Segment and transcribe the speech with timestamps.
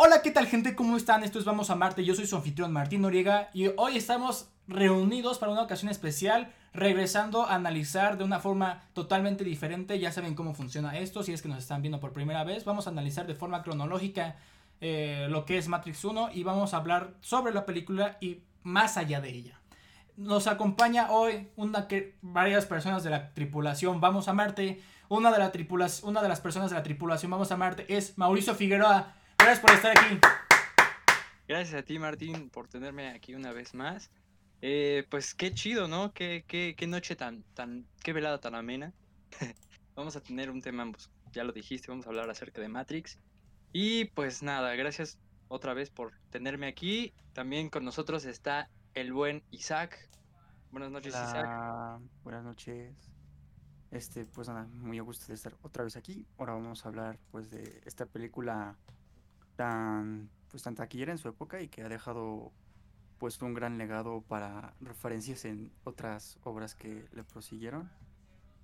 [0.00, 0.76] Hola, ¿qué tal gente?
[0.76, 1.24] ¿Cómo están?
[1.24, 5.40] Esto es Vamos a Marte, yo soy su anfitrión Martín Noriega y hoy estamos reunidos
[5.40, 10.54] para una ocasión especial, regresando a analizar de una forma totalmente diferente, ya saben cómo
[10.54, 13.34] funciona esto, si es que nos están viendo por primera vez, vamos a analizar de
[13.34, 14.36] forma cronológica
[14.80, 18.98] eh, lo que es Matrix 1 y vamos a hablar sobre la película y más
[18.98, 19.58] allá de ella.
[20.16, 24.80] Nos acompaña hoy una que, varias personas de la tripulación Vamos a Marte.
[25.08, 28.16] Una de, la tripulación, una de las personas de la tripulación Vamos a Marte es
[28.16, 29.14] Mauricio Figueroa.
[29.38, 30.18] Gracias por estar aquí.
[31.46, 34.10] Gracias a ti, Martín, por tenerme aquí una vez más.
[34.60, 36.12] Eh, pues qué chido, ¿no?
[36.12, 38.92] Qué, qué, qué, noche tan, tan, qué velada tan amena.
[39.96, 43.18] vamos a tener un tema, pues, ya lo dijiste, vamos a hablar acerca de Matrix.
[43.72, 47.14] Y pues nada, gracias otra vez por tenerme aquí.
[47.32, 50.08] También con nosotros está el buen Isaac.
[50.70, 52.00] Buenas noches, Isaac.
[52.22, 52.94] Buenas noches.
[53.90, 56.26] Este, pues nada, muy a gusto de estar otra vez aquí.
[56.36, 58.76] Ahora vamos a hablar pues de esta película
[59.58, 62.52] tan pues tan taquillera en su época y que ha dejado
[63.18, 67.90] pues un gran legado para referencias en otras obras que le prosiguieron.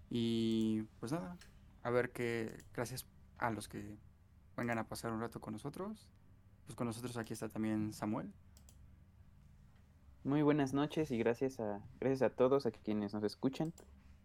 [0.08, 1.36] Y pues nada,
[1.83, 3.06] a ver que gracias
[3.38, 3.98] a los que
[4.56, 6.08] vengan a pasar un rato con nosotros.
[6.64, 8.33] Pues con nosotros aquí está también Samuel.
[10.22, 13.74] Muy buenas noches y gracias a, gracias a todos a quienes nos escuchan.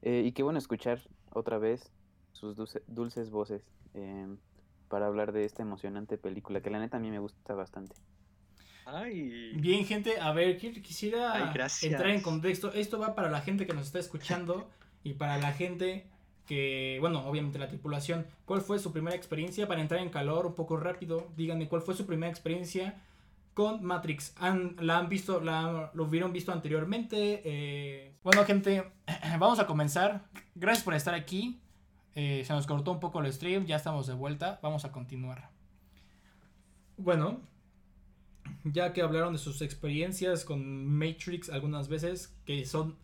[0.03, 1.91] Eh, y qué bueno escuchar otra vez
[2.31, 2.55] sus
[2.87, 3.63] dulces voces.
[3.95, 4.37] Eh,
[4.89, 7.95] para hablar de esta emocionante película, que la neta a mí me gusta bastante.
[8.85, 9.53] Ay.
[9.55, 12.73] Bien, gente, a ver, quisiera entrar en contexto.
[12.73, 14.69] Esto va para la gente que nos está escuchando
[15.03, 16.07] y para la gente
[16.45, 18.25] que, bueno, obviamente la tripulación.
[18.45, 19.67] ¿Cuál fue su primera experiencia?
[19.67, 22.99] Para entrar en calor un poco rápido, díganme cuál fue su primera experiencia
[23.53, 24.33] con Matrix.
[24.37, 27.41] ¿Han, ¿La han visto, la, lo hubieron visto anteriormente?
[27.45, 28.91] Eh, bueno, gente,
[29.37, 30.23] vamos a comenzar.
[30.55, 31.61] Gracias por estar aquí.
[32.15, 35.49] Eh, se nos cortó un poco el stream, ya estamos de vuelta, vamos a continuar.
[36.97, 37.39] Bueno,
[38.63, 42.97] ya que hablaron de sus experiencias con Matrix algunas veces, que son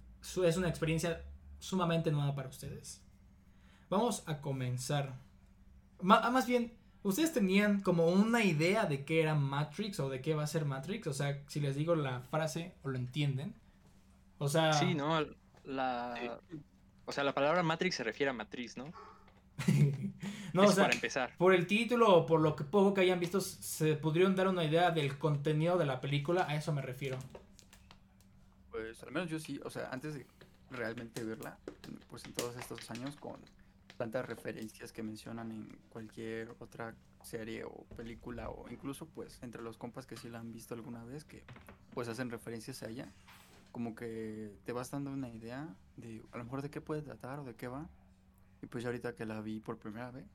[0.43, 1.23] es una experiencia
[1.59, 3.01] sumamente nueva para ustedes.
[3.89, 5.13] Vamos a comenzar.
[6.09, 6.73] Ah, más bien,
[7.03, 10.65] ¿ustedes tenían como una idea de qué era Matrix o de qué va a ser
[10.65, 11.07] Matrix?
[11.07, 13.53] O sea, si les digo la frase o lo entienden.
[14.39, 14.73] O sea...
[14.73, 15.25] Sí, ¿no?
[15.63, 16.39] La...
[17.05, 18.91] O sea, la palabra Matrix se refiere a matriz, ¿no?
[20.53, 21.35] no, o sea, para empezar.
[21.37, 24.63] Por el título o por lo que poco que hayan visto, se pudieron dar una
[24.63, 27.17] idea del contenido de la película, a eso me refiero.
[28.71, 30.25] Pues al menos yo sí, o sea, antes de
[30.71, 31.57] realmente verla,
[32.09, 33.37] pues en todos estos años con
[33.97, 39.77] tantas referencias que mencionan en cualquier otra serie o película o incluso pues entre los
[39.77, 41.43] compas que sí la han visto alguna vez que
[41.93, 43.11] pues hacen referencias a ella
[43.75, 47.39] como que te vas dando una idea de a lo mejor de qué puede tratar
[47.39, 47.89] o de qué va.
[48.61, 50.29] Y pues ahorita que la vi por primera vez,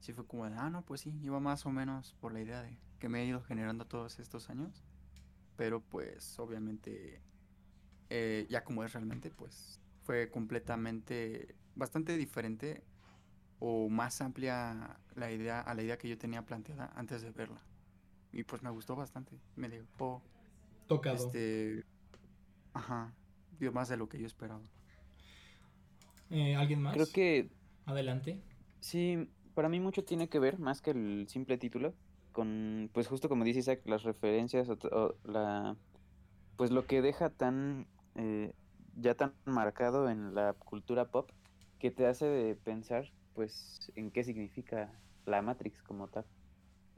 [0.00, 2.60] sí fue como de, ah, no, pues sí, iba más o menos por la idea
[2.60, 4.84] de que me he ido generando todos estos años.
[5.56, 7.22] Pero pues obviamente,
[8.10, 12.84] eh, ya como es realmente, pues fue completamente, bastante diferente
[13.60, 17.62] o más amplia la idea a la idea que yo tenía planteada antes de verla.
[18.30, 20.22] Y pues me gustó bastante, me dejó
[20.86, 21.16] tocado.
[21.16, 21.86] Este,
[22.74, 23.14] Ajá,
[23.58, 24.62] dio más de lo que yo esperaba.
[26.30, 26.94] Eh, ¿Alguien más?
[26.94, 27.50] Creo que...
[27.84, 28.40] Adelante.
[28.80, 31.94] Sí, para mí mucho tiene que ver, más que el simple título,
[32.32, 35.76] con, pues justo como dice Isaac, las referencias, o, la,
[36.56, 38.54] pues lo que deja tan, eh,
[38.96, 41.30] ya tan marcado en la cultura pop,
[41.78, 44.90] que te hace de pensar, pues, en qué significa
[45.26, 46.24] la Matrix como tal.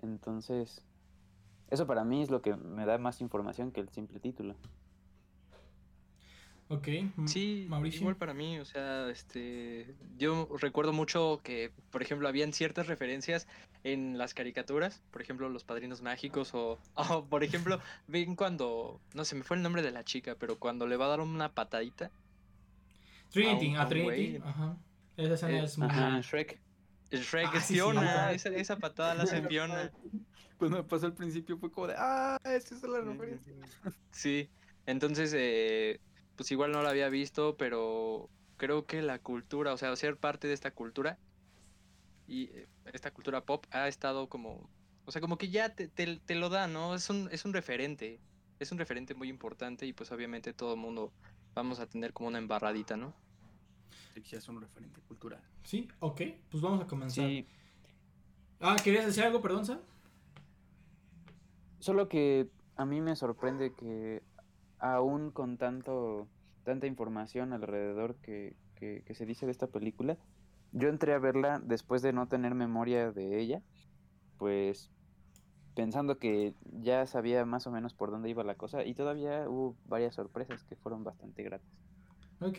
[0.03, 0.84] Entonces,
[1.71, 4.55] eso para mí es lo que me da más información que el simple título.
[6.75, 6.89] Ok,
[7.27, 12.89] sí, igual para mí, o sea, este, yo recuerdo mucho que, por ejemplo, habían ciertas
[12.89, 13.47] referencias
[13.85, 16.79] en las caricaturas, por ejemplo, los Padrinos Mágicos o,
[17.31, 20.87] por ejemplo, ven cuando, no sé, me fue el nombre de la chica, pero cuando
[20.89, 22.11] le va a dar una patadita.
[23.31, 24.77] Trinity, a, Trinity, ajá.
[25.17, 25.89] Esa escena eh, es muy...
[25.89, 26.61] Ajá, Shrek.
[27.13, 29.93] Shrek ah, es Fiona, esa, esa, patada la hace Fiona.
[30.59, 33.53] Cuando me pasó al principio fue como de, ah, esa es la referencia.
[34.10, 34.48] Sí,
[34.87, 36.01] entonces, eh
[36.36, 40.48] pues igual no la había visto, pero creo que la cultura, o sea, ser parte
[40.48, 41.19] de esta cultura
[42.27, 44.69] y eh, esta cultura pop ha estado como,
[45.04, 46.95] o sea, como que ya te, te, lo da, ¿no?
[46.95, 48.21] Es un, es un referente,
[48.59, 51.13] es un referente muy importante y pues obviamente todo el mundo
[51.54, 53.15] vamos a tener como una embarradita, ¿no?
[54.15, 55.42] Sí, es un referente cultural.
[55.65, 57.27] Sí, ok, pues vamos a comenzar.
[57.27, 57.47] Sí.
[58.60, 59.81] Ah, ¿querías decir algo, perdón, Sam?
[61.81, 64.22] Solo que a mí me sorprende que
[64.84, 66.28] aún con tanto
[66.63, 68.57] tanta información alrededor que,
[69.15, 70.19] se dice de esta película,
[70.72, 73.63] yo entré a verla después de no tener memoria de ella,
[74.39, 74.91] pues
[75.75, 79.77] pensando que ya sabía más o menos por dónde iba la cosa y todavía hubo
[79.86, 81.69] varias sorpresas que fueron bastante gratas.
[82.41, 82.59] Ok,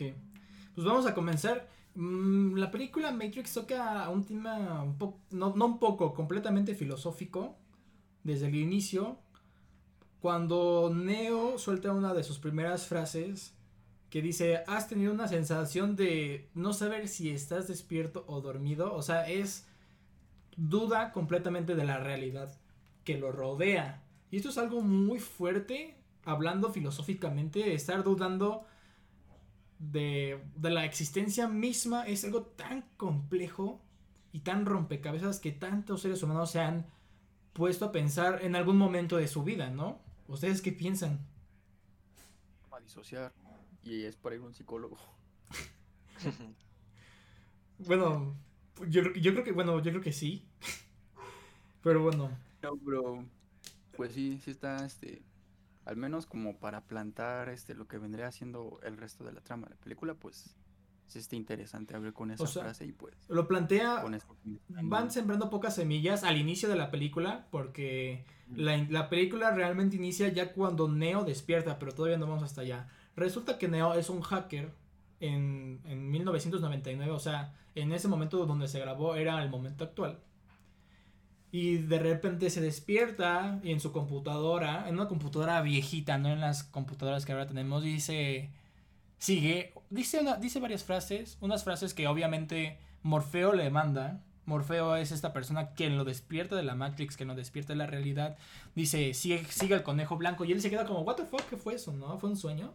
[0.74, 1.68] pues vamos a comenzar.
[1.94, 4.84] Mm, la película Matrix toca un tema
[5.30, 7.56] no, no un poco, completamente filosófico
[8.24, 9.18] desde el inicio.
[10.26, 13.54] Cuando Neo suelta una de sus primeras frases
[14.10, 18.92] que dice, has tenido una sensación de no saber si estás despierto o dormido.
[18.92, 19.68] O sea, es
[20.56, 22.58] duda completamente de la realidad
[23.04, 24.02] que lo rodea.
[24.32, 28.64] Y esto es algo muy fuerte, hablando filosóficamente, estar dudando
[29.78, 33.80] de, de la existencia misma es algo tan complejo
[34.32, 36.84] y tan rompecabezas que tantos seres humanos se han
[37.52, 40.04] puesto a pensar en algún momento de su vida, ¿no?
[40.28, 41.18] ¿Ustedes qué piensan?
[42.72, 43.32] A disociar
[43.82, 44.98] y es para ir a un psicólogo.
[47.78, 48.36] bueno,
[48.88, 50.44] yo, yo creo que, bueno, yo creo que sí.
[51.82, 52.30] Pero bueno.
[52.62, 53.24] No, bro.
[53.96, 55.22] Pues sí, sí está, este,
[55.84, 59.68] al menos como para plantar, este, lo que vendría siendo el resto de la trama
[59.68, 60.56] de la película, pues
[61.06, 63.14] sí está interesante hablar con esa frase y pues.
[63.28, 64.04] Lo plantea.
[64.68, 68.24] van sembrando pocas semillas al inicio de la película, porque
[68.54, 72.88] la, la, película realmente inicia ya cuando Neo despierta, pero todavía no vamos hasta allá.
[73.16, 74.72] Resulta que Neo es un hacker
[75.20, 80.18] en, en 1999, o sea, en ese momento donde se grabó era el momento actual.
[81.52, 86.40] Y de repente se despierta y en su computadora, en una computadora viejita, no en
[86.40, 88.50] las computadoras que ahora tenemos, dice,
[89.18, 94.22] sigue, dice, dice varias frases, unas frases que obviamente Morfeo le manda.
[94.44, 97.86] Morfeo es esta persona quien lo despierta de la Matrix, que lo despierta de la
[97.86, 98.36] realidad.
[98.74, 101.56] Dice, sigue, sigue el conejo blanco y él se queda como, what the fuck, ¿qué
[101.56, 101.92] fue eso?
[101.92, 102.18] ¿No?
[102.18, 102.72] ¿Fue un sueño?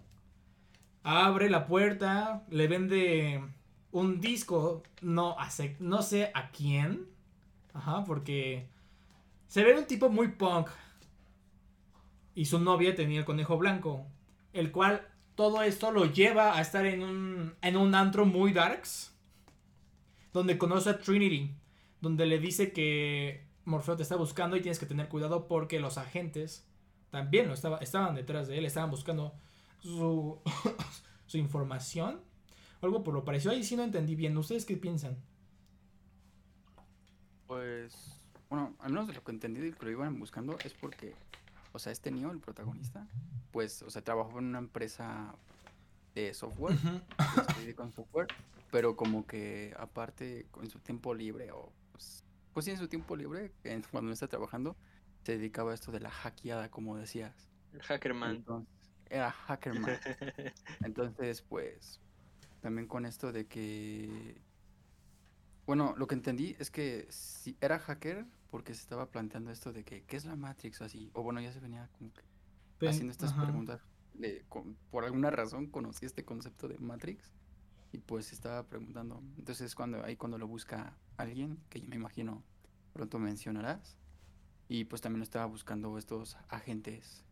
[1.04, 3.44] abre la puerta, le vende
[3.92, 7.08] un disco, no, hace, no sé a quién.
[7.74, 8.68] Ajá, porque
[9.48, 10.70] se ve un tipo muy punk.
[12.34, 14.06] Y su novia tenía el conejo blanco.
[14.54, 19.14] El cual todo esto lo lleva a estar en un, en un antro muy darks.
[20.34, 21.56] Donde conoce a Trinity.
[22.00, 25.98] Donde le dice que Morfeo te está buscando y tienes que tener cuidado porque los
[25.98, 26.68] agentes
[27.10, 28.66] también lo estaba, estaban detrás de él.
[28.66, 29.34] Estaban buscando
[29.80, 30.40] su,
[31.26, 32.22] su información.
[32.82, 33.52] Algo por lo parecido.
[33.52, 34.38] Ahí sí no entendí bien.
[34.38, 35.18] ¿Ustedes qué piensan?
[37.52, 37.94] Pues,
[38.50, 41.14] bueno, al menos de lo que entendí que lo iban buscando es porque,
[41.72, 43.08] o sea, este niño, el protagonista,
[43.52, 45.36] pues, o sea, trabajó en una empresa
[46.16, 46.78] de software,
[47.76, 48.28] con software,
[48.72, 52.24] pero como que aparte con su tiempo libre o pues,
[52.54, 53.52] pues sí en su tiempo libre,
[53.92, 54.76] cuando no está trabajando,
[55.24, 57.50] se dedicaba a esto de la hackeada, como decías.
[57.74, 58.44] El hackerman
[59.12, 60.00] era Hackerman.
[60.84, 62.00] Entonces, pues,
[62.62, 64.42] también con esto de que...
[65.66, 69.84] Bueno, lo que entendí es que si era hacker porque se estaba planteando esto de
[69.84, 71.10] que, ¿qué es la Matrix o así?
[71.14, 73.82] O bueno, ya se venía como que haciendo estas preguntas.
[74.14, 74.46] De,
[74.92, 77.32] por alguna razón conocí este concepto de Matrix
[77.92, 79.24] y pues estaba preguntando.
[79.38, 82.44] Entonces cuando ahí cuando lo busca alguien, que yo me imagino
[82.94, 83.98] pronto mencionarás,
[84.68, 87.26] y pues también estaba buscando estos agentes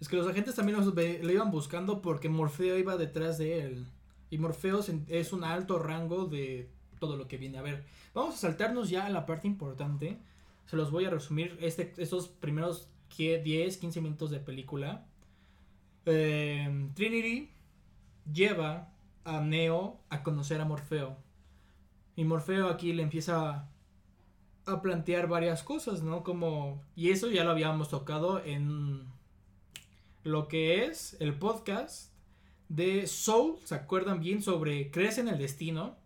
[0.00, 3.86] es que los agentes también lo iban buscando porque Morfeo iba detrás de él.
[4.30, 7.84] Y Morfeo es un alto rango de todo lo que viene a ver.
[8.14, 10.18] Vamos a saltarnos ya a la parte importante.
[10.66, 15.06] Se los voy a resumir este, estos primeros 10, 15 minutos de película.
[16.04, 17.50] Em, Trinity
[18.32, 18.92] lleva
[19.24, 21.16] a Neo a conocer a Morfeo.
[22.16, 23.68] Y Morfeo aquí le empieza
[24.66, 26.22] a plantear varias cosas, ¿no?
[26.22, 26.82] Como...
[26.94, 29.06] Y eso ya lo habíamos tocado en
[30.22, 32.12] lo que es el podcast
[32.68, 33.58] de Soul.
[33.64, 35.96] ¿Se acuerdan bien sobre ¿Crees en el destino?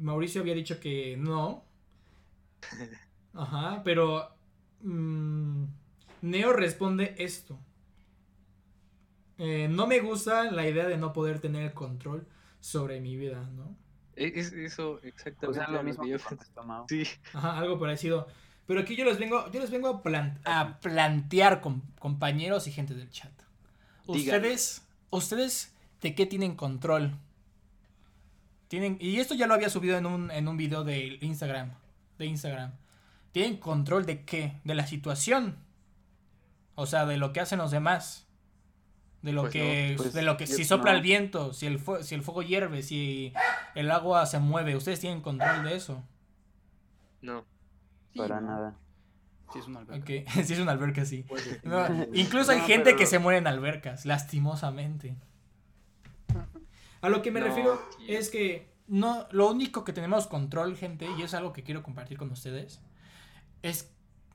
[0.00, 1.62] Y Mauricio había dicho que no.
[3.34, 4.34] Ajá, pero
[4.80, 5.64] mm,
[6.22, 7.58] Neo responde esto.
[9.36, 12.26] Eh, no me gusta la idea de no poder tener el control
[12.60, 13.76] sobre mi vida, ¿no?
[14.16, 16.04] E, es, eso exactamente lo mismo
[16.88, 17.04] sí.
[17.34, 18.26] Ajá, algo parecido.
[18.66, 22.94] Pero aquí yo les vengo, yo les vengo a, a plantear, con, compañeros y gente
[22.94, 23.32] del chat.
[24.06, 27.18] Ustedes, ustedes, ¿de qué tienen control?
[28.70, 31.72] Tienen, y esto ya lo había subido en un, en un video de Instagram.
[32.18, 32.70] De Instagram.
[33.32, 34.60] ¿Tienen control de qué?
[34.62, 35.56] De la situación.
[36.76, 38.28] O sea, de lo que hacen los demás.
[39.22, 42.14] De lo pues que, pues de lo que, si sopla el viento, si el, si
[42.14, 43.32] el fuego hierve, si
[43.74, 46.04] el agua se mueve, ¿ustedes tienen control de eso?
[47.22, 47.44] No.
[48.14, 48.76] Para nada.
[49.52, 50.06] Si es una alberca.
[50.06, 51.26] si es una alberca, sí.
[52.14, 55.16] incluso hay gente que se muere en albercas, lastimosamente.
[57.00, 61.22] A lo que me refiero es que no, lo único que tenemos control, gente, y
[61.22, 62.80] es algo que quiero compartir con ustedes,
[63.62, 63.90] es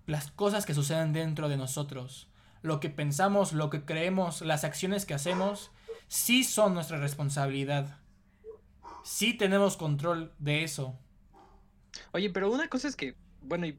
[0.05, 2.29] las cosas que suceden dentro de nosotros,
[2.61, 5.71] lo que pensamos, lo que creemos, las acciones que hacemos,
[6.07, 7.99] sí son nuestra responsabilidad.
[9.03, 10.97] Sí tenemos control de eso.
[12.11, 13.77] Oye, pero una cosa es que, bueno, y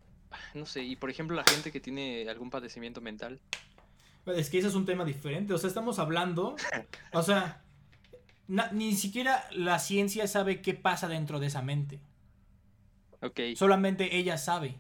[0.54, 3.40] no sé, y por ejemplo la gente que tiene algún padecimiento mental.
[4.26, 6.56] Es que ese es un tema diferente, o sea, estamos hablando,
[7.12, 7.62] o sea,
[8.48, 12.00] ni siquiera la ciencia sabe qué pasa dentro de esa mente.
[13.22, 13.40] Ok.
[13.56, 14.78] Solamente ella sabe.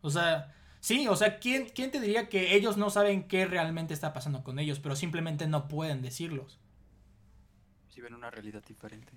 [0.00, 3.94] O sea, sí, o sea, ¿quién, ¿quién te diría que ellos no saben qué realmente
[3.94, 6.58] está pasando con ellos, pero simplemente no pueden decirlos?
[7.88, 9.12] Si ven una realidad diferente.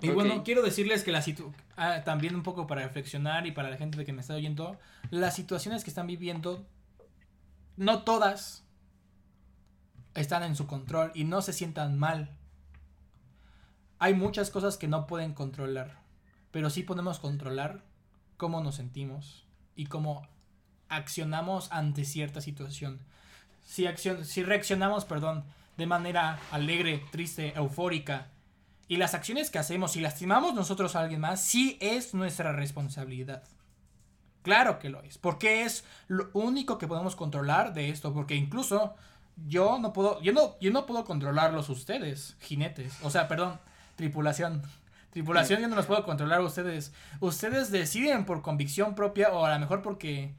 [0.00, 3.70] Y bueno, quiero decirles que la situación, ah, también un poco para reflexionar y para
[3.70, 4.78] la gente que me está oyendo,
[5.10, 6.66] las situaciones que están viviendo,
[7.76, 8.65] no todas
[10.16, 12.36] están en su control y no se sientan mal.
[13.98, 16.00] Hay muchas cosas que no pueden controlar,
[16.50, 17.84] pero sí podemos controlar
[18.36, 20.26] cómo nos sentimos y cómo
[20.88, 23.00] accionamos ante cierta situación.
[23.62, 23.86] Si,
[24.22, 25.44] si reaccionamos, perdón,
[25.76, 28.28] de manera alegre, triste, eufórica,
[28.88, 33.42] y las acciones que hacemos, si lastimamos nosotros a alguien más, sí es nuestra responsabilidad.
[34.42, 38.94] Claro que lo es, porque es lo único que podemos controlar de esto, porque incluso
[39.36, 43.58] yo no puedo, yo no, yo no puedo controlarlos ustedes, jinetes, o sea, perdón,
[43.96, 44.62] tripulación.
[45.10, 46.92] Tripulación yo no los puedo controlar ustedes.
[47.20, 50.34] Ustedes deciden por convicción propia o a lo mejor porque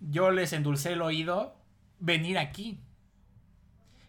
[0.00, 1.54] yo les endulcé el oído
[1.98, 2.80] venir aquí.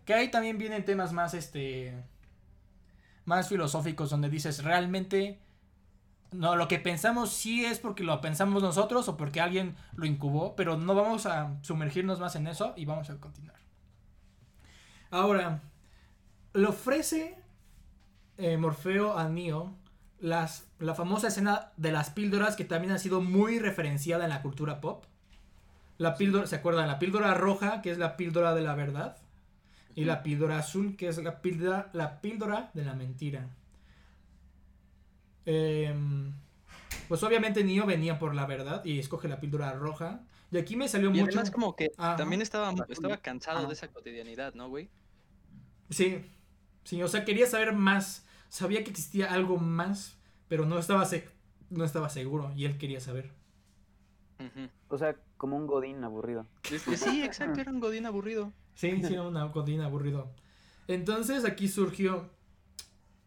[0.06, 2.02] Que ahí también vienen temas más este
[3.26, 5.40] más filosóficos donde dices, realmente,
[6.32, 10.56] no, lo que pensamos sí es porque lo pensamos nosotros o porque alguien lo incubó,
[10.56, 13.69] pero no vamos a sumergirnos más en eso y vamos a continuar.
[15.12, 15.62] Ahora,
[16.54, 17.38] le ofrece
[18.38, 19.76] eh, Morfeo a Neo
[20.20, 24.42] las, la famosa escena de las píldoras que también ha sido muy referenciada en la
[24.42, 25.06] cultura pop.
[25.98, 26.88] La píldora, ¿se acuerdan?
[26.88, 29.18] La píldora roja, que es la píldora de la verdad
[29.96, 33.50] y la píldora azul, que es la píldora, la píldora de la mentira.
[35.46, 36.32] Em,
[37.08, 40.22] pues obviamente Neo venía por la verdad y escoge la píldora roja.
[40.52, 41.42] Y aquí me salió y mucho.
[41.52, 44.90] como que también estaba, estaba cansado de esa cotidianidad, ¿no, güey?
[45.90, 46.26] Sí,
[46.84, 48.26] sí, o sea, quería saber más.
[48.50, 50.18] Sabía que existía algo más,
[50.48, 51.08] pero no estaba,
[51.70, 53.32] no estaba seguro y él quería saber.
[54.88, 56.48] O sea, como un godín aburrido.
[56.64, 58.54] Sí, exacto, era un godín aburrido.
[58.74, 60.32] Sí, sí, una godín aburrido.
[60.88, 62.30] Entonces aquí surgió.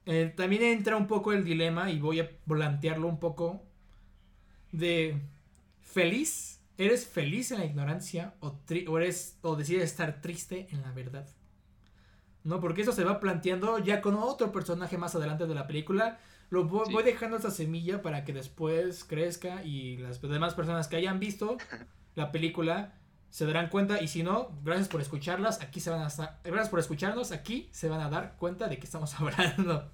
[0.07, 3.63] Eh, también entra un poco el dilema y voy a plantearlo un poco.
[4.73, 5.21] De.
[5.81, 6.61] ¿Feliz?
[6.79, 11.29] ¿Eres feliz en la ignorancia o, o, eres, o decides estar triste en la verdad?
[12.45, 12.61] ¿No?
[12.61, 16.19] Porque eso se va planteando ya con otro personaje más adelante de la película.
[16.51, 20.97] Lo voy, voy dejando esa semilla para que después crezca y las demás personas que
[20.97, 21.57] hayan visto
[22.15, 22.93] la película
[23.31, 26.79] se darán cuenta y si no, gracias por escucharlas, aquí se van a gracias por
[26.79, 29.91] escucharnos, aquí se van a dar cuenta de que estamos hablando.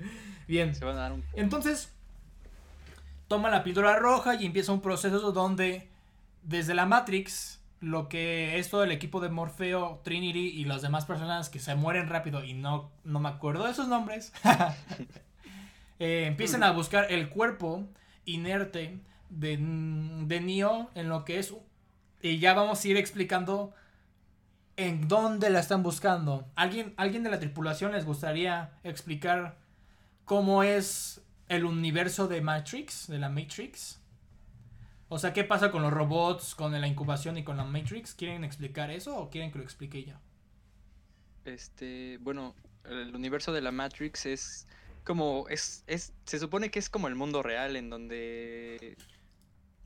[0.48, 0.74] Bien.
[0.74, 1.24] Se van a dar un...
[1.34, 1.92] Entonces,
[3.28, 5.88] toma la píldora roja y empieza un proceso donde
[6.42, 11.04] desde la Matrix, lo que es todo el equipo de Morfeo, Trinity y las demás
[11.04, 14.32] personas que se mueren rápido y no, no me acuerdo de sus nombres,
[15.98, 17.84] eh, empiezan a buscar el cuerpo
[18.24, 18.98] inerte
[19.30, 21.54] de, de Neo en lo que es
[22.20, 23.74] y ya vamos a ir explicando
[24.76, 26.48] en dónde la están buscando.
[26.54, 29.56] ¿Alguien, ¿Alguien de la tripulación les gustaría explicar
[30.24, 34.00] cómo es el universo de Matrix, de la Matrix?
[35.08, 38.14] O sea, ¿qué pasa con los robots, con la incubación y con la Matrix?
[38.14, 40.14] ¿Quieren explicar eso o quieren que lo explique yo?
[41.44, 44.68] Este, bueno, el universo de la Matrix es
[45.04, 48.98] como es, es se supone que es como el mundo real en donde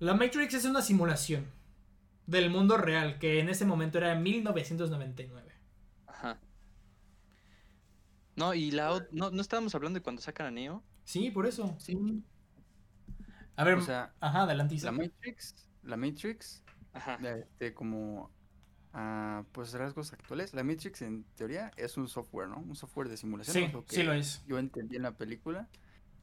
[0.02, 1.47] la Matrix es una simulación
[2.26, 5.52] del mundo real, que en ese momento era 1999.
[6.09, 6.41] Ajá.
[8.35, 10.83] No, y la no, no estábamos hablando de cuando sacan a Neo.
[11.05, 11.76] Sí, por eso.
[11.79, 11.97] Sí.
[13.56, 14.76] A ver, o sea, ajá, adelante.
[14.82, 17.18] La Matrix, la Matrix, ajá.
[17.23, 18.30] Este, como
[18.92, 22.59] a pues rasgos actuales, la Matrix en teoría es un software, ¿no?
[22.59, 23.71] Un software de simulación.
[23.87, 24.42] Sí, sí lo es.
[24.47, 25.68] Yo entendí en la película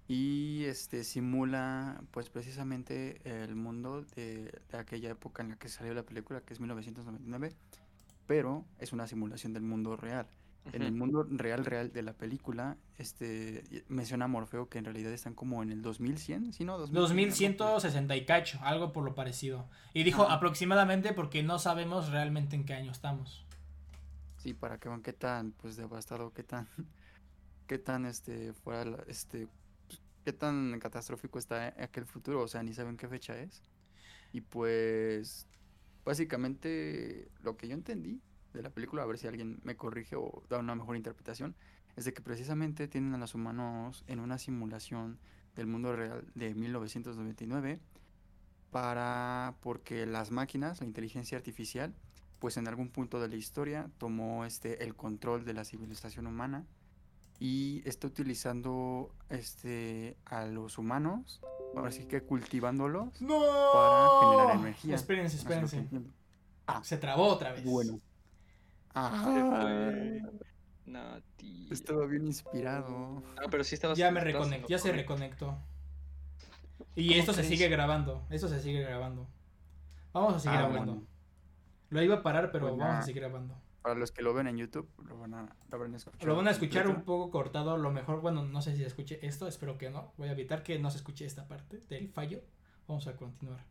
[0.09, 6.01] y este simula pues precisamente el mundo de, aquella época en la que salió la
[6.01, 7.53] película que es 1999
[8.25, 10.27] pero es una simulación del mundo real
[10.71, 15.33] en el mundo real real de la película este menciona Morfeo que en realidad están
[15.33, 16.77] como en el 2100 ¿sí no?
[16.77, 22.65] 2160 y cacho algo por lo parecido y dijo aproximadamente porque no sabemos realmente en
[22.65, 23.45] qué año estamos
[24.37, 26.67] sí para que vean qué tan pues devastado qué tan
[27.67, 29.47] qué tan este fuera este
[30.29, 33.63] qué tan catastrófico está aquel futuro, o sea, ni saben qué fecha es.
[34.31, 35.47] Y pues,
[36.05, 38.21] básicamente, lo que yo entendí
[38.53, 41.55] de la película, a ver si alguien me corrige o da una mejor interpretación,
[41.95, 45.19] es de que precisamente tienen a los humanos en una simulación
[45.55, 47.79] del mundo real de 1999
[48.71, 51.93] para porque las máquinas, la inteligencia artificial,
[52.39, 56.65] pues en algún punto de la historia tomó este el control de la civilización humana
[57.39, 61.41] y está utilizando este a los humanos,
[61.75, 64.95] ahora sí que cultivándolos para generar energía.
[64.95, 65.87] Espérense, espérense.
[66.67, 66.81] Ah.
[66.83, 67.63] Se trabó otra vez.
[67.63, 67.99] Bueno.
[68.93, 70.19] Ah.
[70.85, 71.71] No, tío.
[71.71, 72.89] Estaba bien inspirado.
[72.89, 75.57] No, pero sí estaba Ya me reconectó, ya se reconectó.
[76.95, 78.25] Y esto se sigue grabando.
[78.29, 79.27] Esto se sigue grabando.
[80.13, 81.03] Vamos a seguir ah, grabando.
[81.89, 83.55] Lo iba a parar, pero pues vamos a seguir grabando.
[83.81, 86.27] Para los que lo ven en YouTube, lo van a, lo van a escuchar.
[86.27, 87.77] Lo van a escuchar un poco cortado.
[87.77, 90.11] Lo mejor, bueno, no sé si escuche esto, espero que no.
[90.17, 92.41] Voy a evitar que no se escuche esta parte del fallo.
[92.87, 93.63] Vamos a continuar.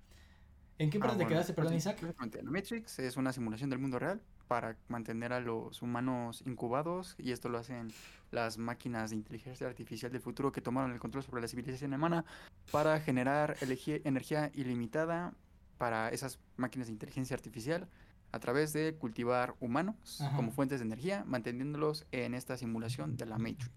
[0.79, 1.99] ¿En qué parte ah, te quedaste, perdón, Isaac?
[2.45, 7.49] Matrix es una simulación del mundo real para mantener a los humanos incubados y esto
[7.49, 7.93] lo hacen
[8.31, 12.25] las máquinas de inteligencia artificial del futuro que tomaron el control sobre la civilización humana
[12.71, 15.35] para generar energía ilimitada
[15.79, 17.89] para esas máquinas de inteligencia artificial
[18.31, 23.39] a través de cultivar humanos como fuentes de energía, manteniéndolos en esta simulación de la
[23.39, 23.71] Matrix.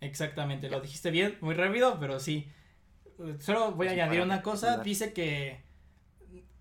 [0.00, 2.48] Exactamente, lo dijiste bien, muy rápido, pero sí.
[3.38, 5.67] Solo voy a añadir una cosa, dice que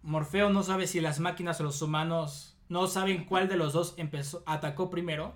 [0.08, 3.94] Morfeo no sabe si las máquinas o los humanos no saben cuál de los dos
[3.98, 5.36] empezó atacó primero,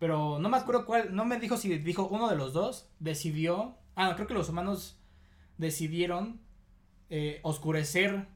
[0.00, 3.76] pero no me acuerdo cuál, no me dijo si dijo uno de los dos decidió,
[3.94, 4.98] ah, creo que los humanos
[5.56, 6.40] decidieron
[7.10, 8.26] eh, oscurecer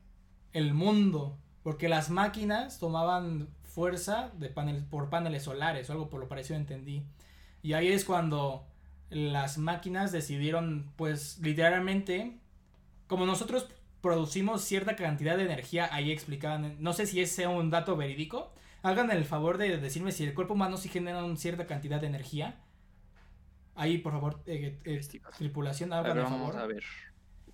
[0.53, 4.51] el mundo porque las máquinas tomaban fuerza de
[4.89, 7.03] por paneles solares o algo por lo parecido entendí.
[7.61, 8.69] Y ahí es cuando
[9.11, 12.39] las máquinas decidieron, pues literalmente,
[13.09, 13.67] como nosotros
[14.03, 18.53] producimos cierta cantidad de energía, ahí explicaban, no sé si ese sea un dato verídico,
[18.83, 22.09] hagan el favor de decirme si el cuerpo humano sí genera una cierta cantidad de
[22.09, 22.61] energía.
[23.75, 25.01] Ahí, por favor, eh, eh,
[25.39, 26.59] tripulación, hagan el favor.
[26.59, 26.83] A ver.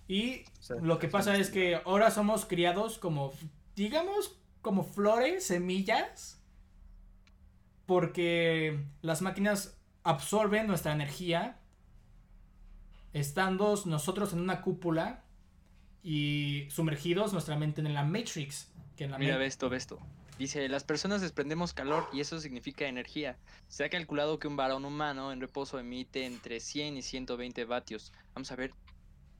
[0.07, 0.43] Y
[0.81, 3.31] lo que pasa es que ahora somos criados como
[3.79, 6.43] digamos, como flores, semillas,
[7.85, 11.59] porque las máquinas absorben nuestra energía,
[13.13, 15.23] estando nosotros en una cúpula
[16.03, 18.71] y sumergidos nuestra mente en la Matrix.
[18.95, 19.99] Que en la Mira, ve esto, ve esto.
[20.37, 23.37] Dice, las personas desprendemos calor y eso significa energía.
[23.67, 28.13] Se ha calculado que un varón humano en reposo emite entre 100 y 120 vatios.
[28.33, 28.71] Vamos a ver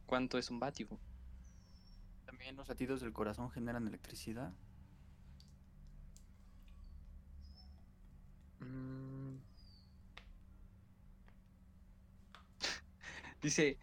[0.05, 0.87] cuánto es un vatio.
[2.25, 4.51] También los latidos del corazón generan electricidad.
[8.59, 9.37] Mm.
[13.41, 13.77] Dice,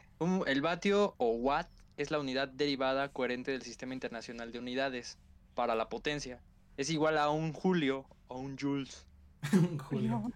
[0.47, 5.19] el vatio o watt es la unidad derivada coherente del Sistema Internacional de Unidades
[5.55, 6.41] para la potencia.
[6.77, 9.07] Es igual a un julio o un joules.
[9.89, 10.31] julio.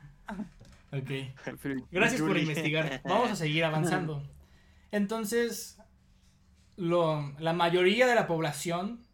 [0.93, 1.11] ok.
[1.91, 3.03] Gracias por investigar.
[3.05, 4.23] Vamos a seguir avanzando.
[4.91, 5.79] Entonces,
[6.77, 9.07] la mayoría de la población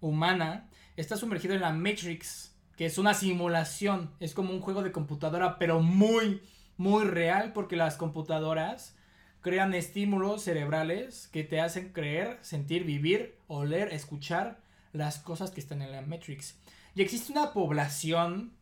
[0.00, 4.92] humana está sumergida en la Matrix, que es una simulación, es como un juego de
[4.92, 6.42] computadora, pero muy,
[6.76, 8.96] muy real, porque las computadoras
[9.44, 14.58] crean estímulos cerebrales que te hacen creer, sentir, vivir, oler, escuchar
[14.92, 16.58] las cosas que están en la Matrix.
[16.96, 18.52] Y existe una población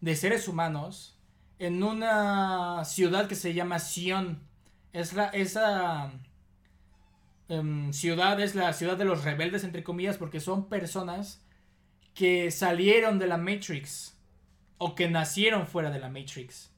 [0.00, 1.18] de seres humanos
[1.58, 4.40] en una ciudad que se llama Sion.
[4.94, 6.12] Es la, esa
[7.48, 11.42] Em, ciudad es la ciudad de los rebeldes, entre comillas, porque son personas
[12.14, 14.16] que salieron de la Matrix
[14.76, 16.70] o que nacieron fuera de la Matrix.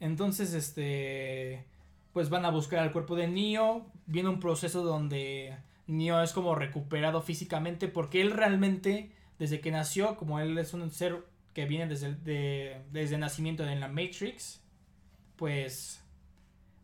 [0.00, 1.66] Entonces, este,
[2.14, 3.84] pues van a buscar al cuerpo de Neo.
[4.06, 10.16] Viene un proceso donde Neo es como recuperado físicamente porque él realmente, desde que nació,
[10.16, 14.62] como él es un ser que viene desde, desde nacimiento en la Matrix,
[15.36, 16.02] pues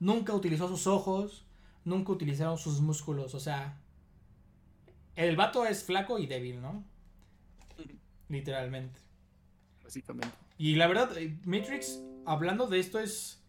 [0.01, 1.47] nunca utilizó sus ojos,
[1.85, 3.35] nunca utilizaron sus músculos.
[3.37, 3.79] O sea,
[5.15, 6.85] el vato es flaco y débil, ¿no?
[8.29, 8.99] Literalmente.
[9.85, 10.37] Básicamente.
[10.59, 13.41] Y la verdad, eh, Matrix, hablando de esto, es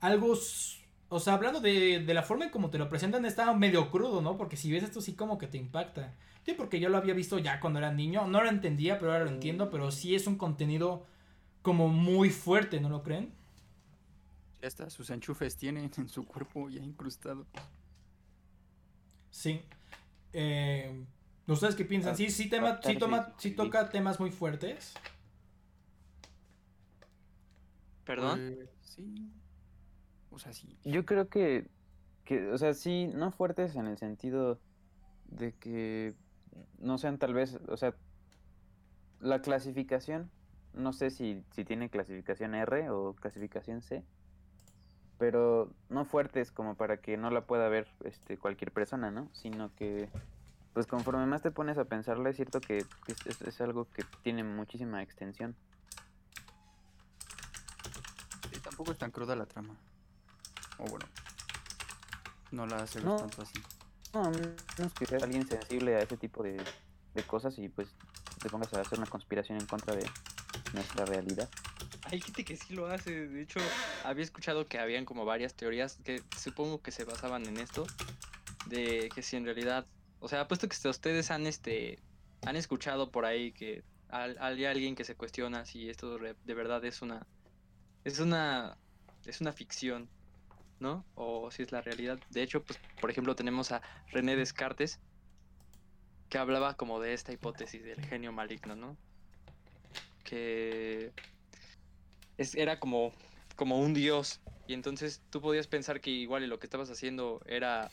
[0.00, 0.34] algo.
[1.14, 4.22] O sea, hablando de, de la forma en como te lo presentan, está medio crudo,
[4.22, 4.38] ¿no?
[4.38, 6.14] Porque si ves esto, sí como que te impacta.
[6.46, 8.26] Sí, porque yo lo había visto ya cuando era niño.
[8.26, 9.68] No lo entendía, pero ahora lo entiendo.
[9.68, 11.04] Pero sí es un contenido
[11.60, 13.30] como muy fuerte, ¿no lo creen?
[14.62, 17.46] Ya está, sus enchufes tienen en su cuerpo ya incrustado.
[19.30, 19.60] Sí.
[20.32, 21.04] Eh,
[21.46, 22.16] ¿Ustedes qué piensan?
[22.16, 24.94] Sí, sí, tema, sí, toma, sí toca temas muy fuertes.
[28.06, 28.54] ¿Perdón?
[28.56, 29.30] Pues, sí.
[30.32, 30.76] O sea, sí.
[30.84, 31.66] Yo creo que,
[32.24, 34.58] que, o sea, sí, no fuertes en el sentido
[35.26, 36.14] de que
[36.78, 37.94] no sean tal vez, o sea,
[39.20, 40.30] la clasificación,
[40.74, 44.04] no sé si, si tiene clasificación R o clasificación C,
[45.18, 49.28] pero no fuertes como para que no la pueda ver este, cualquier persona, ¿no?
[49.32, 50.08] Sino que,
[50.72, 54.42] pues conforme más te pones a pensarla, es cierto que es, es, algo que tiene
[54.42, 55.54] muchísima extensión.
[58.64, 59.76] Tampoco es tan cruda la trama.
[60.78, 61.06] O bueno,
[62.50, 63.60] no la hace no, tanto así.
[64.12, 66.62] No, no es que seas alguien sensible a ese tipo de,
[67.14, 67.88] de cosas y pues
[68.42, 70.06] te pongas a hacer una conspiración en contra de
[70.72, 71.48] nuestra realidad.
[72.04, 73.28] Hay gente que sí lo hace.
[73.28, 73.60] De hecho,
[74.04, 77.86] había escuchado que habían como varias teorías que supongo que se basaban en esto.
[78.66, 79.86] De que si en realidad.
[80.20, 82.00] O sea, puesto que ustedes han este.
[82.44, 87.02] Han escuchado por ahí que hay alguien que se cuestiona si esto de verdad es
[87.02, 87.26] una.
[88.04, 88.76] Es una.
[89.24, 90.08] Es una ficción.
[90.82, 91.04] ¿No?
[91.14, 92.18] O si es la realidad.
[92.30, 94.98] De hecho, pues, por ejemplo, tenemos a René Descartes.
[96.28, 98.96] Que hablaba como de esta hipótesis del genio maligno, ¿no?
[100.24, 101.12] Que
[102.54, 103.12] era como,
[103.54, 104.40] como un dios.
[104.66, 107.88] Y entonces tú podías pensar que igual lo que estabas haciendo era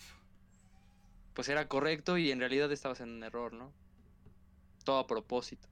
[1.35, 3.71] pues era correcto y en realidad estabas en un error, ¿no?
[4.83, 5.67] Todo a propósito.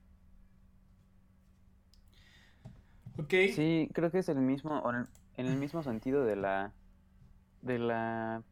[3.18, 3.34] Ok.
[3.54, 4.82] Sí, creo que es el mismo,
[5.36, 6.72] en el mismo sentido de la,
[7.62, 8.42] de la,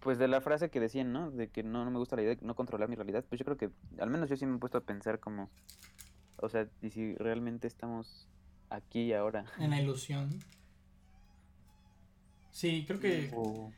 [0.00, 1.30] pues de la frase que decían, ¿no?
[1.30, 3.24] De que no, no me gusta la idea de no controlar mi realidad.
[3.28, 5.50] Pues yo creo que, al menos yo sí me he puesto a pensar como,
[6.36, 8.28] o sea, y si realmente estamos
[8.70, 9.44] aquí y ahora.
[9.58, 10.38] En la ilusión.
[12.50, 13.30] Sí, creo que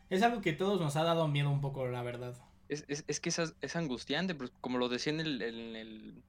[0.08, 2.36] es algo que todos nos ha dado miedo un poco, la verdad.
[2.68, 6.22] Es, es, es que es, es, angustiante, pues, como lo decía en el, en el,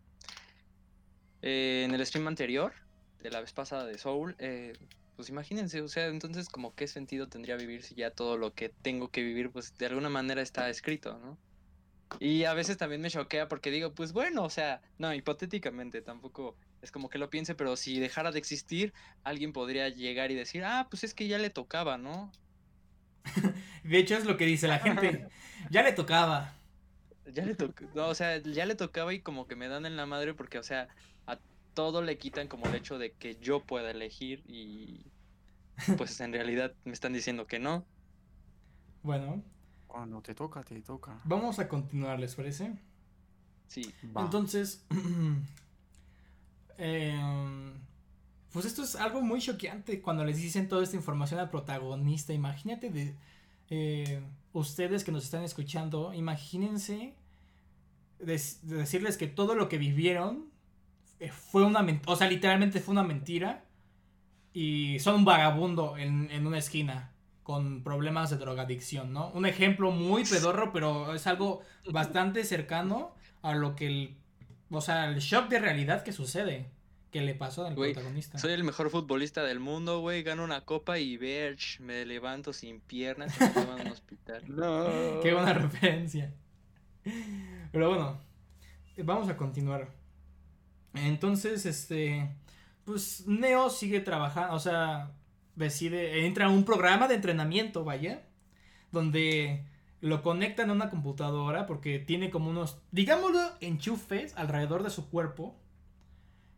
[1.43, 2.73] eh, en el stream anterior,
[3.21, 4.73] de la vez pasada de Soul, eh,
[5.19, 8.69] pues imagínense, o sea, entonces como qué sentido tendría vivir si ya todo lo que
[8.69, 11.37] tengo que vivir, pues de alguna manera está escrito, ¿no?
[12.21, 16.55] Y a veces también me choquea porque digo, pues bueno, o sea, no, hipotéticamente tampoco
[16.81, 18.93] es como que lo piense, pero si dejara de existir,
[19.25, 22.31] alguien podría llegar y decir, ah, pues es que ya le tocaba, ¿no?
[23.83, 25.27] de hecho es lo que dice la gente,
[25.69, 26.55] ya le tocaba.
[27.25, 29.97] Ya le tocaba, no, o sea, ya le tocaba y como que me dan en
[29.97, 30.87] la madre porque, o sea,
[31.27, 31.39] a
[31.73, 35.08] todo le quitan como el hecho de que yo pueda elegir y
[35.97, 37.85] pues en realidad me están diciendo que no.
[39.03, 39.43] Bueno.
[39.87, 41.19] Cuando te toca, te toca.
[41.23, 42.77] Vamos a continuar, ¿les parece?
[43.67, 43.93] Sí.
[44.15, 44.85] Entonces,
[46.79, 47.73] Em,
[48.53, 52.33] pues esto es algo muy choqueante cuando les dicen toda esta información al protagonista.
[52.33, 53.15] Imagínate de
[53.69, 54.21] eh,
[54.53, 57.13] ustedes que nos están escuchando, imagínense
[58.19, 60.45] decirles que todo lo que vivieron
[61.19, 63.65] eh, fue una mentira, o sea, literalmente fue una mentira
[64.59, 67.11] y son un vagabundo en, en, una esquina
[67.43, 69.31] con problemas de drogadicción, ¿no?
[69.31, 74.19] Un ejemplo muy pedorro, pero es algo bastante cercano a lo que el
[74.71, 76.69] o sea, el shock de realidad que sucede.
[77.11, 78.37] Que le pasó al protagonista.
[78.37, 80.21] Soy el mejor futbolista del mundo, güey.
[80.21, 84.43] Gano una copa y verch, me levanto sin piernas y me llevo a un hospital.
[84.47, 85.19] No.
[85.23, 86.31] Qué buena referencia.
[87.71, 88.19] Pero bueno,
[88.97, 89.89] vamos a continuar.
[90.93, 92.29] Entonces, este.
[92.89, 95.11] Pues Neo sigue trabajando, o sea,
[95.55, 96.25] decide.
[96.25, 98.23] Entra a un programa de entrenamiento, vaya.
[98.91, 99.63] Donde
[100.01, 105.55] lo conectan a una computadora porque tiene como unos, digámoslo, enchufes alrededor de su cuerpo.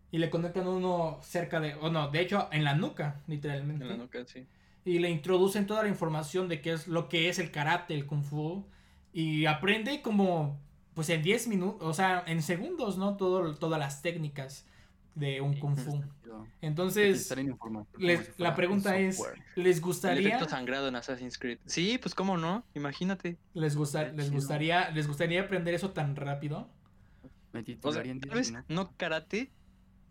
[0.10, 3.84] Y le conectan uno cerca de, o no, de hecho en la nuca, literalmente.
[3.84, 4.48] En la nuca, sí.
[4.86, 8.06] Y le introducen toda la información de qué es lo que es el karate, el
[8.06, 8.66] kung fu.
[9.12, 10.62] Y aprende como,
[10.94, 13.18] pues en 10 minutos, o sea, en segundos, ¿no?
[13.18, 14.66] Todo, todas las técnicas
[15.16, 16.02] de un kung fu.
[16.62, 17.34] Entonces,
[18.38, 19.22] la pregunta es,
[19.56, 20.38] ¿les gustaría...
[20.38, 21.60] El sangrado en Assassin's Creed.
[21.66, 23.38] Sí, pues cómo no, imagínate.
[23.54, 23.76] ¿Les,
[24.16, 26.70] les, gustaría, ¿Les gustaría aprender eso tan rápido?
[27.84, 28.04] O sea,
[28.70, 29.52] no karate,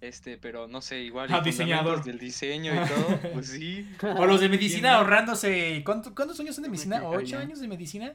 [0.01, 1.29] este, pero no sé, igual.
[1.31, 2.03] Ah, diseñador.
[2.05, 3.89] Del diseño y todo, pues sí.
[4.03, 5.83] O los de medicina ahorrándose.
[5.85, 7.03] ¿Cuántos años son de medicina?
[7.07, 8.15] ¿Ocho años de medicina?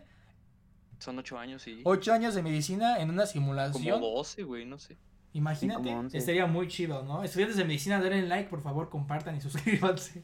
[0.99, 1.81] Son ocho años, sí.
[1.83, 3.99] Ocho años de medicina en una simulación.
[3.99, 4.97] Como doce, güey, no sé.
[5.35, 7.21] Imagínate, estaría muy chido, ¿no?
[7.21, 10.23] Estudiantes de medicina, denle like, por favor, compartan y suscríbanse.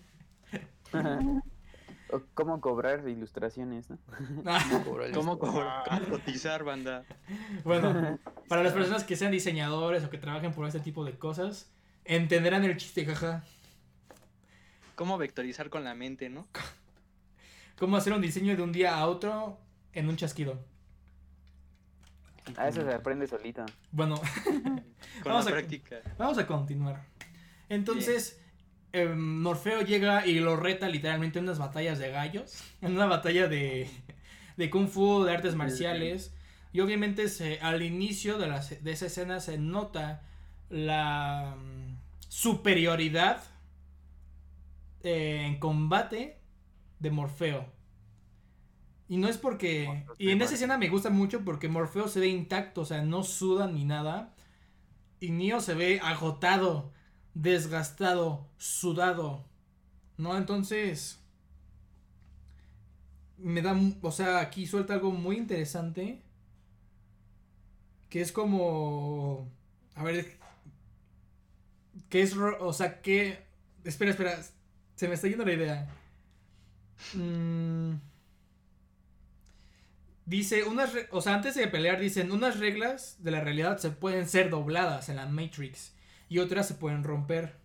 [2.33, 3.97] ¿Cómo cobrar ilustraciones, no?
[5.13, 7.03] ¿Cómo, cobrar, ¿Cómo cotizar, banda?
[7.65, 11.69] Bueno, para las personas que sean diseñadores o que trabajen por este tipo de cosas,
[12.05, 13.43] entenderán el chiste, jaja.
[14.95, 16.47] ¿Cómo vectorizar con la mente, no?
[17.77, 19.57] ¿Cómo hacer un diseño de un día a otro
[19.91, 20.70] en un chasquido?
[22.57, 23.65] A eso se aprende solito.
[23.91, 24.15] Bueno,
[25.25, 26.01] vamos, a, práctica.
[26.17, 27.05] vamos a continuar.
[27.69, 28.41] Entonces,
[28.93, 32.63] eh, Morfeo llega y lo reta literalmente en unas batallas de gallos.
[32.81, 33.89] En una batalla de,
[34.57, 36.33] de kung fu, de artes marciales.
[36.73, 38.47] Y obviamente se, al inicio de,
[38.81, 40.23] de esa escena se nota
[40.69, 41.97] la mm,
[42.29, 43.43] superioridad
[45.03, 46.37] eh, en combate
[46.99, 47.65] de Morfeo.
[49.11, 50.05] Y no es porque...
[50.19, 53.23] Y en esa escena me gusta mucho porque Morfeo se ve intacto, o sea, no
[53.23, 54.33] suda ni nada.
[55.19, 56.93] Y Neo se ve agotado,
[57.33, 59.43] desgastado, sudado.
[60.15, 60.37] ¿No?
[60.37, 61.19] Entonces...
[63.37, 63.77] Me da...
[64.01, 66.21] O sea, aquí suelta algo muy interesante.
[68.07, 69.51] Que es como...
[69.95, 70.39] A ver...
[72.07, 72.33] ¿Qué es...
[72.37, 73.45] O sea, ¿qué...
[73.83, 74.41] Espera, espera.
[74.95, 75.89] Se me está yendo la idea.
[77.13, 77.95] Mm,
[80.25, 84.27] dice, unas, o sea, antes de pelear dicen, unas reglas de la realidad se pueden
[84.27, 85.93] ser dobladas en la Matrix
[86.29, 87.57] y otras se pueden romper.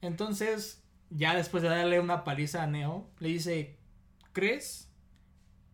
[0.00, 3.78] Entonces, ya después de darle una paliza a Neo, le dice,
[4.32, 4.90] ¿crees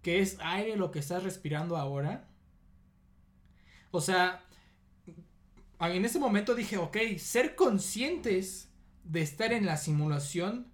[0.02, 2.28] que es aire lo que estás respirando ahora?
[3.90, 4.44] O sea,
[5.80, 8.70] en ese momento dije, ok, ser conscientes
[9.04, 10.70] de estar en la simulación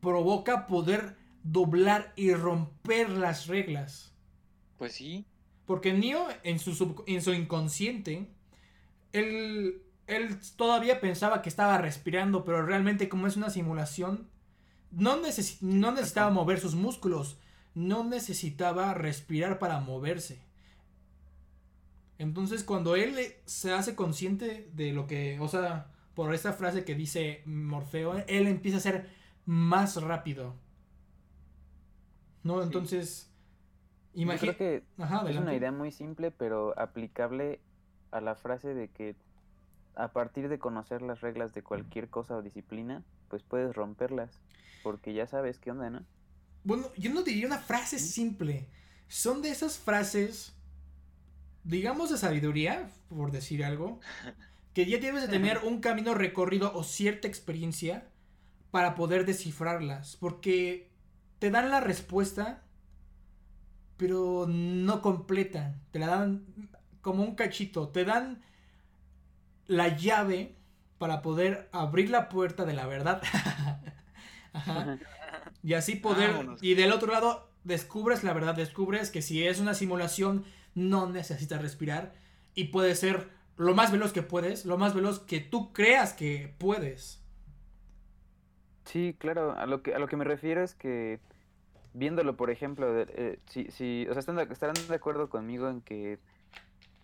[0.00, 4.12] provoca poder doblar y romper las reglas.
[4.78, 5.26] Pues sí.
[5.66, 8.28] Porque Neo en su, en su inconsciente,
[9.12, 14.28] él, él todavía pensaba que estaba respirando, pero realmente como es una simulación,
[14.90, 15.16] no,
[15.60, 17.38] no necesitaba mover sus músculos,
[17.74, 20.40] no necesitaba respirar para moverse.
[22.18, 26.94] Entonces cuando él se hace consciente de lo que, o sea, por esta frase que
[26.94, 29.08] dice Morfeo, él empieza a ser
[29.46, 30.54] más rápido.
[32.42, 32.62] ¿No?
[32.62, 33.30] Entonces,
[34.14, 34.84] imagínate.
[34.96, 37.60] que es una idea muy simple, pero aplicable
[38.10, 39.16] a la frase de que
[39.94, 44.40] a partir de conocer las reglas de cualquier cosa o disciplina, pues puedes romperlas,
[44.82, 46.04] porque ya sabes qué onda, ¿no?
[46.64, 48.68] Bueno, yo no diría una frase simple.
[49.08, 50.54] Son de esas frases,
[51.64, 54.00] digamos de sabiduría, por decir algo,
[54.74, 58.08] que ya debes de tener un camino recorrido o cierta experiencia
[58.70, 60.16] para poder descifrarlas.
[60.16, 60.91] Porque
[61.42, 62.62] te dan la respuesta,
[63.96, 65.74] pero no completa.
[65.90, 66.46] Te la dan
[67.00, 67.88] como un cachito.
[67.88, 68.44] Te dan
[69.66, 70.54] la llave
[70.98, 73.20] para poder abrir la puerta de la verdad.
[75.64, 76.46] Y así poder...
[76.60, 78.54] Y del otro lado, descubres la verdad.
[78.54, 80.44] Descubres que si es una simulación,
[80.76, 82.14] no necesitas respirar.
[82.54, 84.64] Y puedes ser lo más veloz que puedes.
[84.64, 87.20] Lo más veloz que tú creas que puedes.
[88.84, 91.18] Sí, claro, a lo que, a lo que me refiero es que
[91.94, 95.80] viéndolo, por ejemplo, eh, si, si, o sea, están de, estarán de acuerdo conmigo en
[95.80, 96.18] que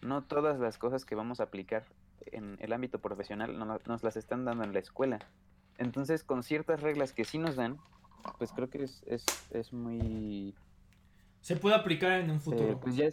[0.01, 1.85] no todas las cosas que vamos a aplicar
[2.27, 5.18] en el ámbito profesional nos las están dando en la escuela.
[5.79, 7.79] Entonces, con ciertas reglas que sí nos dan,
[8.38, 10.55] pues creo que es, es, es muy...
[11.40, 12.72] Se puede aplicar en un futuro.
[12.72, 13.11] Eh, pues ya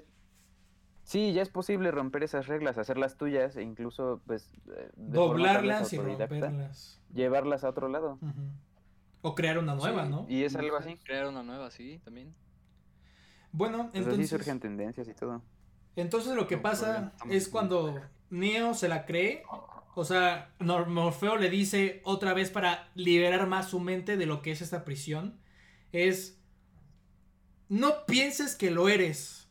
[1.03, 4.51] sí, ya es posible romper esas reglas, hacerlas tuyas e incluso, pues...
[4.75, 8.19] Eh, Doblarlas y romperlas llevarlas a otro lado.
[9.25, 10.27] O crear una nueva, ¿no?
[10.29, 10.97] Y es algo así.
[11.03, 12.35] Crear una nueva, sí, también.
[13.51, 14.29] Bueno, pues entonces...
[14.29, 15.41] surgen tendencias y todo.
[15.95, 19.41] Entonces lo que pasa es cuando Neo se la cree,
[19.95, 24.51] o sea, Morfeo le dice otra vez para liberar más su mente de lo que
[24.51, 25.39] es esta prisión,
[25.91, 26.39] es,
[27.67, 29.49] no pienses que lo eres,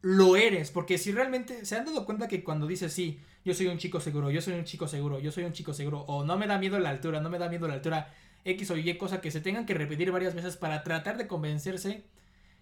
[0.00, 3.66] lo eres, porque si realmente se han dado cuenta que cuando dices sí, yo soy
[3.66, 6.38] un chico seguro, yo soy un chico seguro, yo soy un chico seguro, o no
[6.38, 9.20] me da miedo la altura, no me da miedo la altura, X o Y cosa
[9.20, 12.04] que se tengan que repetir varias veces para tratar de convencerse.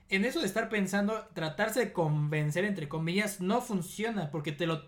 [0.09, 4.85] En eso de estar pensando, tratarse de convencer entre comillas no funciona porque te lo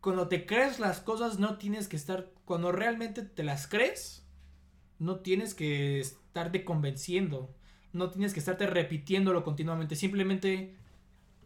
[0.00, 4.22] cuando te crees las cosas no tienes que estar cuando realmente te las crees
[5.02, 7.52] no tienes que estarte convenciendo,
[7.92, 10.76] no tienes que estarte repitiéndolo continuamente, simplemente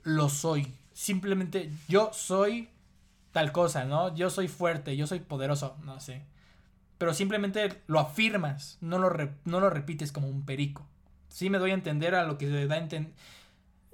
[0.02, 0.74] lo soy.
[0.92, 2.68] Simplemente yo soy
[3.32, 4.14] tal cosa, ¿no?
[4.14, 6.22] Yo soy fuerte, yo soy poderoso, no sé.
[6.98, 9.11] Pero simplemente lo afirmas, no lo,
[9.44, 10.87] no lo repites como un perico.
[11.28, 13.12] Sí me doy a entender a lo que da a entender.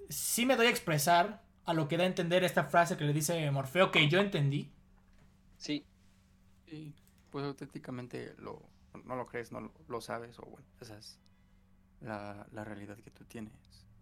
[0.08, 3.12] Sí me doy a expresar a lo que da a entender esta frase que le
[3.12, 4.70] dice Morfeo que yo entendí.
[5.56, 5.84] Sí.
[6.66, 6.94] Sí,
[7.30, 8.62] pues auténticamente lo,
[9.04, 11.18] no lo crees, no lo, sabes, o bueno, esa es
[12.00, 13.52] la, la, realidad que tú tienes.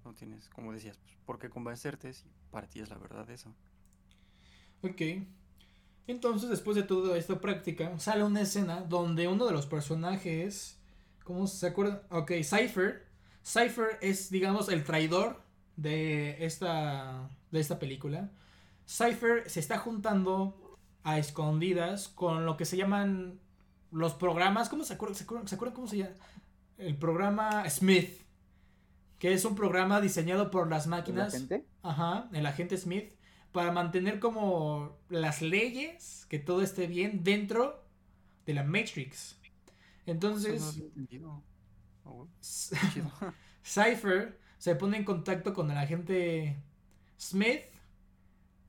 [0.05, 3.55] No tienes, como decías, pues, por qué convencerte si para ti es la verdad eso.
[4.83, 5.01] Ok.
[6.07, 10.79] Entonces, después de toda esta práctica, sale una escena donde uno de los personajes.
[11.25, 12.03] ¿Cómo se acuerdan?
[12.11, 13.07] Ok, Cypher.
[13.45, 15.43] Cypher es, digamos, el traidor
[15.77, 18.31] de esta, de esta película.
[18.87, 23.39] Cypher se está juntando a escondidas con lo que se llaman
[23.91, 24.69] los programas.
[24.69, 25.17] ¿Cómo se acuerdan?
[25.17, 26.15] ¿Se acuerdan, cómo se llama?
[26.77, 28.21] El programa Smith.
[29.19, 31.47] Que es un programa diseñado por las máquinas.
[31.83, 33.13] Ajá, el agente Smith,
[33.53, 37.85] para mantener como las leyes, que todo esté bien dentro
[38.47, 39.39] de la Matrix.
[40.07, 40.83] Entonces,
[42.05, 42.27] oh,
[43.65, 46.57] Cypher se pone en contacto con el agente
[47.19, 47.63] Smith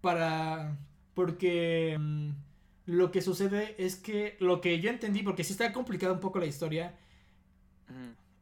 [0.02, 0.78] para...
[1.14, 2.30] porque mm,
[2.86, 6.40] lo que sucede es que lo que yo entendí, porque sí está complicada un poco
[6.40, 6.98] la historia,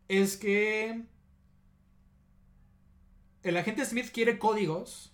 [0.07, 1.03] es que
[3.43, 5.13] el agente Smith quiere códigos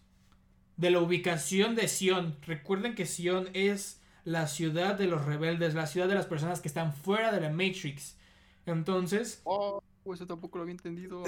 [0.78, 2.38] de la ubicación de Sion.
[2.46, 6.68] Recuerden que Sion es la ciudad de los rebeldes, la ciudad de las personas que
[6.68, 8.18] están fuera de la Matrix.
[8.66, 9.42] Entonces...
[9.44, 9.82] Oh,
[10.14, 11.24] eso tampoco lo había entendido.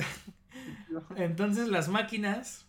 [1.16, 2.68] Entonces las máquinas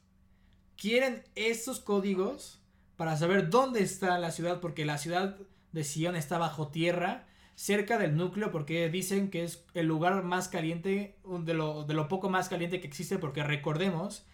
[0.76, 2.60] quieren esos códigos
[2.96, 5.36] para saber dónde está la ciudad, porque la ciudad
[5.72, 10.48] de Sion está bajo tierra, cerca del núcleo, porque dicen que es el lugar más
[10.48, 14.26] caliente, de lo, de lo poco más caliente que existe, porque recordemos,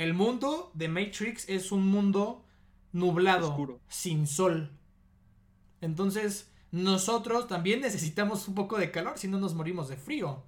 [0.00, 2.44] el mundo de Matrix es un mundo
[2.92, 4.70] nublado, sin sol.
[5.82, 10.42] Entonces, nosotros también necesitamos un poco de calor, si no nos morimos de frío.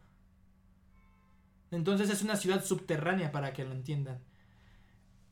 [1.70, 4.22] Entonces es una ciudad subterránea para que lo entiendan.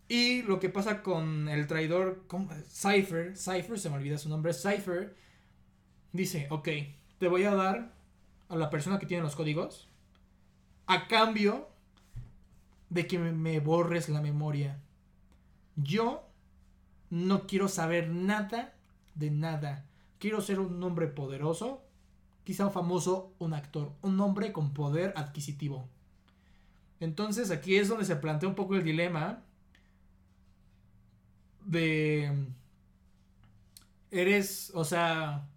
[0.06, 2.26] Y lo que pasa con el traidor
[2.68, 5.16] Cypher, Cypher, se me olvida su nombre, Cypher,
[6.12, 6.68] dice, ok,
[7.18, 7.94] te voy a dar
[8.50, 9.88] a la persona que tiene los códigos
[10.86, 11.69] a cambio
[12.90, 14.78] de que me borres la memoria.
[15.76, 16.28] Yo
[17.08, 18.74] no quiero saber nada
[19.14, 19.86] de nada.
[20.18, 21.82] Quiero ser un hombre poderoso,
[22.44, 25.88] quizá un famoso, un actor, un hombre con poder adquisitivo.
[26.98, 29.42] Entonces aquí es donde se plantea un poco el dilema
[31.64, 32.46] de...
[34.10, 35.48] Eres, o sea...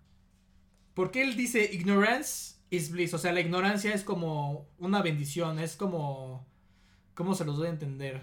[0.93, 3.13] Porque él dice ignorance is bliss?
[3.13, 6.46] O sea, la ignorancia es como una bendición, es como...
[7.13, 8.21] ¿Cómo se los doy a entender?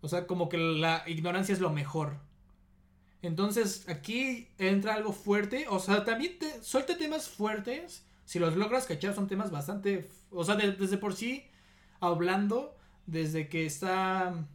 [0.00, 2.16] O sea, como que la ignorancia es lo mejor.
[3.22, 5.66] Entonces, aquí entra algo fuerte.
[5.68, 8.04] O sea, también te, temas fuertes.
[8.24, 10.08] Si los logras cachar, son temas bastante.
[10.30, 11.44] O sea, desde por sí
[12.00, 14.46] hablando desde que está...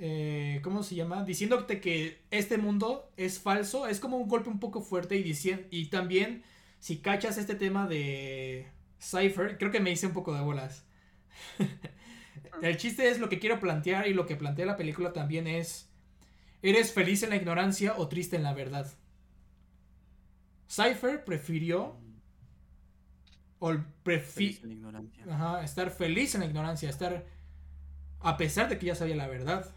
[0.00, 1.24] Eh, ¿Cómo se llama?
[1.24, 3.88] Diciéndote que este mundo es falso.
[3.88, 5.34] Es como un golpe un poco fuerte y,
[5.70, 6.44] y también
[6.78, 8.68] si cachas este tema de
[9.00, 10.84] Cypher, creo que me hice un poco de bolas.
[12.62, 15.88] El chiste es lo que quiero plantear y lo que plantea la película también es,
[16.62, 18.90] ¿eres feliz en la ignorancia o triste en la verdad?
[20.68, 21.96] Cypher prefirió
[23.60, 23.76] o
[25.30, 27.26] Ajá, estar feliz en la ignorancia, estar
[28.20, 29.74] a pesar de que ya sabía la verdad.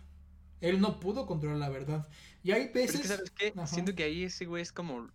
[0.60, 2.08] Él no pudo controlar la verdad.
[2.44, 3.08] Y hay veces...
[3.08, 3.54] ¿sabes qué?
[3.66, 5.10] Siento que ahí ese güey es como...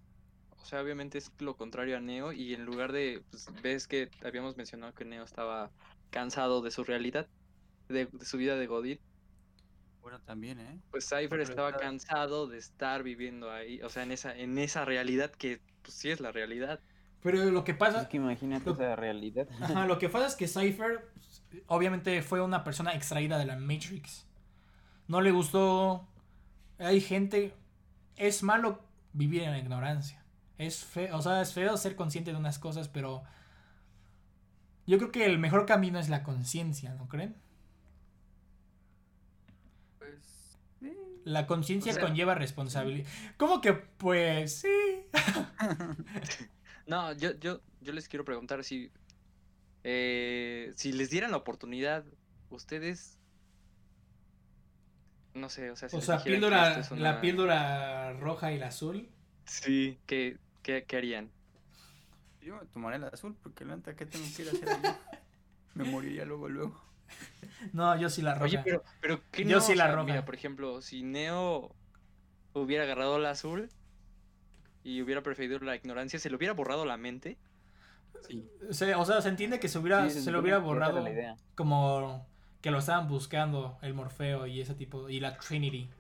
[0.61, 3.23] O sea, obviamente es lo contrario a Neo y en lugar de...
[3.31, 5.71] Pues, ves que habíamos mencionado que Neo estaba
[6.11, 7.27] cansado de su realidad,
[7.89, 9.01] de, su vida de Godit.
[10.03, 10.81] Bueno, también, ¿eh?
[10.91, 15.33] Pues Cypher estaba cansado de estar viviendo ahí, o sea, en esa, en esa realidad
[15.33, 16.81] que pues sí es la realidad.
[17.23, 18.03] Pero lo que pasa.
[18.03, 19.49] Es que imagínate esa realidad.
[19.61, 21.11] Ajá, lo que pasa es que Cypher,
[21.67, 24.27] obviamente, fue una persona extraída de la Matrix.
[25.09, 26.07] No le gustó.
[26.79, 27.53] Hay gente.
[28.17, 28.81] Es malo
[29.13, 30.25] vivir en la ignorancia.
[30.59, 33.25] Es feo, o sea, es feo ser consciente de unas cosas, pero.
[34.87, 37.35] Yo creo que el mejor camino es la conciencia, ¿no creen?
[39.99, 40.59] Pues.
[41.25, 43.09] La conciencia conlleva responsabilidad.
[43.37, 45.07] ¿Cómo que pues sí?
[46.87, 48.93] No, yo, yo, yo les quiero preguntar si,
[49.83, 52.05] eh, si les dieran la oportunidad,
[52.49, 53.19] ustedes,
[55.35, 59.09] no sé, o sea, si o sea, píldora, la píldora roja y la azul.
[59.47, 61.33] Sí, ¿qué, qué, qué harían?
[62.47, 64.95] Yo tomaré la azul porque neta, ¿qué tengo que ir a hacer
[65.75, 66.81] Me moriría luego, luego.
[67.73, 68.45] No, yo sí la roja.
[68.45, 70.05] Oye, pero, pero ¿qué Yo sí la roja.
[70.05, 71.75] Mira, por ejemplo, si Neo
[72.53, 73.69] hubiera agarrado la azul,
[74.87, 77.37] y hubiera preferido la ignorancia, ¿se le hubiera borrado la mente?
[78.29, 78.49] Sí.
[78.97, 81.05] o sea, se entiende que se, hubiera, se, le hubiera borrado
[81.57, 82.25] como
[82.61, 85.91] que lo estaban buscando el Morfeo y ese tipo, y la Trinity.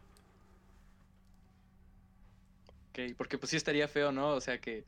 [2.91, 4.29] Ok, porque pues sí estaría feo, ¿no?
[4.29, 4.85] O sea, que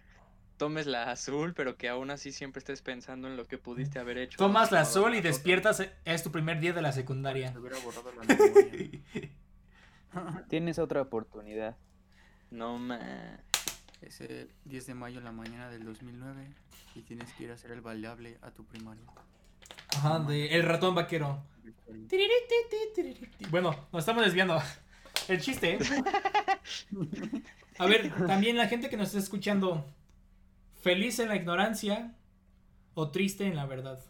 [0.59, 4.19] tomes la azul, pero que aún así siempre estés pensando en lo que pudiste haber
[4.19, 4.37] hecho.
[4.37, 7.53] Tomas la azul y despiertas, es tu primer día de la secundaria.
[7.53, 8.27] Se hubiera borrado la
[10.49, 11.77] Tienes otra oportunidad.
[12.51, 13.41] No, man.
[14.03, 16.47] Es el 10 de mayo en la mañana del 2009
[16.95, 19.03] y tienes que ir a hacer el bailable a tu primario.
[19.97, 21.43] Ajá, de El ratón vaquero.
[23.51, 24.61] Bueno, nos estamos desviando.
[25.27, 25.79] El chiste.
[27.79, 29.85] A ver, también la gente que nos está escuchando,
[30.89, 32.14] ¿feliz en la ignorancia
[32.95, 34.03] o triste en la verdad?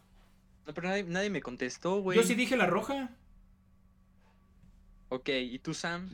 [0.64, 2.16] No, pero nadie, me contestó, güey.
[2.16, 3.10] Yo sí dije la roja.
[5.08, 6.08] Ok, ¿y tú, Sam?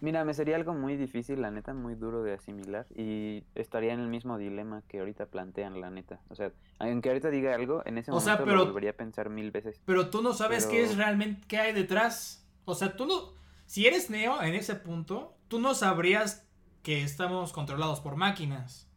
[0.00, 4.00] Mira, me sería algo muy difícil, la neta, muy duro de asimilar y estaría en
[4.00, 6.18] el mismo dilema que ahorita plantean, la neta.
[6.30, 6.50] O sea,
[6.80, 9.80] aunque ahorita diga algo, en ese momento lo volvería a pensar mil veces.
[9.84, 12.44] Pero tú no sabes qué es realmente, qué hay detrás.
[12.64, 13.34] O sea, tú no,
[13.66, 16.48] si eres Neo en ese punto, tú no sabrías
[16.82, 18.91] que estamos controlados por máquinas.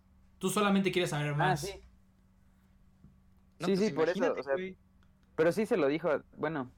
[0.46, 1.62] Tú solamente quieres saber ah, más.
[1.62, 1.72] sí.
[1.72, 1.82] sí,
[3.58, 4.36] pues sí, por eso.
[4.38, 4.54] O sea,
[5.36, 6.70] pero sí se lo dijo, bueno.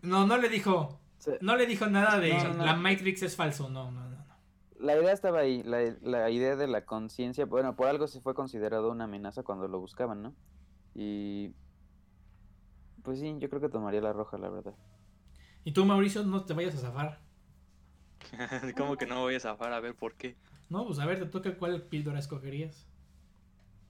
[0.00, 0.98] No, no le dijo.
[1.42, 4.16] No le dijo nada de la Matrix es falso, no, no, no.
[4.78, 8.32] La idea estaba ahí, la, la idea de la conciencia, bueno, por algo se fue
[8.32, 10.34] considerado una amenaza cuando lo buscaban, ¿no?
[10.94, 11.52] Y...
[13.02, 14.74] Pues sí, yo creo que tomaría la roja, la verdad.
[15.64, 17.20] Y tú, Mauricio, no te vayas a zafar.
[18.76, 19.72] ¿Cómo que no voy a zafar?
[19.72, 20.36] A ver, ¿por qué?
[20.68, 22.86] No, pues a ver, te toca cuál píldora escogerías.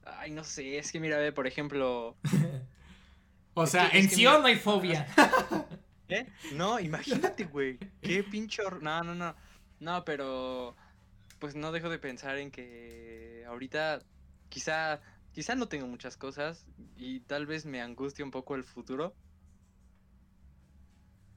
[0.04, 2.16] Ay, no sé, es que mira, a ver, por ejemplo...
[3.54, 5.06] o sea, en sí no hay fobia.
[6.08, 6.26] ¿Eh?
[6.52, 7.78] No, imagínate, güey.
[8.02, 9.34] Qué pinche No, no, no.
[9.80, 10.76] No, pero
[11.38, 14.02] pues no dejo de pensar en que ahorita
[14.48, 15.00] quizá
[15.34, 16.64] quizá no tengo muchas cosas
[16.96, 19.14] y tal vez me angustie un poco el futuro.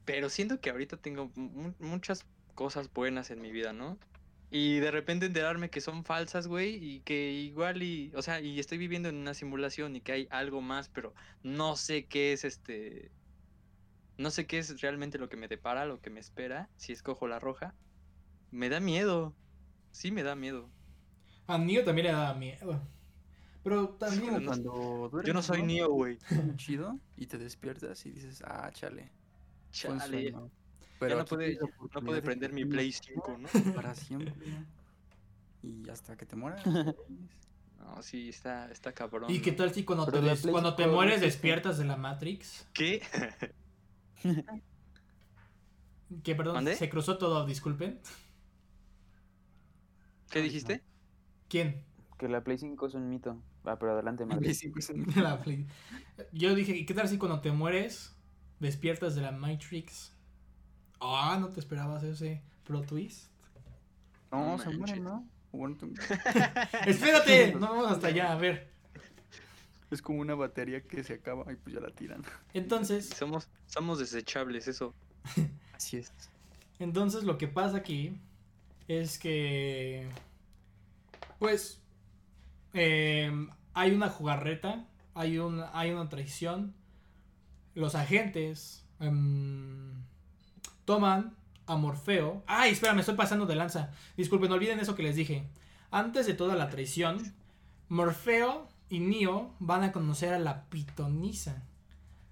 [0.04, 1.30] Pero siento que ahorita tengo
[1.78, 2.24] muchas
[2.58, 3.96] cosas buenas en mi vida, ¿no?
[4.50, 8.58] Y de repente enterarme que son falsas, güey, y que igual y, o sea, y
[8.58, 12.44] estoy viviendo en una simulación y que hay algo más, pero no sé qué es
[12.44, 13.12] este
[14.16, 17.28] no sé qué es realmente lo que me depara, lo que me espera, si escojo
[17.28, 17.76] la roja.
[18.50, 19.36] Me da miedo.
[19.92, 20.68] Sí, me da miedo.
[21.46, 22.82] A Nio también le da miedo.
[23.62, 26.18] Pero también cuando duermes, Yo no soy Nio, güey.
[26.56, 26.98] Chido.
[27.16, 29.12] Y te despiertas y dices, ah, chale.
[29.70, 30.34] Chale.
[30.98, 31.58] Pero ya no puede,
[31.94, 33.74] no puede prender mi Play 5, ¿no?
[33.74, 34.34] Para siempre.
[35.62, 36.62] Y hasta que te mueras.
[37.78, 39.30] No, sí, está, está cabrón.
[39.30, 42.66] ¿Y qué tal si cuando, te, cuando te mueres despiertas de la Matrix?
[42.74, 43.00] ¿Qué?
[46.24, 48.00] que perdón, se cruzó todo, disculpen.
[50.28, 50.82] ¿Qué dijiste?
[51.48, 51.84] ¿Quién?
[52.18, 53.40] Que la Play 5 es un mito.
[53.64, 54.38] Ah, pero adelante, más.
[56.32, 58.16] Yo dije, qué tal si cuando te mueres
[58.60, 60.17] despiertas de la Matrix?
[61.00, 63.30] Ah, no te esperabas ese pro twist.
[64.30, 65.26] No, se muere, ¿no?
[66.86, 68.70] Espérate, no vamos hasta allá, a ver.
[69.90, 72.22] Es como una batería que se acaba y pues ya la tiran.
[72.52, 73.08] Entonces.
[73.08, 74.94] Somos, somos desechables, eso.
[75.72, 76.12] Así es.
[76.78, 78.20] Entonces lo que pasa aquí
[78.86, 80.08] es que.
[81.38, 81.80] Pues.
[82.74, 84.86] Em, hay una jugarreta.
[85.14, 86.74] Hay, un, hay una traición.
[87.74, 88.84] Los agentes.
[89.00, 90.04] Em,
[90.88, 91.34] toman
[91.66, 92.42] a Morfeo.
[92.46, 93.90] Ay, espera, me estoy pasando de lanza.
[94.16, 95.44] Disculpen, no olviden eso que les dije.
[95.90, 97.34] Antes de toda la traición,
[97.90, 101.62] Morfeo y Neo van a conocer a la pitonisa.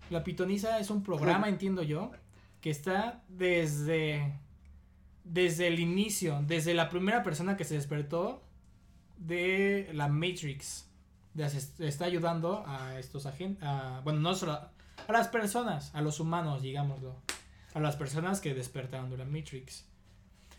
[0.09, 2.13] La pitonisa es un programa, entiendo yo,
[2.63, 4.33] que está desde
[5.23, 8.43] desde el inicio, desde la primera persona que se despertó
[9.19, 10.89] de la Matrix.
[11.79, 13.69] está ayudando a estos agentes,
[14.03, 14.73] bueno, no solo a,
[15.09, 17.26] a, las personas, a los humanos, digámoslo,
[17.77, 19.85] a las personas que despertaron de la Matrix.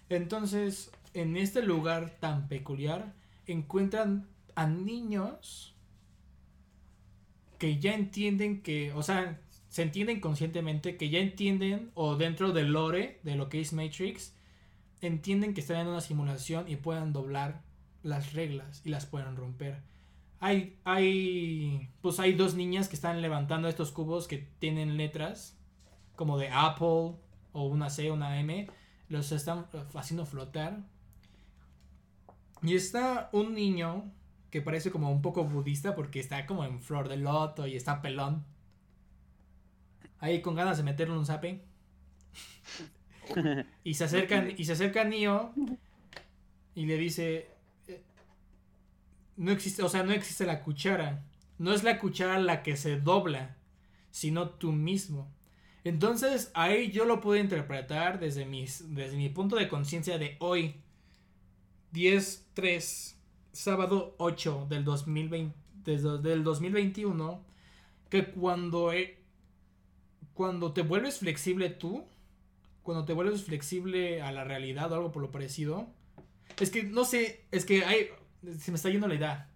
[0.08, 3.12] Entonces, en este lugar tan peculiar,
[3.48, 5.74] encuentran a niños
[7.58, 12.72] que ya entienden que, o sea, se entienden conscientemente, que ya entienden, o dentro del
[12.72, 14.36] lore de lo que es Matrix,
[15.02, 17.64] entienden que están en una simulación y puedan doblar
[18.04, 19.82] las reglas y las puedan romper.
[20.40, 25.57] Hay, hay, pues hay dos niñas que están levantando estos cubos que tienen letras,
[26.18, 27.16] como de Apple,
[27.54, 28.68] o una C, una M,
[29.08, 30.82] los están haciendo flotar.
[32.62, 34.12] Y está un niño
[34.50, 38.02] que parece como un poco budista porque está como en flor de loto y está
[38.02, 38.44] pelón.
[40.20, 41.64] Ahí con ganas de meterle un zape.
[43.84, 45.54] y se acercan y se acerca Neo
[46.76, 47.50] y le dice
[47.88, 48.02] eh,
[49.36, 51.24] no existe, o sea, no existe la cuchara.
[51.60, 53.56] No es la cuchara la que se dobla,
[54.12, 55.32] sino tú mismo.
[55.88, 60.76] Entonces, ahí yo lo puedo interpretar desde, mis, desde mi punto de conciencia de hoy,
[61.94, 63.16] 10-3
[63.54, 67.42] sábado 8 del 2020, desde del 2021,
[68.10, 69.18] que cuando, e,
[70.34, 72.04] cuando te vuelves flexible tú,
[72.84, 75.88] cuando te vuelves flexible a la realidad o algo por lo parecido,
[76.60, 78.10] es que no sé, es que hay,
[78.60, 79.50] se me está yendo la idea.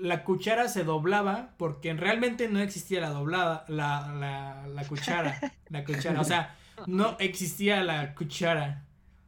[0.00, 5.38] La cuchara se doblaba porque realmente no existía la doblada, la, la, la cuchara,
[5.68, 8.86] la cuchara, o sea, no existía la cuchara.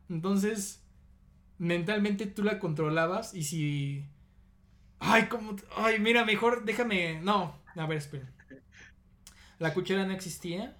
[0.08, 0.82] Entonces,
[1.58, 4.06] mentalmente tú la controlabas y si...
[4.98, 5.56] Ay, como...
[5.76, 7.20] Ay, mira, mejor déjame...
[7.20, 8.32] No, a ver, espera.
[9.58, 10.76] La cuchara no existía.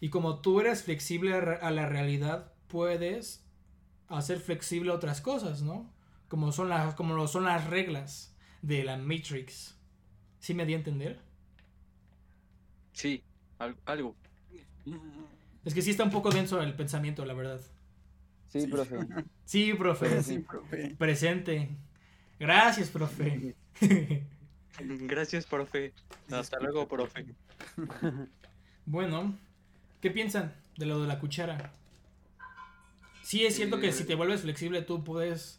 [0.00, 3.44] Y como tú eres flexible a la realidad, puedes
[4.08, 5.92] hacer flexible otras cosas, ¿no?
[6.28, 9.78] Como son las, como lo son las reglas de la Matrix.
[10.38, 11.20] ¿Sí me di a entender?
[12.92, 13.22] Sí,
[13.86, 14.14] algo.
[15.64, 17.60] Es que sí está un poco denso el pensamiento, la verdad.
[18.48, 18.98] Sí, profe.
[19.44, 20.22] Sí, profe.
[20.22, 20.94] Sí, profe.
[20.96, 21.76] Presente.
[22.38, 23.54] Gracias, profe.
[24.80, 25.92] Gracias, profe.
[26.30, 27.26] Hasta luego, profe.
[28.86, 29.36] Bueno,
[30.00, 31.72] ¿qué piensan de lo de la cuchara?
[33.22, 35.57] Sí, es cierto que si te vuelves flexible, tú puedes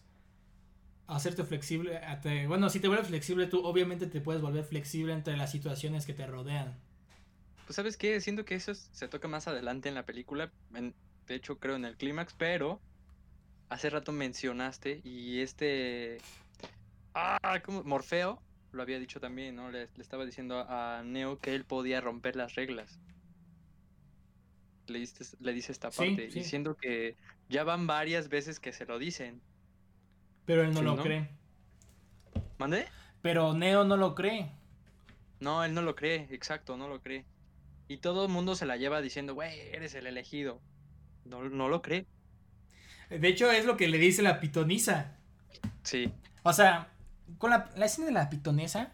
[1.15, 1.99] hacerte flexible.
[2.47, 6.13] bueno, si te vuelves flexible, tú obviamente te puedes volver flexible entre las situaciones que
[6.13, 6.77] te rodean.
[7.65, 8.19] Pues, ¿sabes qué?
[8.21, 10.51] Siento que eso se toca más adelante en la película.
[10.71, 12.81] de hecho, creo en el clímax, pero
[13.69, 16.17] hace rato mencionaste y este.
[17.13, 17.83] Ah, ¿cómo?
[17.83, 18.41] Morfeo
[18.71, 19.71] lo había dicho también, ¿no?
[19.71, 22.99] Le, estaba diciendo a Neo que él podía romper las reglas.
[24.87, 25.07] Le,
[25.39, 27.15] le dice esta parte, diciendo que
[27.49, 29.41] ya van varias veces que se lo dicen.
[30.49, 31.29] Pero él no lo cree.
[32.57, 32.87] ¿Mande?
[33.21, 34.49] Pero Neo no lo cree.
[35.39, 37.23] No, él no lo cree, exacto, no lo cree.
[37.87, 40.59] Y todo el mundo se la lleva diciendo, güey, eres el elegido.
[41.23, 42.07] No, no lo cree.
[43.11, 45.17] De hecho, es lo que le dice la pitonisa.
[45.83, 46.11] Sí.
[46.41, 46.87] O sea,
[47.37, 48.91] con la, escena de la pitonesa,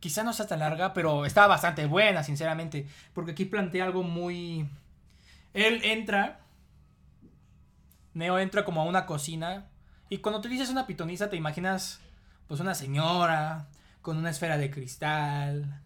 [0.00, 2.88] quizá no sea tan larga, pero está bastante buena, sinceramente.
[3.14, 4.68] Porque aquí plantea algo muy.
[5.54, 6.40] Él entra.
[8.12, 9.68] Neo entra como a una cocina.
[10.12, 11.98] Y cuando te dices una pitonisa, te imaginas.
[12.46, 13.68] Pues una señora.
[14.02, 15.80] Con una esfera de cristal.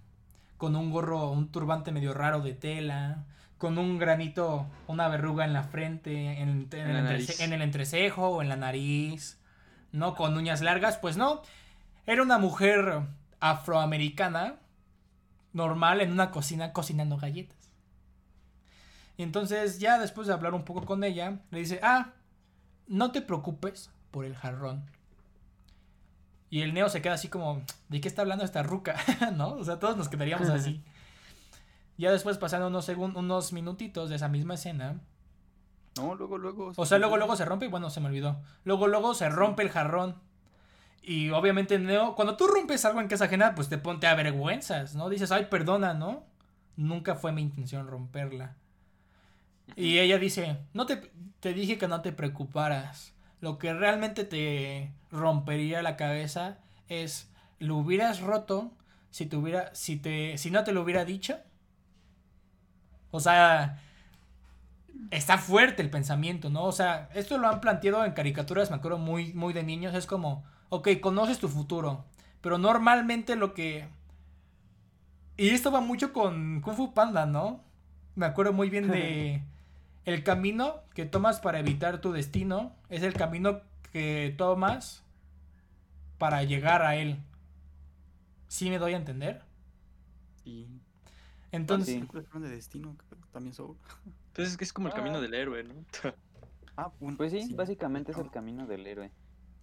[0.57, 3.22] Con un gorro, un turbante medio raro de tela.
[3.57, 8.57] Con un granito, una verruga en la frente, en, en el entrecejo o en la
[8.57, 9.39] nariz
[9.93, 10.16] ¿no?
[10.16, 11.43] Con uñas largas, pues no.
[12.05, 13.03] Era una mujer
[13.39, 14.57] afroamericana,
[15.53, 17.70] normal, en una cocina cocinando galletas.
[19.16, 22.11] Y entonces ya después de hablar un poco con ella, le dice, ah,
[22.89, 24.83] no te preocupes por el jarrón.
[26.49, 27.61] Y el neo se queda así como,
[27.91, 28.97] ¿de qué está hablando esta ruca?
[29.37, 29.51] ¿No?
[29.57, 30.83] O sea, todos nos quedaríamos así.
[31.99, 34.99] ya después pasando unos, unos minutitos de esa misma escena,
[35.99, 36.73] no, luego, luego.
[36.75, 38.41] O sea, luego, luego se rompe y bueno, se me olvidó.
[38.64, 40.14] Luego, luego se rompe el jarrón.
[41.03, 44.95] Y obviamente, Neo, cuando tú rompes algo en casa ajena, pues te ponte a vergüenzas,
[44.95, 45.11] ¿no?
[45.11, 46.25] Dices, ay, perdona, ¿no?
[46.77, 48.57] Nunca fue mi intención romperla.
[49.75, 53.12] Y ella dice, no te, te dije que no te preocuparas.
[53.41, 56.59] Lo que realmente te rompería la cabeza
[56.89, 58.72] es, lo hubieras roto
[59.11, 59.39] si, te
[59.72, 61.39] si, te, si no te lo hubiera dicho.
[63.11, 63.80] O sea,
[65.11, 66.64] está fuerte el pensamiento, ¿no?
[66.64, 70.07] O sea, esto lo han planteado en caricaturas, me acuerdo muy, muy de niños, es
[70.07, 72.05] como, ok, conoces tu futuro,
[72.41, 73.89] pero normalmente lo que...
[75.37, 77.61] Y esto va mucho con Kung Fu Panda, ¿no?
[78.14, 79.43] Me acuerdo muy bien de...
[80.07, 83.61] El camino que tomas para evitar tu destino es el camino
[83.93, 85.03] que tomas
[86.17, 87.19] para llegar a él.
[88.47, 89.43] ¿Sí me doy a entender?
[90.45, 90.69] Sí.
[91.51, 92.05] Entonces...
[92.35, 92.97] de destino,
[93.33, 95.21] también Entonces es que es como el camino ah.
[95.21, 95.75] del héroe, ¿no?
[96.77, 99.11] ah, pues sí, básicamente es el camino del héroe.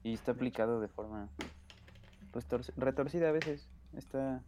[0.04, 1.30] Y está aplicado de forma
[2.32, 3.70] pues retorcida a veces.
[3.96, 4.44] Está.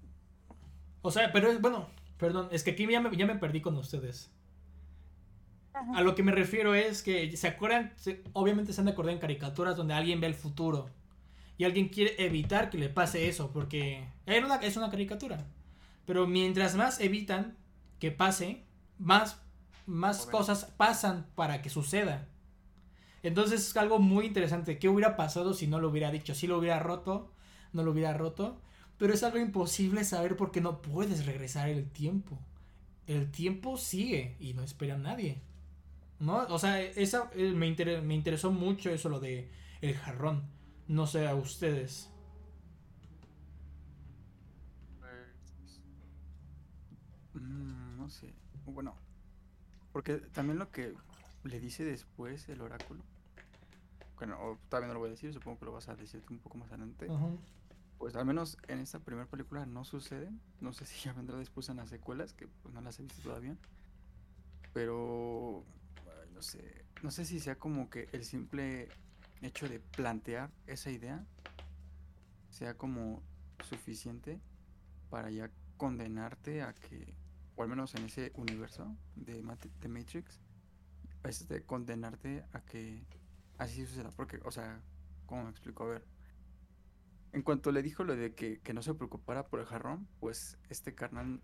[1.02, 1.88] O sea, pero es bueno,
[2.18, 4.30] perdón, es que aquí ya me, ya me perdí con ustedes.
[5.94, 7.94] A lo que me refiero es que se acuerdan,
[8.34, 10.90] obviamente se han de acordar en caricaturas donde alguien ve el futuro
[11.58, 15.46] y alguien quiere evitar que le pase eso porque una, es una caricatura.
[16.06, 17.58] Pero mientras más evitan
[18.00, 18.64] que pase,
[18.98, 19.42] más
[19.86, 22.28] más cosas pasan para que suceda.
[23.24, 24.78] Entonces es algo muy interesante.
[24.78, 26.36] ¿Qué hubiera pasado si no lo hubiera dicho?
[26.36, 27.32] Si lo hubiera roto,
[27.74, 28.62] no lo hubiera roto.
[28.98, 32.40] Pero es algo imposible saber porque no puedes regresar el tiempo.
[33.08, 35.42] El tiempo sigue y no espera a nadie.
[36.20, 36.46] ¿No?
[36.48, 39.50] O sea, esa, eh, me, me interesó mucho eso, lo de
[39.82, 40.44] el jarrón.
[40.88, 42.10] No sé a ustedes.
[47.34, 48.34] Mm, no sé.
[48.66, 48.96] Bueno,
[49.92, 50.94] porque también lo que
[51.44, 53.04] le dice después el oráculo,
[54.18, 56.58] bueno, todavía no lo voy a decir, supongo que lo vas a decir un poco
[56.58, 57.08] más adelante.
[57.98, 60.32] Pues al menos en esta primera película no sucede.
[60.62, 63.22] No sé si ya vendrá después en las secuelas, que pues no las he visto
[63.22, 63.58] todavía.
[64.74, 65.66] Pero
[66.36, 68.90] no sé, no sé si sea como que el simple
[69.42, 71.26] hecho de plantear esa idea
[72.50, 73.24] sea como
[73.68, 74.40] suficiente
[75.10, 77.16] para ya condenarte a que
[77.56, 79.42] o al menos en ese universo de,
[79.80, 80.40] de Matrix,
[81.24, 83.06] es de condenarte a que
[83.58, 84.12] así suceda.
[84.16, 84.82] Porque, o sea,
[85.26, 85.84] ¿cómo me explico?
[85.84, 86.06] A ver.
[87.32, 90.96] En cuanto le dijo lo de que, no se preocupara por el jarrón, pues este
[90.96, 91.42] carnal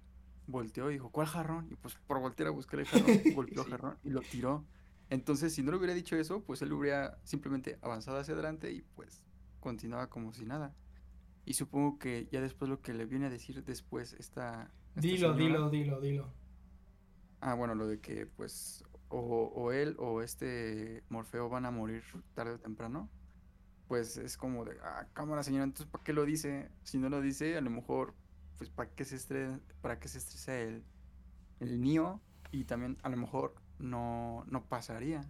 [0.48, 1.68] volteó y dijo, ¿cuál jarrón?
[1.72, 4.66] Y pues por voltear a buscar el jarrón, golpeó el jarrón y lo tiró.
[5.12, 8.82] Entonces, si no le hubiera dicho eso, pues él hubiera simplemente avanzado hacia adelante y
[8.82, 9.22] pues
[9.60, 10.74] continuaba como si nada.
[11.44, 14.72] Y supongo que ya después lo que le viene a decir después esta...
[14.96, 16.34] dilo, dilo, dilo, dilo.
[17.42, 22.04] Ah, bueno, lo de que pues o, él o este Morfeo van a morir
[22.34, 23.10] tarde o temprano.
[23.90, 26.72] Pues es como de, ah, cámara señora, entonces ¿para qué lo dice?
[26.84, 28.14] Si no lo dice, a lo mejor,
[28.58, 30.86] pues ¿para qué se estresa, para qué se estresa el,
[31.60, 32.22] el niño?
[32.52, 35.22] Y también a lo mejor no, no pasaría.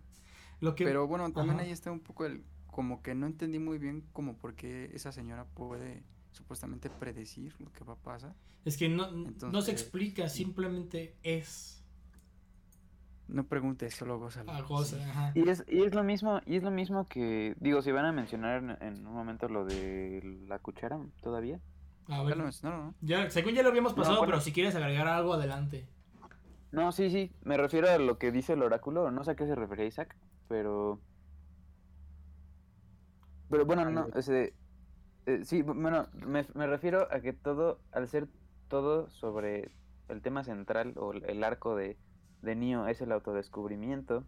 [0.59, 0.85] Lo que...
[0.85, 4.37] Pero bueno, también ahí está un poco el, como que no entendí muy bien como
[4.37, 8.33] por qué esa señora puede supuestamente predecir lo que va a pasar.
[8.63, 11.83] Es que no, no se explica, simplemente es.
[13.27, 14.43] No preguntes, solo goza.
[14.47, 15.31] Ah, goza, ajá.
[15.35, 18.11] Y es, y es lo mismo, y es lo mismo que, digo, si van a
[18.11, 21.59] mencionar en, un momento lo de la cuchara todavía.
[22.07, 22.49] Ah, bueno.
[23.01, 25.87] Ya, según ya lo habíamos pasado, pero si quieres agregar algo, adelante.
[26.71, 29.45] No, sí, sí, me refiero a lo que dice el oráculo, no sé a qué
[29.45, 30.15] se refería Isaac,
[30.47, 30.99] pero
[33.49, 34.53] pero bueno, no, ese,
[35.25, 38.29] eh, sí, bueno, me, me, refiero a que todo, al ser
[38.69, 39.71] todo sobre
[40.07, 41.97] el tema central o el arco de,
[42.41, 44.23] de Neo es el autodescubrimiento,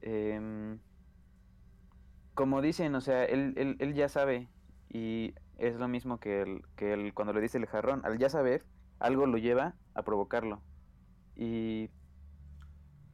[0.00, 0.80] em,
[2.34, 4.48] como dicen, o sea, él, él, él, ya sabe
[4.90, 8.28] y es lo mismo que, el, que el, cuando le dice el jarrón, al ya
[8.28, 8.64] saber,
[8.98, 10.60] algo lo lleva a provocarlo.
[11.36, 11.90] Y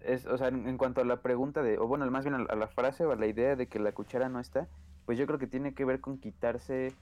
[0.00, 2.68] es, o sea, en, cuanto a la pregunta de, o bueno, más bien a la
[2.68, 4.68] frase o a la idea de que la cuchara no está,
[5.06, 6.94] pues yo creo que tiene que ver con quitarse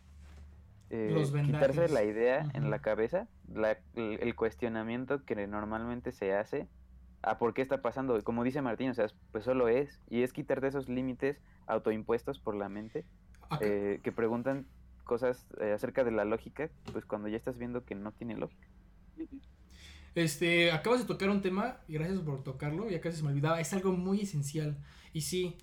[0.91, 3.29] eh, quitarse la idea en la cabeza,
[3.95, 6.67] el, cuestionamiento que normalmente se hace
[7.23, 8.23] a por qué está pasando.
[8.25, 12.55] Como dice Martín, o sea, pues solo es, y es quitarte esos límites autoimpuestos por
[12.55, 13.05] la mente
[13.61, 14.67] eh, que preguntan
[15.05, 18.67] cosas eh, acerca de la lógica, pues cuando ya estás viendo que no tiene lógica.
[20.19, 23.61] Este, acabas de tocar un tema, y gracias por tocarlo, ya casi se me olvidaba,
[23.61, 24.77] es algo muy esencial.
[25.13, 25.57] Y sí,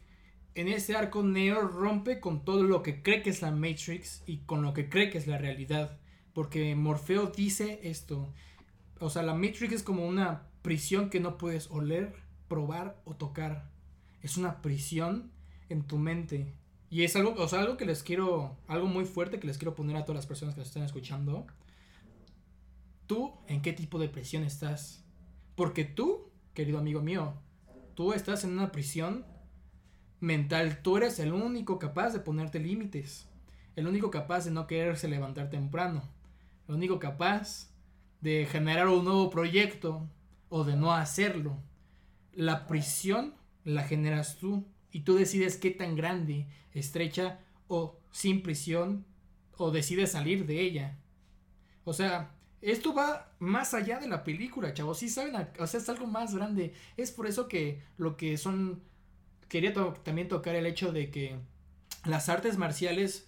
[0.55, 4.37] en ese arco Neo rompe con todo lo que cree que es la Matrix y
[4.37, 5.97] con lo que cree que es la realidad.
[6.33, 8.33] Porque Morfeo dice esto.
[8.99, 12.15] O sea, la Matrix es como una prisión que no puedes oler,
[12.47, 13.69] probar o tocar.
[14.21, 15.31] Es una prisión
[15.67, 16.53] en tu mente.
[16.89, 19.75] Y es algo, o sea, algo que les quiero, algo muy fuerte que les quiero
[19.75, 21.45] poner a todas las personas que nos están escuchando.
[23.07, 25.05] ¿Tú en qué tipo de prisión estás?
[25.55, 27.33] Porque tú, querido amigo mío,
[27.93, 29.25] tú estás en una prisión
[30.19, 30.81] mental.
[30.81, 33.29] Tú eres el único capaz de ponerte límites.
[33.75, 36.03] El único capaz de no quererse levantar temprano.
[36.67, 37.71] El único capaz
[38.21, 40.09] de generar un nuevo proyecto
[40.49, 41.57] o de no hacerlo.
[42.33, 49.05] La prisión la generas tú y tú decides qué tan grande, estrecha o sin prisión
[49.57, 50.97] o decides salir de ella.
[51.83, 52.34] O sea,
[52.72, 54.99] esto va más allá de la película, chavos.
[54.99, 56.74] Sí saben, o sea, es algo más grande.
[56.97, 58.82] Es por eso que lo que son
[59.47, 61.38] quería también tocar el hecho de que
[62.05, 63.28] las artes marciales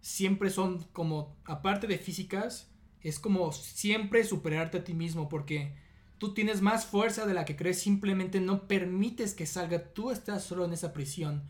[0.00, 2.70] siempre son como, aparte de físicas,
[3.00, 5.74] es como siempre superarte a ti mismo porque
[6.18, 10.44] tú tienes más fuerza de la que crees, simplemente no permites que salga, tú estás
[10.44, 11.44] solo en esa prisión.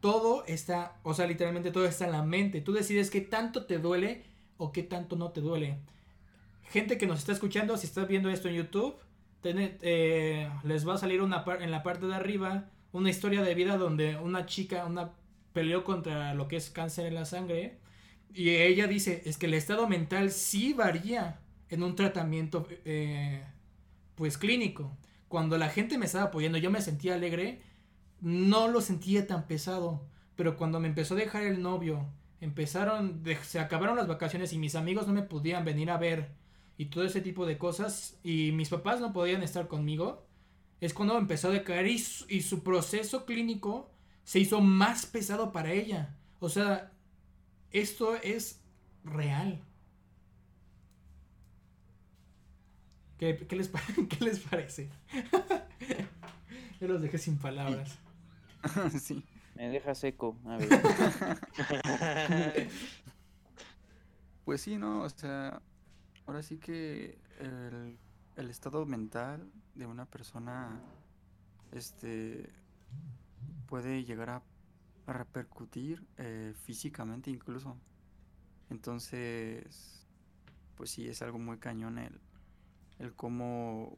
[0.00, 2.60] Todo está, o sea, literalmente todo está en la mente.
[2.60, 4.24] Tú decides qué tanto te duele
[4.58, 5.80] o qué tanto no te duele.
[6.70, 8.96] Gente que nos está escuchando, si estás viendo esto en YouTube,
[9.44, 13.76] eh, les va a salir una en la parte de arriba una historia de vida
[13.76, 15.12] donde una chica, una
[15.52, 17.78] peleó contra lo que es cáncer en la sangre
[18.32, 23.44] y ella dice, es que el estado mental sí varía en un tratamiento eh,
[24.14, 24.96] pues clínico.
[25.28, 27.62] Cuando la gente me estaba apoyando, yo me sentía alegre,
[28.20, 30.06] no lo sentía tan pesado,
[30.36, 32.06] pero cuando me empezó a dejar el novio,
[32.40, 36.30] empezaron, se acabaron las vacaciones y mis amigos no me podían venir a ver
[36.78, 40.26] y todo ese tipo de cosas y mis papás no podían estar conmigo,
[40.80, 43.90] es cuando empezó a decaer y su, proceso clínico
[44.24, 46.14] se hizo más pesado para ella.
[46.38, 46.92] O sea,
[47.70, 48.60] esto es
[49.04, 49.62] real.
[53.18, 53.68] ¿Qué, les,
[54.10, 54.90] ¿qué les, parece?
[56.80, 57.98] Yo los dejé sin palabras.
[59.00, 59.24] sí.
[59.54, 60.36] Me deja seco.
[60.44, 60.68] A ver.
[64.44, 65.00] pues sí, ¿no?
[65.00, 65.62] O sea,
[66.26, 67.18] ahora sí que
[68.36, 70.80] el estado mental de una persona
[71.72, 72.50] este
[73.66, 74.42] puede llegar a,
[75.08, 77.76] repercutir eh, físicamente incluso.
[78.70, 80.04] Entonces
[80.76, 82.20] pues sí es algo muy cañón el,
[82.98, 83.96] el cómo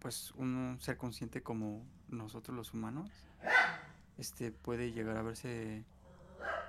[0.00, 3.10] pues un ser consciente como nosotros los humanos
[4.18, 5.84] este puede llegar a verse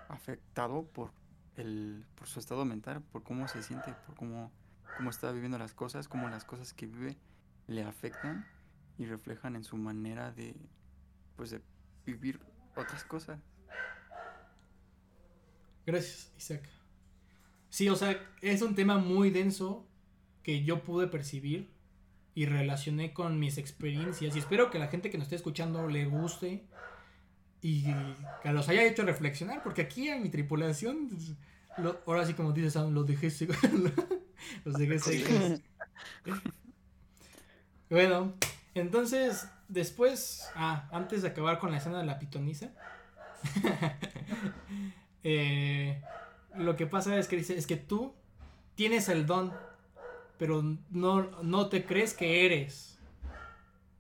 [0.10, 1.12] afectado por
[1.56, 4.52] el por su estado mental por cómo se siente por cómo
[4.98, 7.18] cómo está viviendo las cosas, cómo las cosas que vive
[7.68, 8.46] le afectan
[8.98, 10.56] y reflejan en su manera de,
[11.36, 11.62] pues, de
[12.06, 12.40] vivir
[12.76, 13.40] otras cosas.
[15.86, 16.70] Gracias, Isaac.
[17.70, 19.88] Sí, o sea, es un tema muy denso
[20.44, 21.72] que yo pude percibir
[22.34, 26.06] y relacioné con mis experiencias y espero que la gente que nos esté escuchando le
[26.06, 26.66] guste
[27.62, 27.84] y
[28.42, 31.10] que los haya hecho reflexionar, porque aquí en mi tripulación,
[32.06, 33.30] ahora sí como dices, los dejé
[34.66, 35.62] los dejé secos.
[37.90, 38.34] bueno,
[38.74, 42.70] entonces, después, ah, antes de acabar con la escena de la pitoniza,
[45.24, 46.02] eh,
[46.56, 48.14] lo que pasa es que dice, es que tú
[48.76, 49.54] tienes el don,
[50.38, 53.00] pero no, no te crees que eres.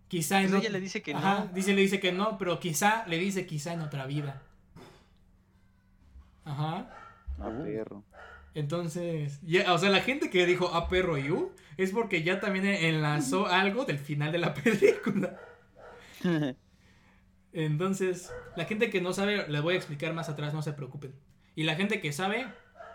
[0.07, 1.47] Quizá en ella le dice que no.
[1.53, 4.41] Dice, le dice que no, pero quizá le dice quizá en otra vida.
[6.43, 6.89] Ajá.
[7.39, 8.03] A perro.
[8.53, 12.65] Entonces, ya, o sea, la gente que dijo a perro you es porque ya también
[12.65, 15.39] enlazó algo del final de la película.
[17.53, 21.13] Entonces, la gente que no sabe, les voy a explicar más atrás, no se preocupen.
[21.55, 22.47] Y la gente que sabe,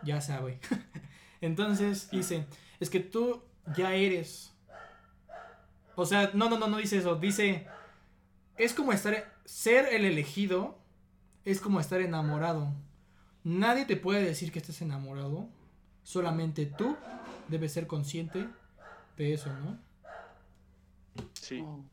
[0.03, 0.59] ya sabe.
[1.41, 2.47] Entonces, dice,
[2.81, 3.43] es que tú
[3.77, 4.55] ya eres.
[5.95, 7.17] O sea, no, no, no, no dice eso.
[7.17, 7.67] Dice,
[8.57, 10.79] es como estar, ser el elegido,
[11.45, 12.75] es como estar enamorado.
[13.47, 15.49] Nadie te puede decir que estés enamorado.
[16.03, 16.97] Solamente tú
[17.47, 18.49] debes ser consciente
[19.17, 19.79] de eso, ¿no?
[21.35, 21.61] Sí.
[21.65, 21.85] Oh.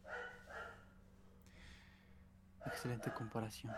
[2.66, 3.72] Excelente comparación.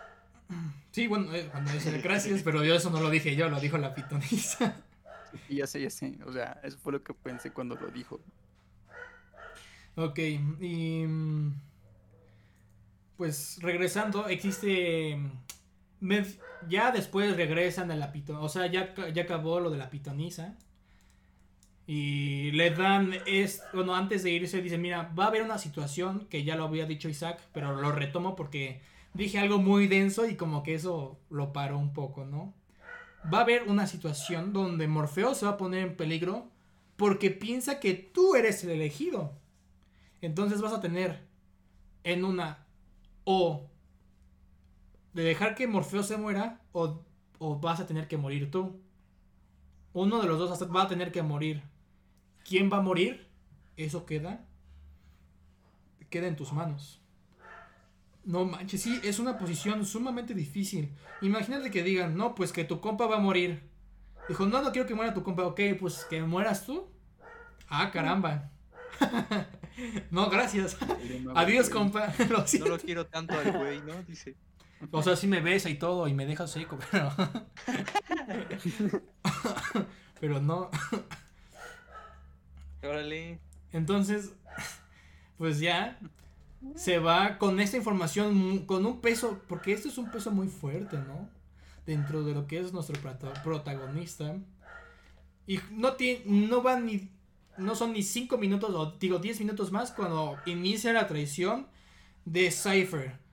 [0.91, 3.77] Sí, bueno, eh, cuando dice gracias, pero yo eso no lo dije yo, lo dijo
[3.77, 4.81] la pitonisa.
[5.49, 6.17] Y ya sé, ya sé.
[6.25, 8.21] O sea, eso fue lo que pensé cuando lo dijo.
[9.95, 11.05] Ok, y.
[11.05, 11.59] Mm,
[13.17, 15.19] pues regresando, existe
[16.67, 18.43] ya después regresan a la pitoniza.
[18.43, 20.55] O sea, ya, ya acabó lo de la pitoniza.
[21.87, 23.13] Y le dan.
[23.27, 26.65] Es, bueno, antes de irse, dice: Mira, va a haber una situación que ya lo
[26.65, 28.81] había dicho Isaac, pero lo retomo porque
[29.13, 32.53] dije algo muy denso y como que eso lo paró un poco, ¿no?
[33.33, 36.49] Va a haber una situación donde Morfeo se va a poner en peligro
[36.95, 39.33] porque piensa que tú eres el elegido.
[40.21, 41.19] Entonces vas a tener
[42.03, 42.65] en una
[43.23, 43.69] o
[45.15, 47.01] de dejar que Morfeo se muera o,
[47.39, 48.81] vas a tener que morir tú.
[49.93, 51.63] Uno de los dos va a tener que morir.
[52.43, 53.29] ¿Quién va a morir?
[53.77, 54.45] Eso queda.
[56.09, 57.01] Queda en tus manos.
[58.25, 60.91] No manches, sí, es una posición sumamente difícil.
[61.21, 63.63] Imagínate que digan, no, pues que tu compa va a morir.
[64.27, 65.43] Dijo, no, no quiero que muera tu compa.
[65.43, 66.89] Ok, pues que mueras tú.
[67.69, 68.51] Ah, caramba.
[70.11, 70.75] no, gracias.
[71.35, 72.13] Adiós, compa.
[72.59, 74.03] no lo quiero tanto al güey, ¿no?
[74.03, 74.35] Dice.
[74.91, 77.11] O sea, sí me besa y todo y me deja seco, pero.
[80.19, 80.69] pero no.
[82.83, 83.39] Órale.
[83.71, 84.33] Entonces,
[85.37, 85.99] pues ya
[86.75, 90.97] se va con esta información, con un peso, porque esto es un peso muy fuerte,
[90.97, 91.29] ¿no?
[91.85, 92.99] Dentro de lo que es nuestro
[93.43, 94.37] protagonista.
[95.47, 97.11] Y no, tiene, no van ni,
[97.57, 101.67] no son ni 5 minutos, o digo 10 minutos más cuando inicia la traición
[102.25, 103.24] de Cypher.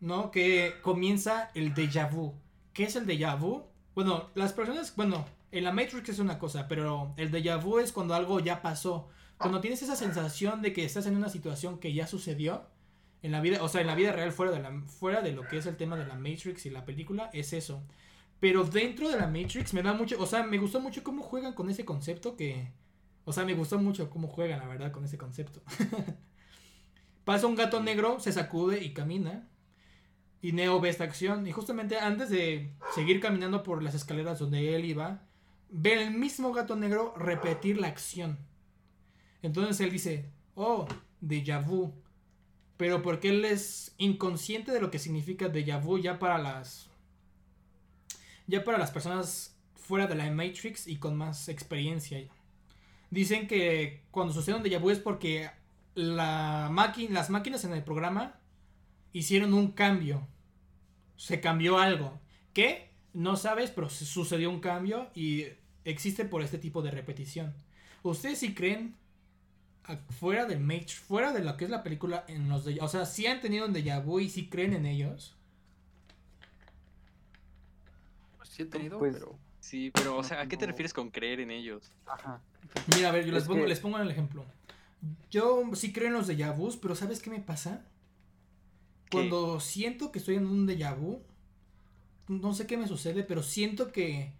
[0.00, 0.30] ¿No?
[0.30, 2.34] Que comienza el déjà vu.
[2.72, 3.64] ¿Qué es el déjà vu?
[3.94, 7.92] Bueno, las personas, bueno, en la Matrix es una cosa, pero el déjà vu es
[7.92, 9.08] cuando algo ya pasó.
[9.38, 12.66] Cuando tienes esa sensación de que estás en una situación que ya sucedió
[13.22, 15.46] en la vida, o sea, en la vida real fuera de la fuera de lo
[15.46, 17.82] que es el tema de la Matrix y la película, es eso.
[18.38, 21.52] Pero dentro de la Matrix me da mucho, o sea, me gustó mucho cómo juegan
[21.52, 22.72] con ese concepto que
[23.24, 25.62] o sea, me gustó mucho cómo juegan, la verdad, con ese concepto.
[27.24, 29.48] Pasa un gato negro, se sacude y camina.
[30.42, 34.74] Y Neo ve esta acción y justamente antes de seguir caminando por las escaleras donde
[34.74, 35.22] él iba,
[35.68, 38.38] ve el mismo gato negro repetir la acción.
[39.42, 40.86] Entonces él dice, oh,
[41.20, 41.92] déjà vu.
[42.76, 46.88] Pero porque él es inconsciente de lo que significa déjà vu ya para las...
[48.46, 52.18] Ya para las personas fuera de la Matrix y con más experiencia.
[53.10, 55.50] Dicen que cuando sucede un déjà vu es porque
[55.94, 56.70] la
[57.10, 58.39] las máquinas en el programa
[59.12, 60.26] hicieron un cambio.
[61.16, 62.18] Se cambió algo.
[62.52, 62.90] ¿Qué?
[63.12, 65.46] No sabes, pero sucedió un cambio y
[65.84, 67.54] existe por este tipo de repetición.
[68.02, 68.96] ¿Ustedes si creen
[70.18, 73.06] fuera del Matrix, fuera de lo que es la película en los de, o sea,
[73.06, 75.36] si han tenido un déjà vu y si creen en ellos?
[78.36, 81.10] Pues sí he tenido, pues, pero Sí, pero o sea, ¿a qué te refieres con
[81.10, 81.92] creer en ellos?
[82.06, 82.40] Ajá.
[82.96, 84.44] Mira, a ver, yo les pongo, les pongo el ejemplo.
[85.30, 87.84] Yo sí creo en los déjà vus, pero ¿sabes qué me pasa?
[89.10, 91.20] Cuando siento que estoy en un déjà vu,
[92.28, 94.32] no sé qué me sucede, pero siento que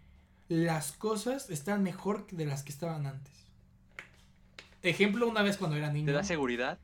[0.47, 3.33] las cosas están mejor de las que estaban antes.
[4.83, 6.07] Ejemplo, una vez cuando era niño.
[6.07, 6.79] ¿Te da seguridad?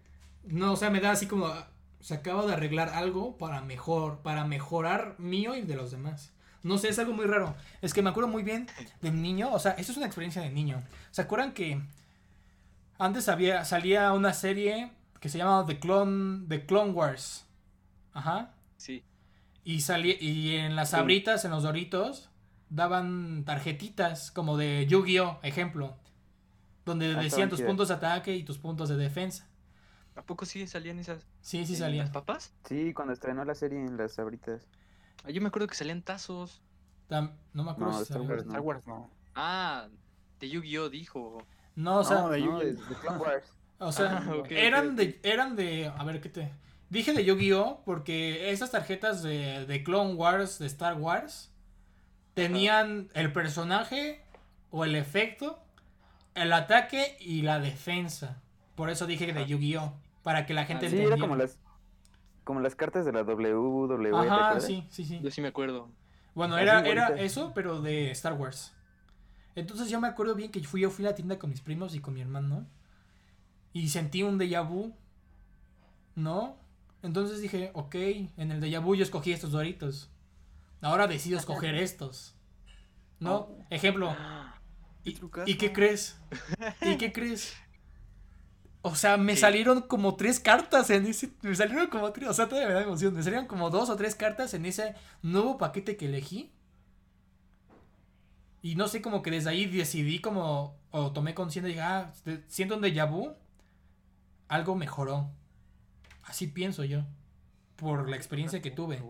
[0.45, 1.51] No, o sea, me da así como.
[1.99, 6.31] Se acaba de arreglar algo para mejor, para mejorar mío y de los demás.
[6.61, 7.55] No sé, es algo muy raro.
[7.81, 8.67] Es que me acuerdo muy bien
[9.01, 10.83] de niño, o sea, eso es una experiencia de niño.
[11.11, 11.81] ¿Se acuerdan que
[12.99, 17.46] antes había, salía una serie que se llamaba The Clone, The Clone Wars?
[18.17, 18.51] Ajá.
[18.77, 19.03] Sí.
[19.63, 22.31] Y, salía, y en las sabritas, en los doritos,
[22.69, 25.95] daban tarjetitas como de Yu-Gi-Oh, ejemplo.
[26.83, 29.47] Donde ah, decían tus puntos de ataque y tus puntos de defensa.
[30.15, 31.27] ¿A poco sí salían esas?
[31.41, 32.05] Sí, sí salían.
[32.05, 32.55] ¿Las papas?
[32.63, 34.67] Sí, cuando estrenó la serie en las sabritas.
[35.23, 36.63] Ah, yo me acuerdo que salían tazos.
[37.09, 39.11] no me acuerdo no, si Star, Wars, Star Wars no.
[39.35, 39.89] Ah,
[40.39, 41.45] de Yu-Gi-Oh dijo.
[41.75, 43.17] No, o sea, de Yu-Gi-Oh.
[43.17, 43.53] Wars.
[43.77, 46.51] O sea, ah, eran de eran de a ver qué te
[46.89, 51.51] Dije de Yu-Gi-Oh porque esas tarjetas de, de Clone Wars, de Star Wars,
[52.33, 54.21] tenían el personaje
[54.71, 55.59] o el efecto,
[56.35, 58.41] el ataque y la defensa.
[58.75, 59.93] Por eso dije de Yu-Gi-Oh!
[60.23, 61.57] Para que la gente ah, sí, era como las,
[62.43, 64.11] como las cartas de la WWE.
[64.15, 65.19] Ajá, sí, sí, sí.
[65.21, 65.89] Yo sí me acuerdo.
[66.35, 68.73] Bueno, era, era eso, pero de Star Wars.
[69.55, 71.95] Entonces yo me acuerdo bien que fui, yo fui a la tienda con mis primos
[71.95, 72.67] y con mi hermano.
[73.73, 74.93] Y sentí un déjà vu.
[76.15, 76.55] ¿No?
[77.07, 80.11] Entonces dije, ok, en el vu yo escogí estos doritos.
[80.81, 82.35] Ahora decido escoger estos.
[83.19, 83.35] ¿No?
[83.35, 83.65] Oh.
[83.69, 84.13] Ejemplo.
[85.05, 86.19] ¿Y, qué crees?
[86.81, 87.53] ¿Y qué crees?
[88.81, 91.31] O sea, me salieron como tres cartas en ese.
[91.43, 92.27] Me salieron como tres.
[92.27, 93.15] O sea, todavía me da emoción.
[93.15, 96.51] Me salieron como dos o tres cartas en ese nuevo paquete que elegí.
[98.61, 100.75] Y no sé, como que desde ahí decidí como.
[100.91, 102.11] O tomé conciencia y dije, ah,
[102.49, 103.33] siento un déjà vu.
[104.49, 105.31] Algo mejoró.
[106.27, 107.03] Así pienso yo.
[107.77, 109.01] Por la experiencia que tuve.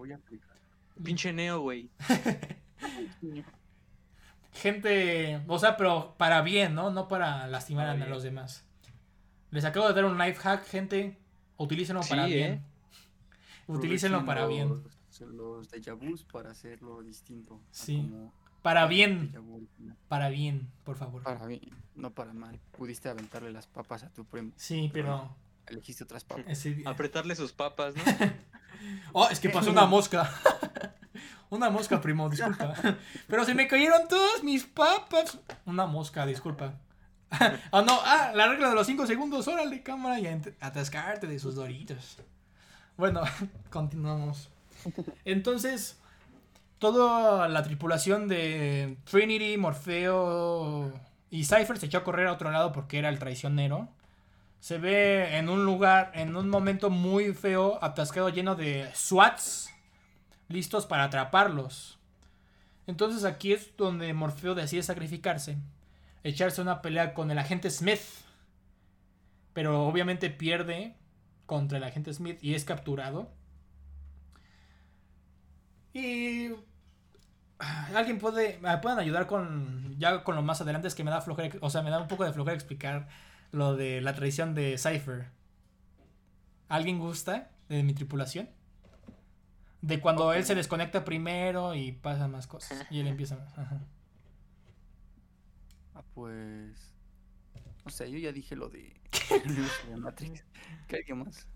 [1.04, 1.90] Pinche Neo, güey.
[4.54, 6.90] Gente, o sea, pero para bien, ¿no?
[6.90, 8.66] No para lastimar a los demás.
[9.52, 11.18] Les acabo de dar un life hack, gente.
[11.58, 12.54] Utilícenlo para bien.
[12.54, 12.62] ¿eh?
[13.68, 14.84] Utilícenlo para bien.
[15.20, 17.60] Los déjà vus para hacerlo distinto.
[17.72, 18.12] Sí.
[18.62, 19.34] Para bien.
[20.08, 21.24] Para bien, por favor.
[21.24, 22.60] Para bien, no para mal.
[22.78, 24.52] Pudiste aventarle las papas a tu primo.
[24.56, 25.36] Sí, pero
[25.70, 26.66] elegiste otras papas.
[26.86, 28.04] Apretarle sus papas, ¿no?
[29.14, 30.30] oh, es que pasó una mosca.
[31.50, 32.74] una mosca, primo, disculpa.
[33.28, 35.38] Pero se me cayeron todas mis papas.
[35.66, 36.74] Una mosca, disculpa.
[37.30, 40.28] ah, no, ah, la regla de los 5 segundos, órale, cámara, y
[40.60, 42.18] atascarte de sus doritos.
[42.96, 43.22] Bueno,
[43.70, 44.50] continuamos.
[45.26, 46.00] Entonces,
[46.80, 50.92] toda la tripulación de Trinity, Morfeo
[51.30, 53.90] y Cypher se echó a correr a otro lado porque era el traicionero
[54.60, 59.70] se ve en un lugar, en un momento muy feo, atascado lleno de SWATs
[60.50, 62.00] listos para atraparlos.
[62.88, 65.58] Entonces aquí es donde Morfeo decide sacrificarse,
[66.24, 68.02] echarse una pelea con el agente Smith.
[69.54, 70.96] Pero obviamente pierde
[71.46, 73.32] contra el agente Smith y es capturado.
[75.94, 76.52] Y
[77.96, 81.22] alguien puede me pueden ayudar con ya con lo más adelante es que me da
[81.22, 83.08] flojera, o sea, me da un poco de flojera explicar
[83.52, 85.30] lo de la traición de Cypher.
[86.70, 88.50] ¿Alguien gusta de mi tripulación?
[89.82, 92.86] De cuando él se desconecta primero y pasa más cosas.
[92.90, 93.48] Y él empieza.
[95.94, 96.94] Ah, pues.
[97.86, 99.00] O sea, yo ya dije lo de.
[99.98, 100.44] Matrix.
[100.88, 101.48] ¿Qué hay más?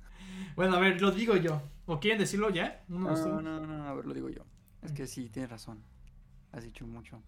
[0.56, 1.62] Bueno, a ver, lo digo yo.
[1.86, 2.84] ¿O quieren decirlo ya?
[2.88, 4.46] No, no, no, a ver, lo digo yo.
[4.82, 5.84] Es que sí, tienes razón.
[6.52, 7.22] Has dicho mucho.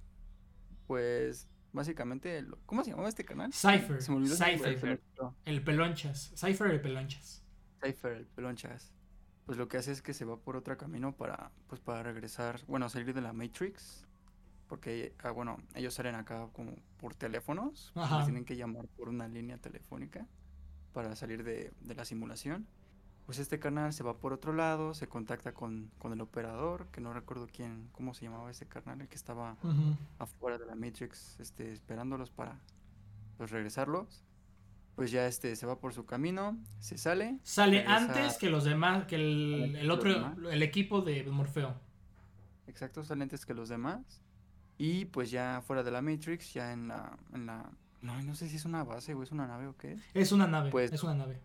[0.87, 3.51] Pues Básicamente, ¿cómo se llamaba este canal?
[3.51, 4.01] Cypher.
[4.01, 5.01] Se me Cypher.
[5.43, 6.31] El Pelonchas.
[6.35, 7.43] Cypher el Pelonchas.
[7.83, 8.93] Cypher el Pelonchas.
[9.45, 12.61] Pues lo que hace es que se va por otro camino para, pues para regresar,
[12.67, 14.07] bueno, salir de la Matrix.
[14.69, 17.91] Porque, ah, bueno, ellos salen acá como por teléfonos.
[18.23, 20.27] tienen que llamar por una línea telefónica
[20.93, 22.67] para salir de, de la simulación
[23.25, 27.13] pues este carnal se va por otro lado, se contacta con, el operador, que no
[27.13, 29.55] recuerdo quién, cómo se llamaba ese carnal, el que estaba
[30.19, 32.59] afuera de la Matrix, este, esperándolos para
[33.37, 34.23] pues, regresarlos.
[34.95, 37.39] Pues ya este se va por su camino, se sale.
[37.41, 41.73] Sale antes que los demás, que el, otro, el equipo de Morfeo.
[42.67, 44.21] Exacto, sale antes que los demás.
[44.77, 47.71] Y pues ya fuera de la Matrix, ya en la, en la
[48.01, 49.97] no, no sé si es una base o es una nave o qué.
[50.13, 51.39] Es una nave, pues, es una nave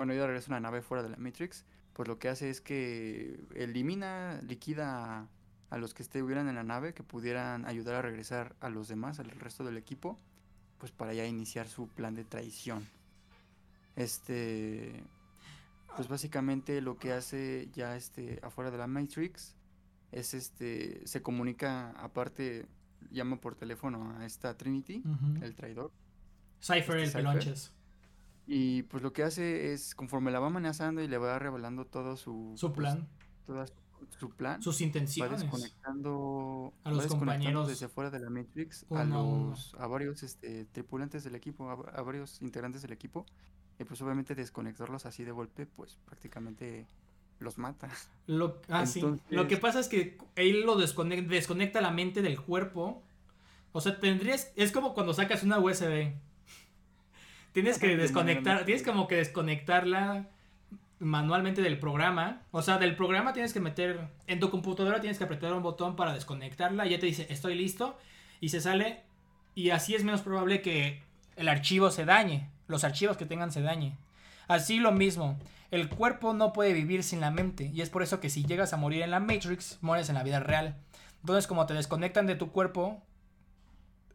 [0.00, 3.38] bueno, ya regresa una nave fuera de la Matrix, pues lo que hace es que
[3.54, 5.28] elimina, liquida
[5.68, 9.20] a, los que estuvieran en la nave, que pudieran ayudar a regresar a los demás,
[9.20, 10.18] al resto del equipo,
[10.78, 12.88] pues para ya iniciar su plan de traición.
[13.94, 15.04] Este,
[15.96, 19.54] pues básicamente lo que hace ya este afuera de la Matrix
[20.12, 22.64] es este, se comunica aparte,
[23.10, 25.02] llama por teléfono a esta Trinity,
[25.42, 25.92] el traidor,
[26.58, 27.70] Cypher, el pelonches.
[28.52, 32.16] Y pues lo que hace es, conforme la va amenazando y le va revelando todo
[32.16, 32.52] su...
[32.56, 33.08] Su pues, plan.
[34.18, 34.60] su plan.
[34.60, 35.32] Sus intenciones.
[35.32, 36.74] Va desconectando...
[36.82, 37.68] A los compañeros.
[37.68, 42.42] desde fuera de la Matrix a, los, a varios este, tripulantes del equipo, a, varios
[42.42, 43.24] integrantes del equipo.
[43.78, 46.88] Y pues obviamente desconectarlos así de golpe, pues prácticamente
[47.38, 47.88] los mata.
[48.26, 49.00] Lo, ah, sí.
[49.28, 53.00] Lo que pasa es que él lo desconecta, desconecta la mente del cuerpo.
[53.70, 54.50] O sea, tendrías...
[54.56, 56.14] Es como cuando sacas una USB
[57.52, 60.26] tienes que desconectar, tienes como que desconectarla
[61.00, 62.42] manualmente del programa.
[62.52, 65.96] O sea, del programa tienes que meter, en tu computadora tienes que apretar un botón
[65.96, 67.98] para desconectarla y ya te dice, estoy listo,
[68.40, 69.02] y se sale,
[69.54, 71.02] y así es menos probable que
[71.36, 73.96] el archivo se dañe, los archivos que tengan se dañe.
[74.46, 75.38] Así lo mismo,
[75.70, 78.72] el cuerpo no puede vivir sin la mente, y es por eso que si llegas
[78.72, 80.76] a morir en la Matrix, mueres en la vida real.
[81.20, 83.02] Entonces, como te desconectan de tu cuerpo,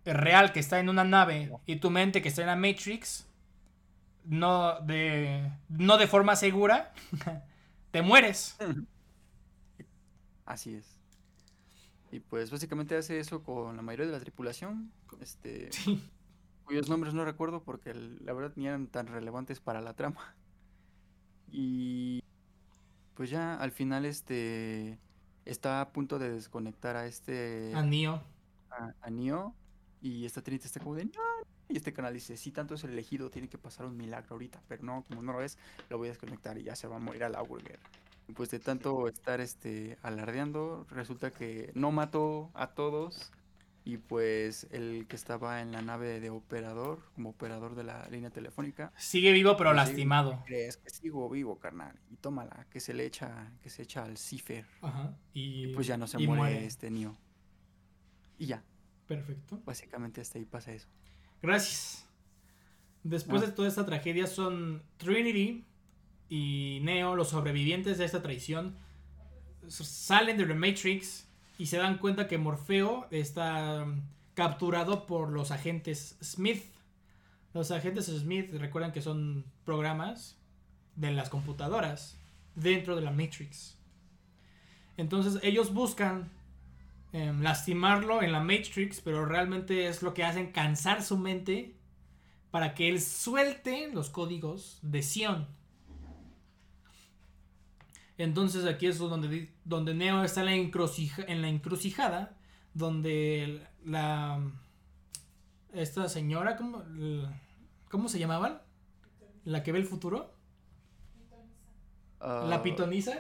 [0.06, 3.28] real que está en una nave y tu mente que está en la Matrix,
[4.24, 6.94] no de, no de forma segura,
[7.92, 8.58] te mueres.
[10.46, 11.00] Así es.
[12.12, 15.70] Y pues básicamente hace eso con la mayoría de la tripulación, este,
[16.66, 20.36] cuyos nombres no recuerdo porque la verdad ni eran tan relevantes para la trama.
[21.52, 22.24] Y
[23.16, 25.00] pues ya al final este
[25.46, 28.22] está a punto de desconectar a este a Neo.
[28.70, 29.56] A, a Neo
[30.02, 31.10] y esta triste está como de,
[31.70, 34.62] Y este canal dice, si tanto es el elegido, tiene que pasar un milagro ahorita.
[34.68, 35.58] Pero no, como no lo es,
[35.90, 37.80] lo voy a desconectar y ya se va a morir a la Burger.
[38.36, 43.32] Pues de tanto estar este alardeando, resulta que no mató a todos.
[43.88, 48.32] Y pues el que estaba en la nave de operador, como operador de la línea
[48.32, 48.92] telefónica.
[48.98, 50.42] Sigue vivo pero pues, lastimado.
[50.48, 51.96] ¿Crees que sigo vivo, carnal?
[52.10, 54.66] Y tómala, que se le echa, que se echa al cifer.
[54.82, 55.16] Ajá.
[55.34, 57.16] Y, pues ya no se muere, este niño.
[58.40, 58.64] Y ya.
[59.08, 59.62] Perfecto.
[59.66, 60.88] Básicamente hasta ahí pasa eso.
[61.42, 62.06] Gracias.
[63.04, 63.46] Después ah.
[63.48, 65.64] de toda esta tragedia son Trinity
[66.30, 68.76] y Neo, los sobrevivientes de esta traición,
[69.68, 71.28] salen de The Matrix
[71.58, 74.02] y se dan cuenta que Morfeo está um,
[74.34, 76.64] capturado por los agentes Smith.
[77.54, 80.38] Los agentes Smith recuerdan que son programas
[80.96, 82.18] de las computadoras
[82.56, 83.78] dentro de la Matrix.
[84.98, 86.32] Entonces ellos buscan
[87.16, 91.78] Em, lastimarlo en la Matrix, pero realmente es lo que hacen cansar su mente
[92.52, 95.48] para que él suelte los códigos de Sion.
[98.18, 100.86] Entonces aquí es donde, donde Neo está en la,
[101.28, 102.38] en la encrucijada,
[102.74, 104.42] donde la...
[105.72, 106.84] Esta señora, ¿cómo,
[107.90, 108.62] ¿cómo se llamaban?
[109.46, 110.36] ¿La que ve el futuro?
[112.20, 113.14] la ah, pitoniza.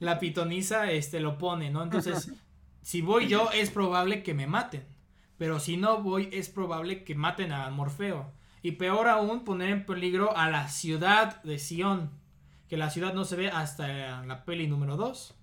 [0.00, 1.80] La pitoniza este, lo pone, ¿no?
[1.84, 2.32] Entonces
[2.84, 4.84] si voy yo es probable que me maten.
[5.38, 8.30] Pero si no voy es probable que maten a Morfeo.
[8.60, 12.10] Y peor aún poner en peligro a la ciudad de Sion.
[12.68, 15.34] Que la ciudad no se ve hasta la peli número 2.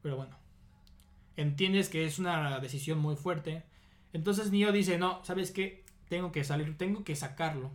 [0.00, 0.38] Pero bueno.
[1.36, 3.64] Entiendes que es una decisión muy fuerte.
[4.14, 5.84] Entonces Neo dice, no, ¿sabes qué?
[6.08, 7.72] Tengo que salir, tengo que sacarlo.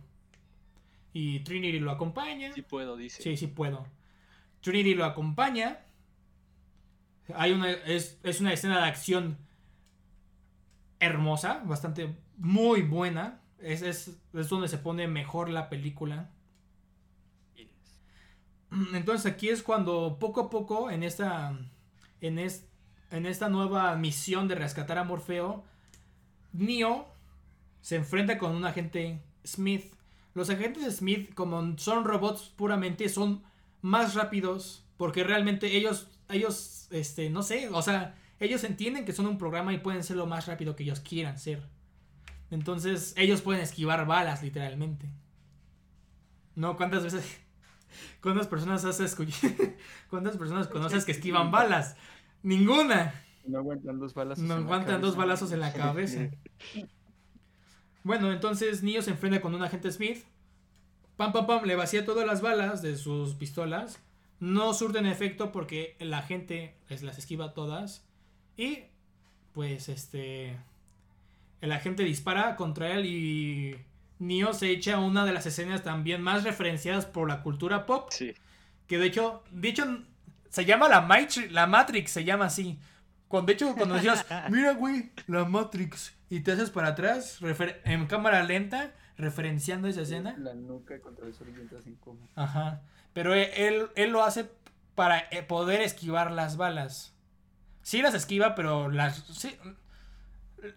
[1.12, 2.52] Y Trinity lo acompaña.
[2.54, 3.22] Sí puedo, dice.
[3.22, 3.86] Sí, sí puedo.
[4.62, 5.78] Trinity lo acompaña
[7.36, 9.38] hay una, es, una escena de acción
[10.98, 13.40] hermosa, bastante, muy buena.
[13.58, 16.30] Es, es, donde se pone mejor la película.
[18.94, 21.58] Entonces aquí es cuando poco a poco en esta,
[22.20, 25.64] en, en esta nueva misión de rescatar a Morfeo,
[26.52, 27.08] Neo
[27.80, 29.92] se enfrenta con un agente Smith.
[30.34, 33.42] Los agentes Smith, como son robots puramente, son
[33.82, 39.26] más rápidos porque realmente ellos, ellos este, no sé, o sea, ellos entienden que son
[39.26, 41.62] un programa y pueden ser lo más rápido que ellos quieran ser.
[42.50, 45.08] Entonces, ellos pueden esquivar balas, literalmente.
[46.56, 46.76] ¿No?
[46.76, 47.38] ¿Cuántas veces...
[48.22, 49.54] ¿Cuántas personas has escuchado?
[50.10, 51.96] ¿Cuántas personas conoces que esquivan balas?
[52.42, 53.14] Ninguna.
[53.46, 54.44] No aguantan dos balazos.
[54.44, 56.30] No aguantan dos balazos en la cabeza.
[58.02, 60.24] Bueno, entonces Neo se enfrenta con un agente Smith.
[61.16, 64.00] Pam, pam, pam, le vacía todas las balas de sus pistolas
[64.40, 68.04] no surten efecto porque la gente pues, las esquiva todas.
[68.56, 68.84] Y
[69.52, 70.58] pues este...
[71.60, 73.76] El agente dispara contra él y
[74.18, 78.08] Neo se echa una de las escenas también más referenciadas por la cultura pop.
[78.10, 78.34] Sí.
[78.86, 80.04] Que de hecho, de hecho,
[80.48, 82.78] se llama la Matrix, la Matrix se llama así.
[83.28, 87.40] Cuando, de hecho, cuando decías, mira, güey, la Matrix, y te haces para atrás,
[87.84, 90.34] en cámara lenta, referenciando esa escena.
[90.38, 91.34] La nuca contra el
[91.78, 92.28] así como.
[92.34, 92.82] Ajá.
[93.12, 94.50] Pero e, él, él lo hace
[94.94, 97.14] para eh, poder esquivar las balas.
[97.82, 99.24] Sí las esquiva, pero las...
[99.32, 99.56] Sí,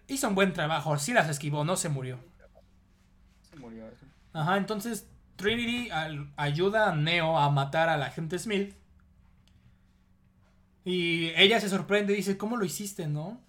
[0.08, 0.98] hizo un buen trabajo.
[0.98, 2.18] Sí las esquivó, no se murió.
[4.32, 5.06] Ajá, entonces
[5.36, 5.90] Trinity
[6.36, 8.74] ayuda a Neo a matar al agente Smith.
[10.84, 13.40] Y ella se sorprende y dice, ¿cómo lo hiciste, no?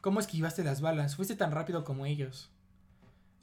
[0.00, 1.16] ¿Cómo esquivaste las balas?
[1.16, 2.50] Fuiste tan rápido como ellos.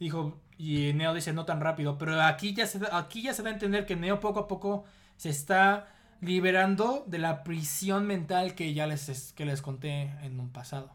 [0.02, 2.00] Dijo, y Neo dice, no tan rápido.
[2.00, 4.84] Pero aquí ya, se, aquí ya se da a entender que Neo poco a poco
[5.16, 5.90] se está
[6.22, 10.90] liberando de la prisión mental que ya les, que les conté en un pasado.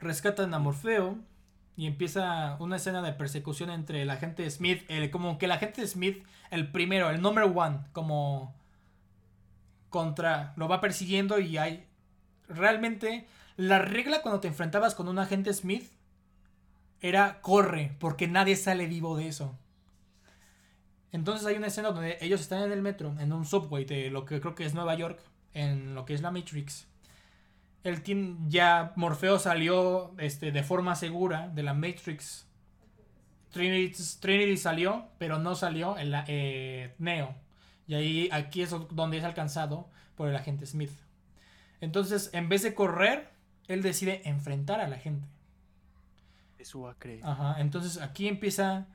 [0.00, 1.16] Rescatan a Morfeo
[1.76, 5.86] y empieza una escena de persecución entre el agente Smith, el, como que el agente
[5.86, 8.56] Smith, el primero, el number one, como
[9.88, 11.86] contra, lo va persiguiendo y hay
[12.48, 15.92] realmente la regla cuando te enfrentabas con un agente Smith
[17.00, 19.56] era corre, porque nadie sale vivo de eso.
[21.12, 24.24] Entonces hay una escena donde ellos están en el metro, en un subway de lo
[24.24, 25.20] que creo que es Nueva York,
[25.54, 26.86] en lo que es la Matrix.
[27.84, 32.46] El team, ya Morfeo salió este, de forma segura de la Matrix.
[33.50, 37.34] Trinity, salió, pero no salió el eh, Neo.
[37.86, 40.90] Y ahí aquí es donde es alcanzado por el agente Smith.
[41.80, 43.30] Entonces, en vez de correr,
[43.68, 45.26] él decide enfrentar a la gente.
[46.58, 47.20] Eso a creer.
[47.24, 48.86] Ajá, entonces aquí empieza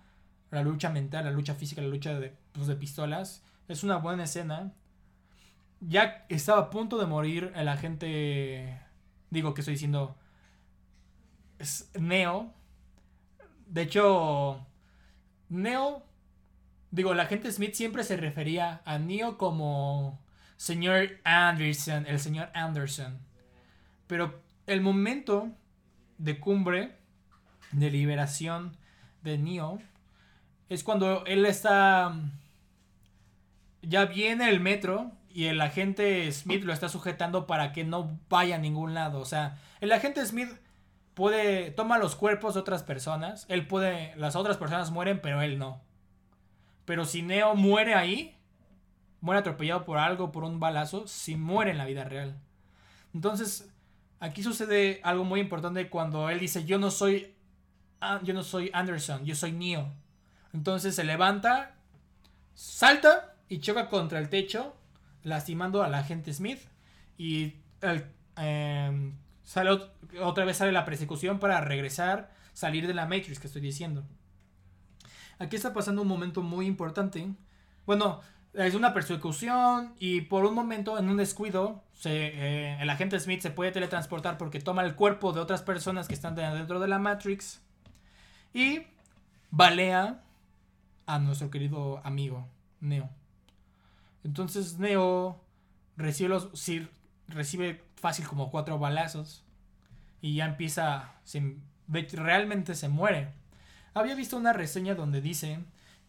[0.51, 3.43] la lucha mental, la lucha física, la lucha de, pues, de pistolas.
[3.67, 4.73] Es una buena escena.
[5.79, 8.81] Ya estaba a punto de morir el agente.
[9.29, 10.17] Digo que estoy diciendo.
[11.57, 12.53] Es Neo.
[13.65, 14.67] De hecho.
[15.49, 16.05] Neo.
[16.91, 20.19] Digo, la agente Smith siempre se refería a Neo como.
[20.57, 22.05] Señor Anderson.
[22.05, 23.19] El señor Anderson.
[24.07, 25.49] Pero el momento
[26.17, 27.00] de cumbre.
[27.71, 28.75] De liberación
[29.23, 29.79] de Neo
[30.69, 32.15] es cuando él está...
[33.81, 38.55] Ya viene el metro y el agente Smith lo está sujetando para que no vaya
[38.55, 39.19] a ningún lado.
[39.19, 40.49] O sea, el agente Smith
[41.13, 41.71] puede...
[41.71, 43.45] Toma los cuerpos de otras personas.
[43.49, 44.15] Él puede...
[44.17, 45.81] Las otras personas mueren, pero él no.
[46.85, 48.37] Pero si Neo muere ahí,
[49.21, 52.35] muere atropellado por algo, por un balazo, si muere en la vida real.
[53.13, 53.71] Entonces,
[54.19, 57.33] aquí sucede algo muy importante cuando él dice, yo no soy,
[58.23, 59.91] yo no soy Anderson, yo soy Neo.
[60.53, 61.75] Entonces se levanta,
[62.53, 64.75] salta y choca contra el techo,
[65.23, 66.59] lastimando al agente Smith.
[67.17, 67.53] Y
[68.35, 69.79] em, sale,
[70.21, 74.03] otra vez sale la persecución para regresar, salir de la Matrix que estoy diciendo.
[75.39, 77.27] Aquí está pasando un momento muy importante.
[77.85, 78.21] Bueno,
[78.53, 83.51] es una persecución y por un momento, en un descuido, eh, el agente Smith se
[83.51, 87.61] puede teletransportar porque toma el cuerpo de otras personas que están dentro de la Matrix
[88.53, 88.83] y
[89.49, 90.23] balea
[91.05, 92.47] a nuestro querido amigo
[92.79, 93.09] Neo.
[94.23, 95.41] Entonces Neo
[95.97, 99.43] recibe, fácil como cuatro balazos
[100.21, 103.29] y ya empieza, se, realmente se muere.
[103.93, 105.59] Había visto una reseña donde dice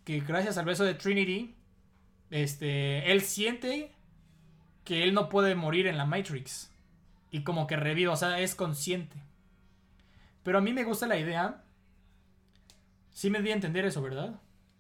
[0.05, 1.55] que gracias al beso de Trinity,
[2.31, 3.93] este, él siente
[4.85, 6.71] que él no puede morir en la Matrix
[7.31, 9.17] y como que revive, o sea, es consciente.
[10.43, 11.63] Pero a mí me gusta la idea.
[13.13, 14.35] Sí me di a entender eso, ¿verdad?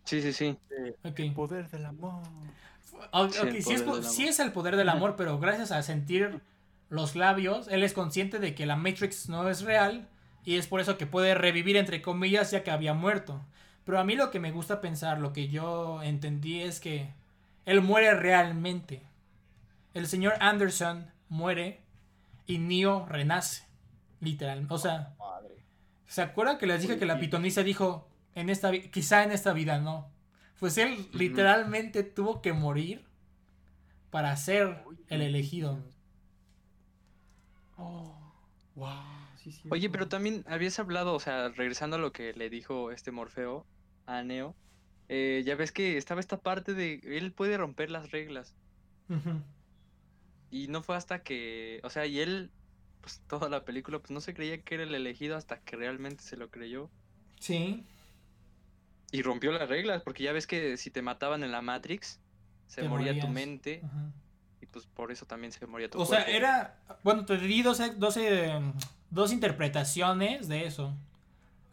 [0.04, 0.56] Sí, sí, sí.
[0.72, 2.22] El poder del amor.
[4.02, 6.40] sí, es, el poder del amor, pero gracias a sentir
[6.88, 10.08] los labios, él es consciente de que la Matrix no es real
[10.44, 13.40] y es por eso que puede revivir entre comillas ya que había muerto.
[13.84, 17.08] Pero a mí lo que me gusta pensar, lo que yo entendí es que
[17.64, 19.02] él muere realmente.
[19.94, 21.80] El señor Anderson muere
[22.46, 23.64] y Neo renace.
[24.20, 24.72] Literalmente.
[24.72, 25.14] O sea,
[26.06, 29.78] ¿se acuerdan que les dije que la pitonisa dijo, en esta quizá en esta vida
[29.78, 30.10] no.
[30.58, 33.04] Pues él literalmente tuvo que morir
[34.10, 35.82] para ser el elegido.
[37.76, 38.16] Oh,
[39.70, 43.66] Oye, pero también habías hablado, o sea, regresando a lo que le dijo este Morfeo
[44.06, 44.54] a Neo,
[45.08, 48.54] eh, ya ves que estaba esta parte de él puede romper las reglas.
[50.50, 52.50] Y no fue hasta que, o sea, y él,
[53.00, 56.22] pues toda la película, pues no se creía que era el elegido hasta que realmente
[56.22, 56.90] se lo creyó.
[57.40, 57.84] Sí.
[59.12, 62.18] Y rompió las reglas, porque ya ves que si te mataban en la Matrix,
[62.66, 63.82] se moría tu mente.
[64.62, 66.80] Y pues por eso también se moría tu O sea, era.
[67.04, 70.96] Bueno, te di dos, dos, interpretaciones de eso.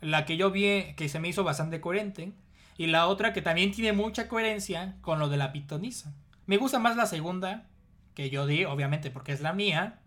[0.01, 2.33] La que yo vi que se me hizo bastante coherente.
[2.77, 6.13] Y la otra que también tiene mucha coherencia con lo de la pitonisa.
[6.45, 7.67] Me gusta más la segunda
[8.15, 9.99] que yo di, obviamente, porque es la mía.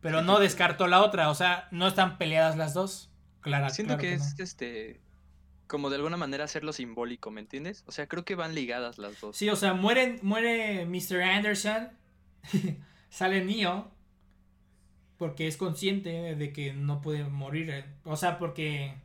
[0.00, 1.28] Pero no descarto la otra.
[1.28, 3.10] O sea, no están peleadas las dos.
[3.42, 5.00] Claro, Siento que, es este
[5.72, 7.82] como de alguna manera hacerlo simbólico, ¿me entiendes?
[7.86, 9.34] O sea, creo que van ligadas las dos.
[9.34, 11.22] Sí, o sea, muere, muere Mr.
[11.22, 11.88] Anderson,
[13.08, 13.90] sale Neo,
[15.16, 17.86] porque es consciente de que no puede morir.
[18.04, 19.00] O sea, porque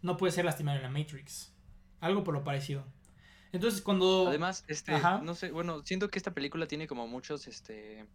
[0.00, 1.52] no puede ser lastimado en la Matrix.
[1.98, 2.84] Algo por lo parecido.
[3.50, 4.28] Entonces cuando...
[4.28, 4.92] Además, este,
[5.22, 8.06] no sé, bueno, siento que esta película tiene como muchos, este,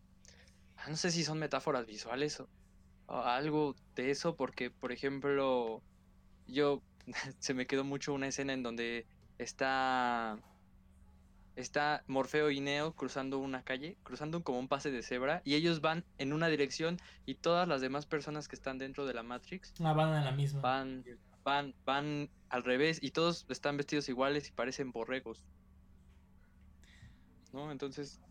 [0.87, 2.47] no sé si son metáforas visuales o,
[3.07, 5.81] algo de eso, porque, por ejemplo,
[6.47, 6.81] yo,
[7.39, 9.05] se me quedó mucho una escena en donde
[9.37, 10.39] está,
[11.55, 15.81] está Morfeo y Neo cruzando una calle, cruzando como un pase de cebra, y ellos
[15.81, 19.73] van en una dirección y todas las demás personas que están dentro de la Matrix
[19.83, 20.61] ah, van en la misma.
[20.61, 21.03] Van
[21.43, 25.43] van, van al revés y todos están vestidos iguales y parecen borregos.
[27.51, 27.71] ¿No?
[27.71, 28.21] Entonces,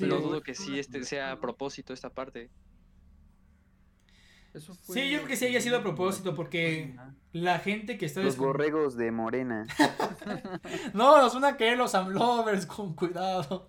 [0.00, 2.50] no dudo que sí este sea a propósito esta parte.
[4.60, 6.94] Sí, yo creo que sí haya sido a propósito porque
[7.32, 8.22] la gente que está...
[8.22, 9.66] Los borregos de Morena.
[10.94, 13.68] no, nos van a caer los amlovers con cuidado.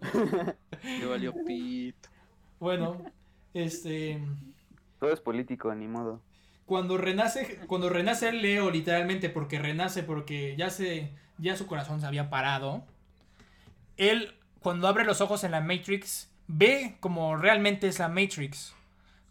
[1.02, 2.10] Yo valió pito.
[2.60, 3.04] Bueno,
[3.54, 4.22] este...
[5.00, 6.22] Todo es político, ni modo
[6.70, 12.06] cuando renace, cuando renace Leo literalmente, porque renace porque ya se, ya su corazón se
[12.06, 12.86] había parado,
[13.98, 18.76] él cuando abre los ojos en la Matrix ve como realmente es la Matrix,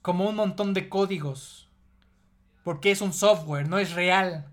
[0.09, 1.69] como un montón de códigos,
[2.65, 4.47] porque es un software, no es real.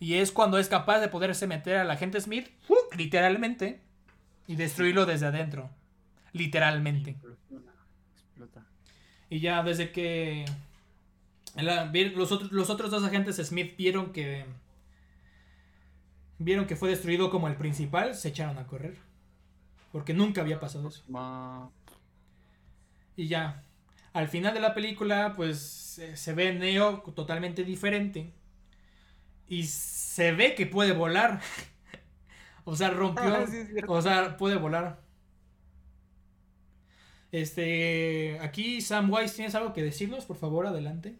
[0.00, 2.48] Y es cuando es capaz de poderse meter a la gente Smith,
[2.96, 3.80] literalmente,
[4.48, 5.70] y destruirlo desde adentro,
[6.32, 7.16] literalmente.
[9.30, 10.44] Y ya desde que
[11.54, 14.44] los, otros, los otros dos agentes Smith vieron que.
[16.40, 18.96] Vieron que fue destruido como el principal, se echaron a correr.
[19.92, 21.04] Porque nunca había pasado eso.
[23.14, 23.62] Y ya.
[24.14, 25.58] Al final de la película, pues
[26.14, 28.32] se ve Neo totalmente diferente.
[29.48, 31.40] Y se ve que puede volar.
[32.64, 33.24] o sea, rompió.
[33.24, 33.44] Ah,
[33.88, 35.00] o sea, puede volar.
[37.32, 38.38] Este.
[38.40, 40.24] Aquí, Sam Weiss, ¿tienes algo que decirnos?
[40.26, 41.18] Por favor, adelante.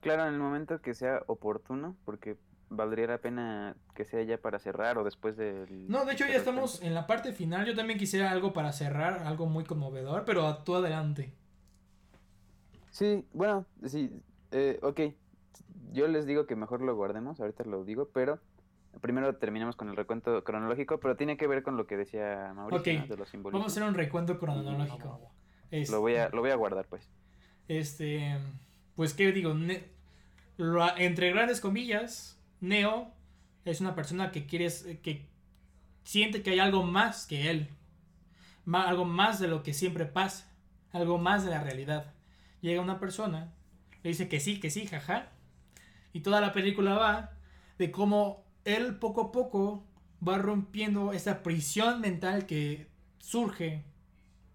[0.00, 2.36] Claro, en el momento que sea oportuno, porque
[2.68, 5.88] valdría la pena que sea ya para cerrar o después del...
[5.88, 7.64] No, de hecho ya estamos en la parte final.
[7.64, 11.32] Yo también quisiera algo para cerrar, algo muy conmovedor, pero tú adelante.
[12.94, 14.08] Sí, bueno, sí,
[14.52, 15.00] eh, ok.
[15.92, 18.38] Yo les digo que mejor lo guardemos, ahorita lo digo, pero
[19.00, 23.04] primero terminamos con el recuento cronológico, pero tiene que ver con lo que decía Mauricio
[23.08, 23.58] de los símbolos.
[23.58, 25.32] Vamos a hacer un recuento cronológico.
[25.90, 27.10] Lo, voy a, lo voy a guardar, pues.
[27.66, 28.38] Este,
[28.94, 29.56] pues, ¿qué digo?
[30.96, 33.10] entre grandes comillas, Neo
[33.64, 34.68] es una persona que quiere,
[35.02, 35.26] que
[36.04, 37.70] siente que hay algo más que él,
[38.72, 40.48] algo más de lo que siempre pasa,
[40.92, 42.13] algo más de la realidad.
[42.64, 43.52] Llega una persona,
[44.02, 45.28] le dice que sí, que sí, jaja,
[46.14, 47.32] y toda la película va
[47.76, 49.84] de cómo él poco a poco
[50.26, 52.86] va rompiendo esa prisión mental que
[53.18, 53.84] surge,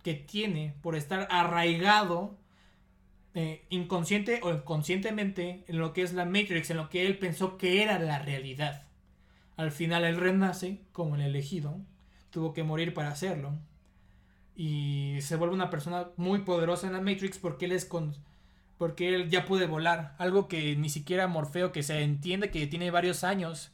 [0.01, 2.39] que tiene por estar arraigado
[3.35, 7.59] eh, inconsciente o inconscientemente en lo que es la Matrix, en lo que él pensó
[7.59, 8.87] que era la realidad.
[9.55, 11.77] Al final él renace como el elegido,
[12.31, 13.59] tuvo que morir para hacerlo.
[14.61, 18.13] Y se vuelve una persona muy poderosa en la Matrix porque él es con,
[18.77, 22.91] porque él ya puede volar, algo que ni siquiera Morfeo que se entiende que tiene
[22.91, 23.71] varios años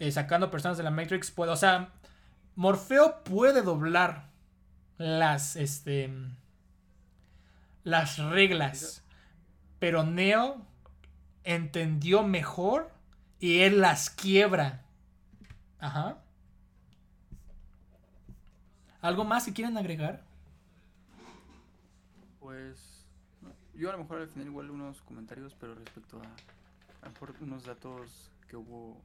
[0.00, 1.92] eh, sacando personas de la Matrix puede, o sea,
[2.56, 4.26] Morfeo puede doblar
[4.98, 6.10] las este
[7.84, 9.04] las reglas.
[9.78, 10.66] Pero Neo
[11.44, 12.90] entendió mejor
[13.38, 14.82] y él las quiebra.
[15.78, 16.21] Ajá.
[19.02, 20.24] ¿Algo más que quieren agregar?
[22.40, 23.04] Pues
[23.74, 27.34] yo a lo mejor al final igual unos comentarios, pero respecto a, a lo mejor
[27.40, 28.96] unos datos que hubo,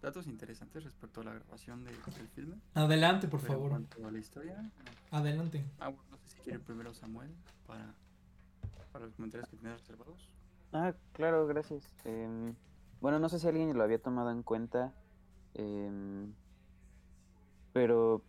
[0.00, 1.96] datos interesantes respecto a la grabación del
[2.34, 2.56] filme.
[2.74, 3.72] Adelante, por favor.
[3.72, 4.70] En cuanto a la historia.
[5.10, 5.64] Adelante.
[5.80, 7.34] Ah, bueno, no sé si quiere primero Samuel
[7.66, 7.92] para
[8.96, 10.28] para los comentarios que tienes reservados.
[10.72, 11.84] Ah, claro, gracias.
[12.04, 12.54] Em,
[13.02, 14.94] bueno, no sé si alguien lo había tomado en cuenta,
[15.52, 16.32] em,
[17.74, 18.22] pero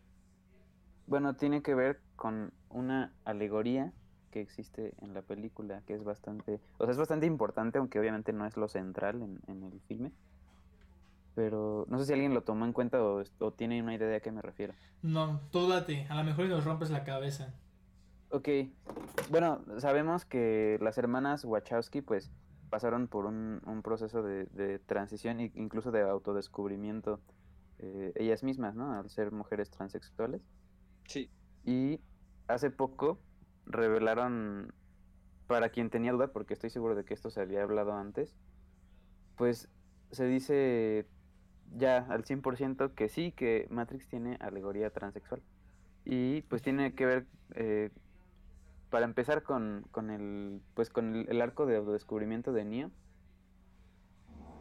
[1.08, 3.94] bueno, tiene que ver con una alegoría
[4.32, 8.34] que existe en la película, que es bastante, o sea, es bastante importante, aunque obviamente
[8.34, 10.12] no es lo central en, el filme.
[11.34, 14.16] Pero no sé si alguien lo tomó en cuenta o, o tiene una idea de
[14.16, 14.74] a qué me refiero.
[15.02, 17.54] No, tú date, a lo mejor nos rompes la cabeza.
[18.30, 18.50] Ok,
[19.30, 22.30] bueno, sabemos que las hermanas Wachowski pues
[22.70, 27.22] pasaron por un, proceso de, transición e incluso de autodescubrimiento
[27.80, 28.94] eh, ellas mismas, ¿no?
[28.94, 30.42] Al ser mujeres transexuales.
[31.08, 31.30] Sí.
[31.66, 32.00] Y
[32.48, 33.20] hace poco
[33.66, 34.74] revelaron,
[35.48, 38.36] para quien tenía duda, porque estoy seguro de que esto se había hablado antes,
[39.36, 39.70] pues
[40.12, 41.08] se dice
[41.76, 45.42] ya al 100% que sí, que Matrix tiene alegoría transexual.
[46.06, 47.90] Y pues tiene que ver eh,
[48.90, 52.92] para empezar con, con el pues con el, arco de autodescubrimiento de Neo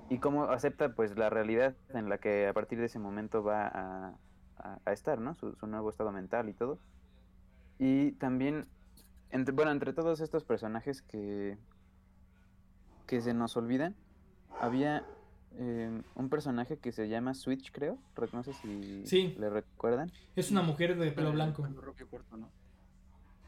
[0.09, 3.69] y cómo acepta pues la realidad en la que a partir de ese momento va
[3.69, 4.19] a,
[4.59, 5.35] a, estar, ¿no?
[5.35, 6.79] Su, su, nuevo estado mental y todo.
[7.79, 8.67] Y también,
[9.31, 11.59] entre, bueno, entre todos estos personajes que,
[13.07, 13.95] que se nos olvidan,
[14.61, 15.05] había
[15.59, 17.99] eh, un personaje que se llama Switch, creo.
[18.33, 19.05] No sé si
[19.39, 20.11] le recuerdan.
[20.35, 21.67] Es una mujer de pelo blanco.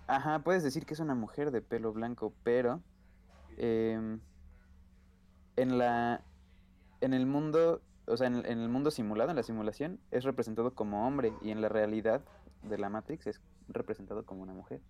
[0.06, 2.80] Ajá, puedes decir que es una mujer de pelo blanco, pero
[3.58, 4.20] em,
[5.56, 6.22] en la
[7.00, 11.06] en el mundo, o sea, en el, mundo simulado, en la simulación, es representado como
[11.06, 12.22] hombre y en la realidad
[12.62, 14.80] de la Matrix es representado como una mujer.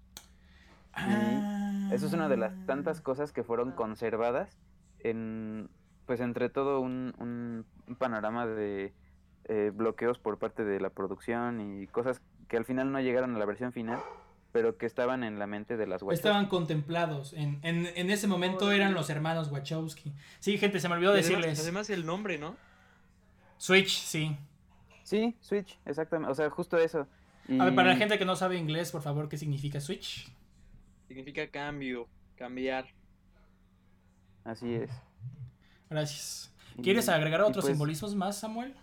[1.92, 4.58] eso es una de las tantas cosas que fueron conservadas
[5.00, 5.68] en
[6.06, 8.94] pues entre todo un, un, panorama de
[9.44, 13.38] eh, bloqueos por parte de la producción y cosas que al final no llegaron a
[13.38, 14.00] la versión final,
[14.50, 16.26] pero que estaban en la mente de las Wachowski.
[16.26, 17.34] Estaban contemplados.
[17.34, 20.14] En, en, en ese momento eran los hermanos Wachowski.
[20.38, 21.60] Sí, gente, se me olvidó decirles.
[21.60, 22.56] Además el nombre, ¿no?
[23.58, 24.36] Switch, sí.
[25.02, 26.32] Sí, Switch, exactamente.
[26.32, 27.06] O sea, justo eso.
[27.58, 30.30] A ver, para la gente que no sabe inglés, por favor, ¿qué significa Switch?
[31.06, 32.06] Significa cambio,
[32.36, 32.86] cambiar.
[34.44, 34.90] Así es.
[35.88, 36.54] Gracias.
[36.82, 38.74] ¿Quieres agregar otros pues simbolismos más, Samuel?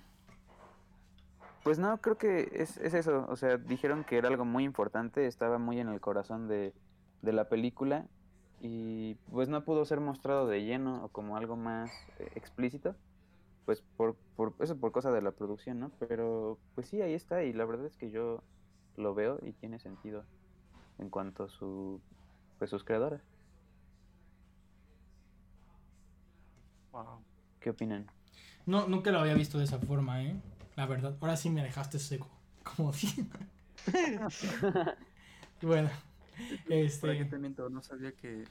[1.64, 3.26] Pues no, creo que es, eso.
[3.30, 6.74] O sea, dijeron que era algo muy importante, estaba muy en el corazón de,
[7.22, 8.06] la película
[8.62, 12.96] y pues no pudo ser mostrado de lleno o como algo más eh, explícito.
[13.66, 15.92] Pues por, por eso por cosa de la producción, ¿no?
[16.00, 18.44] Pero pues sí, ahí está y la verdad es que yo
[18.96, 20.24] lo veo y tiene sentido
[21.00, 22.02] en cuanto a su,
[22.58, 23.22] pues sus creadoras.
[27.60, 28.08] ¿Qué opinan?
[28.66, 30.40] No, nunca lo había visto de esa forma, ¿eh?
[30.76, 31.18] La verdad.
[31.20, 32.30] Ahora sí me dejaste seco.
[32.64, 32.92] Como
[35.62, 35.90] bueno.
[36.68, 37.30] Este.
[37.70, 38.46] no sabía que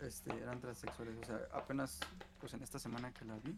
[0.00, 1.16] este, eran transexuales.
[1.18, 2.00] O sea, apenas
[2.40, 3.56] pues en esta semana que la vi.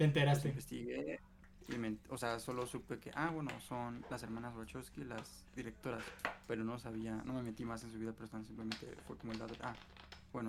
[0.00, 0.48] ¿Te enteraste?
[0.48, 1.20] Pues, investigué.
[1.68, 6.02] Y o sea, solo supe que, ah, bueno, son las hermanas Wachowski, las directoras.
[6.48, 9.38] Pero no sabía, no me metí más en su vida personal, simplemente fue como el
[9.38, 9.74] lado, ah,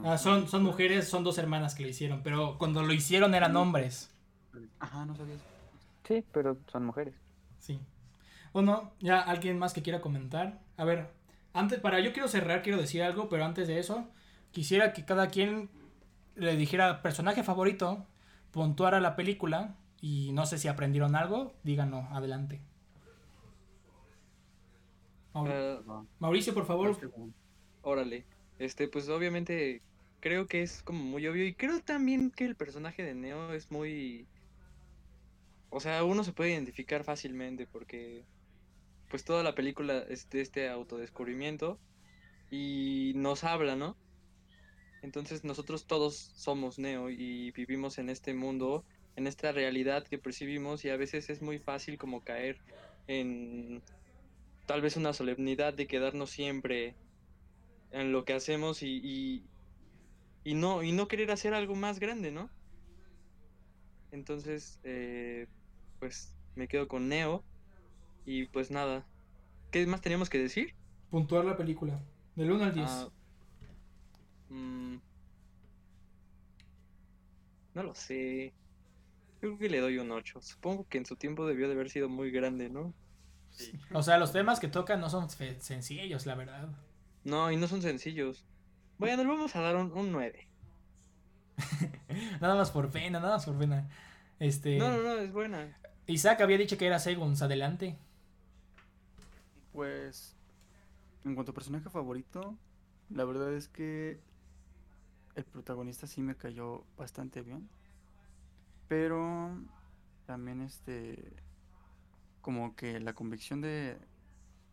[0.05, 3.53] Ah, son, son mujeres, son dos hermanas que lo hicieron, pero cuando lo hicieron eran
[3.57, 4.09] hombres.
[4.79, 5.41] Ajá, no sabías.
[6.07, 7.13] Sí, pero son mujeres.
[7.59, 7.77] Sí.
[8.53, 10.61] Bueno, ya alguien más que quiera comentar.
[10.77, 11.11] A ver,
[11.51, 14.07] antes, para yo quiero cerrar, quiero decir algo, pero antes de eso,
[14.51, 15.69] quisiera que cada quien
[16.35, 18.07] le dijera personaje favorito,
[18.51, 22.61] puntuara la película y no sé si aprendieron algo, díganlo, adelante.
[25.47, 25.79] Eh,
[26.19, 26.97] Mauricio, por favor.
[27.81, 28.25] Órale.
[28.59, 29.81] Este, pues obviamente
[30.19, 33.71] creo que es como muy obvio y creo también que el personaje de Neo es
[33.71, 34.27] muy...
[35.69, 38.25] O sea, uno se puede identificar fácilmente porque
[39.09, 41.79] pues toda la película es de este autodescubrimiento
[42.49, 43.95] y nos habla, ¿no?
[45.01, 50.85] Entonces nosotros todos somos Neo y vivimos en este mundo, en esta realidad que percibimos
[50.85, 52.59] y a veces es muy fácil como caer
[53.07, 53.81] en
[54.67, 56.95] tal vez una solemnidad de quedarnos siempre
[57.91, 59.43] en lo que hacemos y,
[60.43, 62.49] y, no, y no querer hacer algo más grande, ¿no?
[64.11, 65.47] Entonces, eh,
[65.99, 67.43] pues me quedo con Neo
[68.25, 69.05] y pues nada.
[69.71, 70.75] ¿Qué más teníamos que decir?
[71.09, 72.01] Puntuar la película,
[72.35, 72.87] del 1 al 10.
[72.89, 73.09] Ah,
[74.51, 74.97] mm,
[77.73, 78.53] no lo sé.
[79.41, 80.41] Yo creo que le doy un 8.
[80.41, 82.93] Supongo que en su tiempo debió de haber sido muy grande, ¿no?
[83.49, 83.73] Sí.
[83.93, 86.69] O sea, los temas que tocan no son sencillos, la verdad.
[87.23, 88.45] No, y no son sencillos.
[88.97, 90.47] Bueno, le vamos a dar un, un 9.
[92.41, 93.89] nada más por pena, nada más por pena.
[94.39, 94.77] Este...
[94.77, 95.77] No, no, no, es buena.
[96.07, 97.97] Isaac había dicho que era Segunds, adelante.
[99.71, 100.35] Pues,
[101.23, 102.57] en cuanto a personaje favorito,
[103.09, 104.19] la verdad es que
[105.35, 107.69] el protagonista sí me cayó bastante bien.
[108.87, 109.51] Pero
[110.25, 111.33] también este,
[112.41, 113.97] como que la convicción de,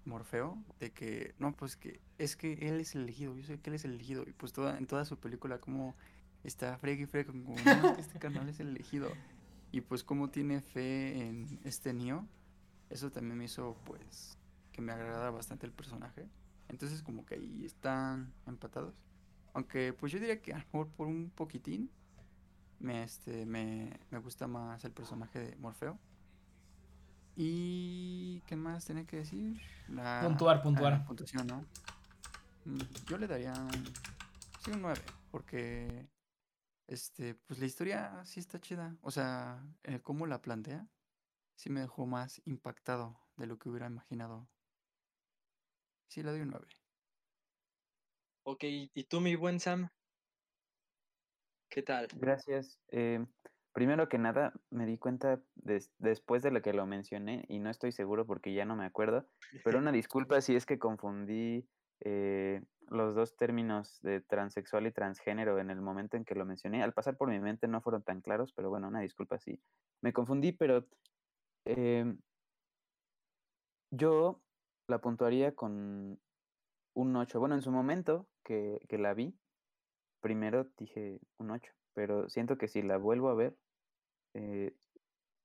[0.09, 3.71] Morfeo de que, no, pues que es que él es el elegido, yo sé que
[3.71, 4.25] él es el elegido.
[4.27, 5.95] Y pues toda, en toda su película como
[6.43, 7.55] está frega y frega, como,
[7.99, 9.13] este canal es el elegido.
[9.71, 12.27] Y pues como tiene fe en este Neo,
[12.91, 14.39] eso también me hizo pues
[14.73, 16.27] que me agrada bastante el personaje.
[16.69, 18.95] Entonces como que ahí están empatados.
[19.59, 21.91] Aunque pues yo diría que a lo mejor por un poquitín
[22.79, 25.99] me, este, me, me gusta más el personaje de Morfeo.
[27.35, 29.61] ¿Y qué más tiene que decir?
[29.89, 31.05] La, puntuar, puntuar.
[31.05, 31.65] puntuación, ¿no?
[32.67, 32.79] Mm,
[33.09, 33.53] yo le daría
[34.65, 35.01] sí, un 9,
[35.33, 36.09] porque
[36.87, 38.97] este, pues la historia sí está chida.
[39.03, 40.87] O sea, el cómo la plantea,
[41.57, 44.47] sí me dejó más impactado de lo que hubiera imaginado.
[46.07, 46.65] Sí, le doy un 9.
[48.51, 49.91] Ok, ¿y tú, mi buen Sam?
[51.69, 52.09] ¿Qué tal?
[52.15, 52.81] Gracias.
[52.89, 53.23] Eh,
[53.75, 55.43] primero que nada me di cuenta
[55.99, 59.27] después de lo que lo mencioné y no estoy seguro porque ya no me acuerdo,
[59.65, 61.69] pero una disculpa si es que confundí
[62.01, 66.83] eh, los dos términos de transexual y transgénero en el momento en que lo mencioné.
[66.83, 69.61] Al pasar por mi mente no fueron tan claros, pero bueno, una disculpa si
[70.01, 70.89] me confundí, pero
[71.67, 72.19] em,
[73.91, 74.41] yo
[74.87, 76.19] la puntuaría con
[76.99, 77.39] un 8.
[77.39, 79.39] Bueno, en su momento que, que la vi,
[80.21, 83.55] primero dije un 8, pero siento que si la vuelvo a ver,
[84.33, 84.75] eh,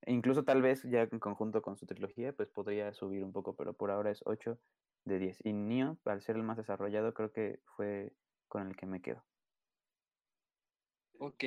[0.07, 3.73] incluso tal vez ya en conjunto con su trilogía, pues podría subir un poco, pero
[3.73, 4.57] por ahora es 8
[5.03, 5.39] de 10.
[5.43, 8.13] Y Neo, al ser el más desarrollado, creo que fue
[8.47, 9.21] con el que me quedo.
[11.19, 11.43] Ok.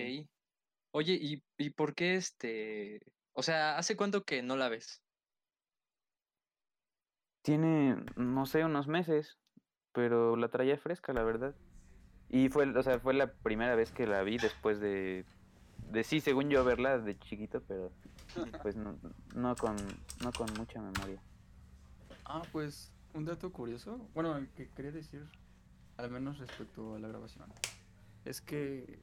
[0.93, 3.01] Oye, ¿y, ¿y por qué este?
[3.33, 5.03] O sea, ¿hace cuánto que no la ves?
[7.43, 9.39] Tiene, no sé, unos meses,
[9.97, 11.55] pero la traía fresca, la verdad.
[12.29, 15.25] Y fue, o sea, fue la primera vez que la vi después de,
[15.91, 17.91] de sí, según yo verla de chiquito, pero
[18.63, 18.99] pues no,
[19.35, 19.75] no con,
[20.23, 21.19] no con mucha memoria.
[22.27, 25.27] Ah, pues un dato curioso, bueno, que quería decir,
[25.97, 27.47] al menos respecto a la grabación,
[28.27, 28.99] es que,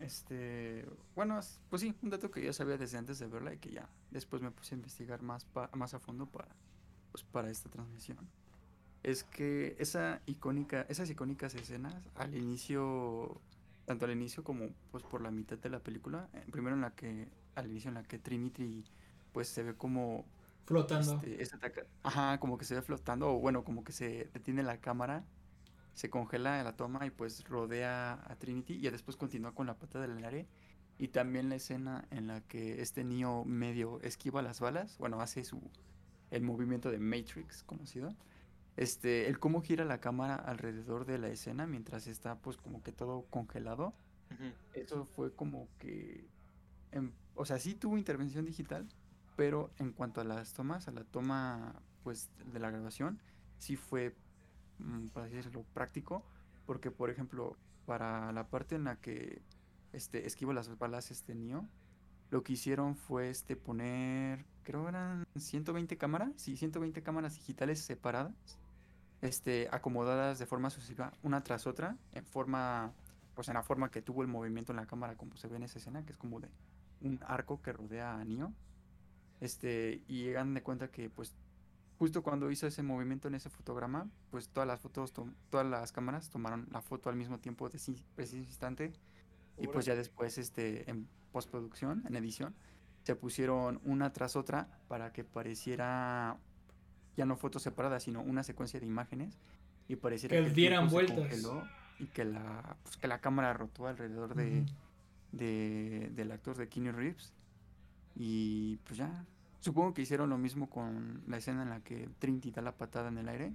[0.00, 0.84] este,
[1.14, 1.38] bueno,
[1.70, 4.42] pues sí, un dato que ya sabía desde antes de verla y que ya después
[4.42, 6.48] me puse a investigar más, más a fondo para,
[7.12, 8.28] pues, para esta transmisión
[9.04, 13.40] es que esa icónica, esas icónicas escenas al inicio,
[13.84, 16.90] tanto al inicio como pues por la mitad de la película, eh, primero en la
[16.94, 18.82] que, al inicio en la que Trinity
[19.32, 20.24] pues se ve como
[20.64, 21.20] flotando.
[21.22, 21.58] Este,
[22.02, 25.22] ajá, como que se ve flotando, o bueno, como que se detiene la cámara,
[25.92, 30.00] se congela la toma y pues rodea a Trinity y después continúa con la pata
[30.00, 30.48] del aire.
[30.96, 35.44] Y también la escena en la que este niño medio esquiva las balas, bueno, hace
[35.44, 35.60] su
[36.30, 38.14] el movimiento de Matrix conocido
[38.76, 42.92] este, el cómo gira la cámara alrededor de la escena mientras está pues como que
[42.92, 43.94] todo congelado.
[44.74, 46.26] Eso fue como que,
[47.36, 48.88] o sea, sí tuvo intervención digital,
[49.36, 53.20] pero en cuanto a las tomas, a la toma pues de la grabación,
[53.58, 54.16] sí fue,
[54.78, 56.24] mm, para decirlo, práctico,
[56.66, 57.56] porque por ejemplo,
[57.86, 59.40] para la parte en la que
[59.92, 61.68] este, esquivo las balas este Neo,
[62.30, 68.58] lo que hicieron fue este poner, creo eran 120 cámaras, sí, 120 cámaras digitales separadas
[69.24, 72.92] este, acomodadas de forma sucesiva una tras otra, en forma,
[73.34, 75.62] pues en la forma que tuvo el movimiento en la cámara, como se ve en
[75.62, 76.48] esa escena, que es como de
[77.00, 78.52] un arco que rodea a Neo.
[79.40, 81.34] Este, y llegan de cuenta que, pues,
[81.98, 85.12] justo cuando hizo ese movimiento en ese fotograma, pues todas las fotos,
[85.50, 87.78] todas las cámaras tomaron la foto al mismo tiempo de
[88.14, 88.92] preciso instante.
[89.56, 92.54] Y pues ya después, este, en postproducción, en edición,
[93.04, 96.36] se pusieron una tras otra para que pareciera
[97.16, 99.38] ya no fotos separadas, sino una secuencia de imágenes
[99.88, 101.32] y pareciera que, dieran vueltas.
[101.98, 104.64] y que la, pues, que la cámara rotó alrededor de,
[105.32, 107.32] de, del actor de Keanu Reeves
[108.14, 109.24] y pues ya.
[109.60, 113.08] Supongo que hicieron lo mismo con la escena en la que Trinity da la patada
[113.08, 113.54] en el aire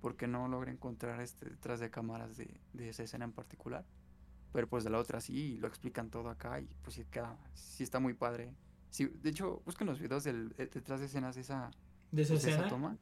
[0.00, 3.84] porque no logra encontrar este detrás de cámaras de, de esa escena en particular
[4.56, 7.84] pero pues de la otra sí lo explican todo acá y pues sí queda sí
[7.84, 8.54] está muy padre.
[8.88, 11.70] Sí, de hecho busquen los videos del, detrás de escenas de esa
[12.12, 12.96] de esa, pues, toma.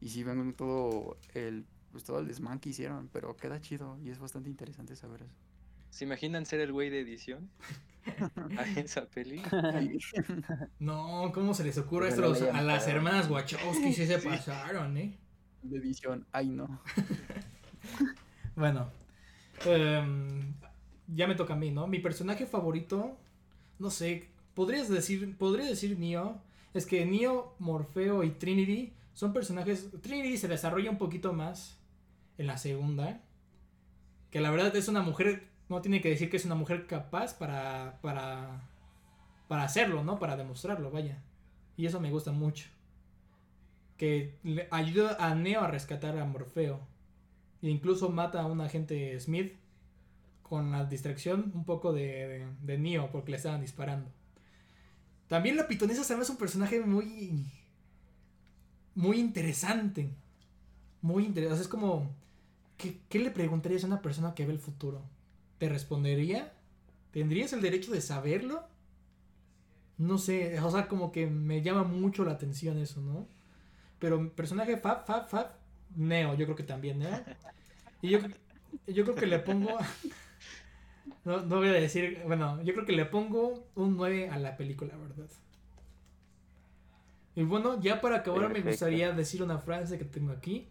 [0.00, 4.10] Y si ven todo el, pues todo el desmán que hicieron, pero queda chido y
[4.10, 5.34] es bastante interesante saber eso.
[5.90, 7.50] ¿Se imaginan ser el güey de edición?
[8.58, 9.42] a esa peli.
[10.78, 13.92] no, ¿cómo se les ocurre esto a las hermanas Wachowski?
[13.92, 15.18] Si se pasaron, ¿eh?
[15.62, 16.80] De edición, ay no.
[18.56, 18.90] bueno,
[19.66, 20.54] em,
[21.08, 21.86] ya me toca a mí, ¿no?
[21.86, 23.18] Mi personaje favorito,
[23.78, 26.40] no sé, podrías decir, podría decir Neo,
[26.72, 29.90] es que Neo, Morfeo y Trinity son personajes.
[30.02, 31.80] Trinity se desarrolla un poquito más
[32.38, 33.20] en la segunda.
[34.30, 35.48] Que la verdad es una mujer.
[35.68, 37.98] No tiene que decir que es una mujer capaz para.
[38.02, 38.68] para.
[39.48, 40.18] para hacerlo, ¿no?
[40.18, 41.22] Para demostrarlo, vaya.
[41.76, 42.68] Y eso me gusta mucho.
[43.96, 46.80] Que le ayuda a Neo a rescatar a Morfeo.
[47.62, 49.54] E incluso mata a un agente Smith.
[50.42, 54.10] Con la distracción un poco de, de, de Neo porque le estaban disparando.
[55.30, 57.46] También la pitonisa se es un personaje muy.
[58.96, 60.10] Muy interesante.
[61.02, 61.62] Muy interesante.
[61.62, 62.10] es como.
[62.76, 65.00] ¿qué, le preguntarías a una persona que ve el futuro?
[65.58, 66.52] ¿Te respondería?
[67.12, 68.64] ¿Tendrías el derecho de saberlo?
[69.98, 73.28] No sé, o sea, como que me llama mucho la atención eso, ¿no?
[74.00, 75.52] Pero personaje Fab, Fab, Fab,
[75.94, 77.22] Neo, yo creo que también, Neo.
[78.02, 78.18] Y yo,
[78.88, 79.78] yo creo que le pongo.
[81.24, 84.56] No, no voy a decir, bueno, yo creo que le pongo un 9 a la
[84.56, 85.28] película, ¿verdad?
[87.36, 90.68] Y bueno, ya para acabar me gustaría decir una frase que tengo aquí.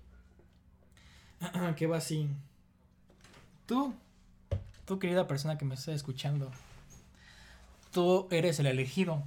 [1.78, 2.30] que va así.
[3.66, 3.94] Tú,
[4.86, 6.52] tú querida persona que me está escuchando.
[7.92, 9.24] tú eres el elegido.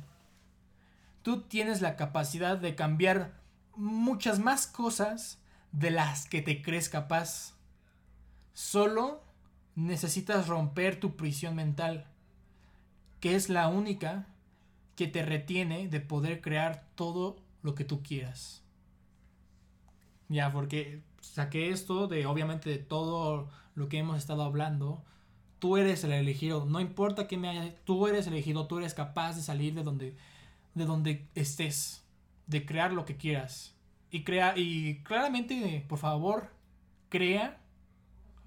[1.23, 3.33] Tú tienes la capacidad de cambiar
[3.77, 5.39] muchas más cosas
[5.71, 7.55] de las que te crees capaz.
[8.53, 9.23] Solo
[9.74, 12.07] necesitas romper tu prisión mental,
[13.20, 14.27] que es la única
[14.97, 18.62] que te retiene de poder crear todo lo que tú quieras.
[20.28, 25.03] Ya, porque saqué esto de obviamente de todo lo que hemos estado hablando.
[25.59, 29.36] Tú eres el elegido, no importa que me haya, tú eres elegido, tú eres capaz
[29.36, 30.16] de salir de donde
[30.74, 32.05] de donde estés,
[32.47, 33.74] de crear lo que quieras.
[34.11, 36.51] Y crea y claramente, por favor,
[37.09, 37.61] crea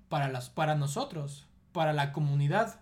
[0.09, 2.81] para las para nosotros, para la comunidad,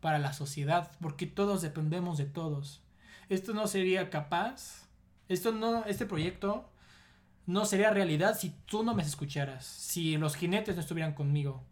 [0.00, 2.82] para la sociedad, porque todos dependemos de todos.
[3.28, 4.88] Esto no sería capaz,
[5.28, 6.70] esto no este proyecto
[7.46, 11.64] no sería realidad si tú no me escucharas, si los jinetes no estuvieran conmigo.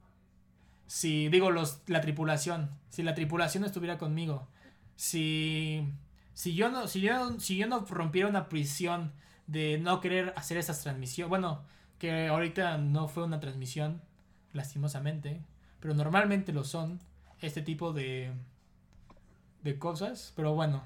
[0.87, 4.49] Si, digo, los, la tripulación, si la tripulación estuviera conmigo,
[4.97, 5.87] si,
[6.35, 9.13] si, yo no, si, yo, si yo no rompiera una prisión
[9.47, 11.63] de no querer hacer esas transmisiones, bueno,
[11.99, 14.03] que ahorita no fue una transmisión,
[14.53, 15.41] lastimosamente,
[15.81, 17.01] pero normalmente lo son,
[17.41, 18.33] este tipo de,
[19.63, 20.83] de cosas, pero bueno.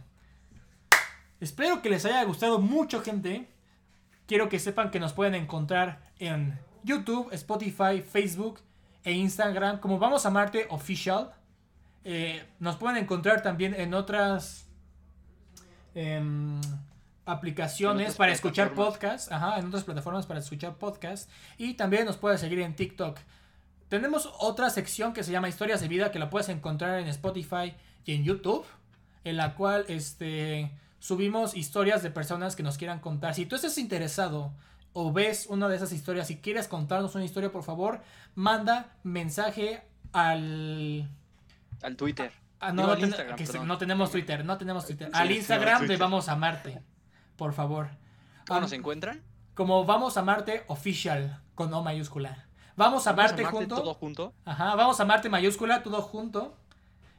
[1.40, 3.48] Espero que les haya gustado mucho, gente
[4.26, 8.60] quiero que sepan que nos pueden encontrar en YouTube, Spotify, Facebook
[9.04, 11.34] e Instagram como Vamos a Marte Official.
[12.04, 14.66] Eh, nos pueden encontrar también en otras
[15.94, 16.60] em,
[17.26, 19.30] aplicaciones para escuchar podcasts.
[19.30, 21.30] Ajá, en otras plataformas para escuchar podcasts.
[21.58, 23.18] Y también nos pueden seguir en TikTok.
[23.92, 27.74] Tenemos otra sección que se llama Historias de Vida que la puedes encontrar en Spotify
[28.06, 28.64] y en YouTube.
[29.22, 33.34] En la cual este subimos historias de personas que nos quieran contar.
[33.34, 34.54] Si tú estás interesado
[34.94, 38.00] o ves una de esas historias y quieres contarnos una historia, por favor,
[38.34, 39.82] manda mensaje
[40.14, 41.10] al...
[41.82, 42.32] Al Twitter.
[42.60, 42.96] Ah, no, no,
[43.76, 45.10] tenemos Twitter, no tenemos Twitter.
[45.12, 46.80] al Instagram de Vamos a Marte,
[47.36, 47.90] por favor.
[48.46, 49.20] ¿Cómo nos encuentran?
[49.52, 52.46] Como Vamos a Marte Official, con O mayúscula.
[52.76, 53.76] Vamos a Marte, junto.
[53.76, 54.32] Todo junto.
[54.44, 56.56] Ajá, Vamos a Marte mayúscula, todo junto.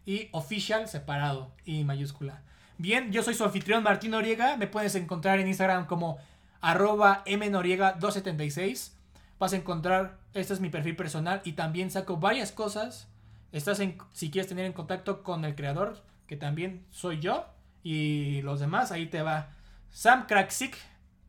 [0.06, 2.42] Y Official separado y mayúscula.
[2.78, 4.58] Bien, yo soy su anfitrión Martín Noriega.
[4.58, 6.18] Me puedes encontrar en Instagram como
[6.62, 8.92] arroba mnoriega276.
[9.40, 13.08] Vas a encontrar, este es mi perfil personal y también saco varias cosas.
[13.52, 17.46] Estás en, si quieres tener en contacto con el creador, que también soy yo,
[17.84, 19.50] y los demás, ahí te va.
[19.92, 20.76] Sam Kraksik,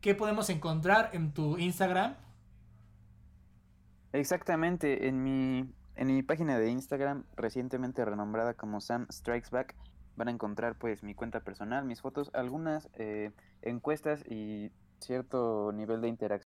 [0.01, 2.15] ¿qué podemos encontrar en tu Instagram?
[4.15, 9.75] Exactamente, en mi, en mi página de Instagram, recientemente renombrada como Sam Strikes Back,
[10.15, 13.31] van a encontrar pues mi cuenta personal, mis fotos, algunas eh,
[13.61, 14.71] encuestas y
[15.01, 16.35] cierto nivel de interacción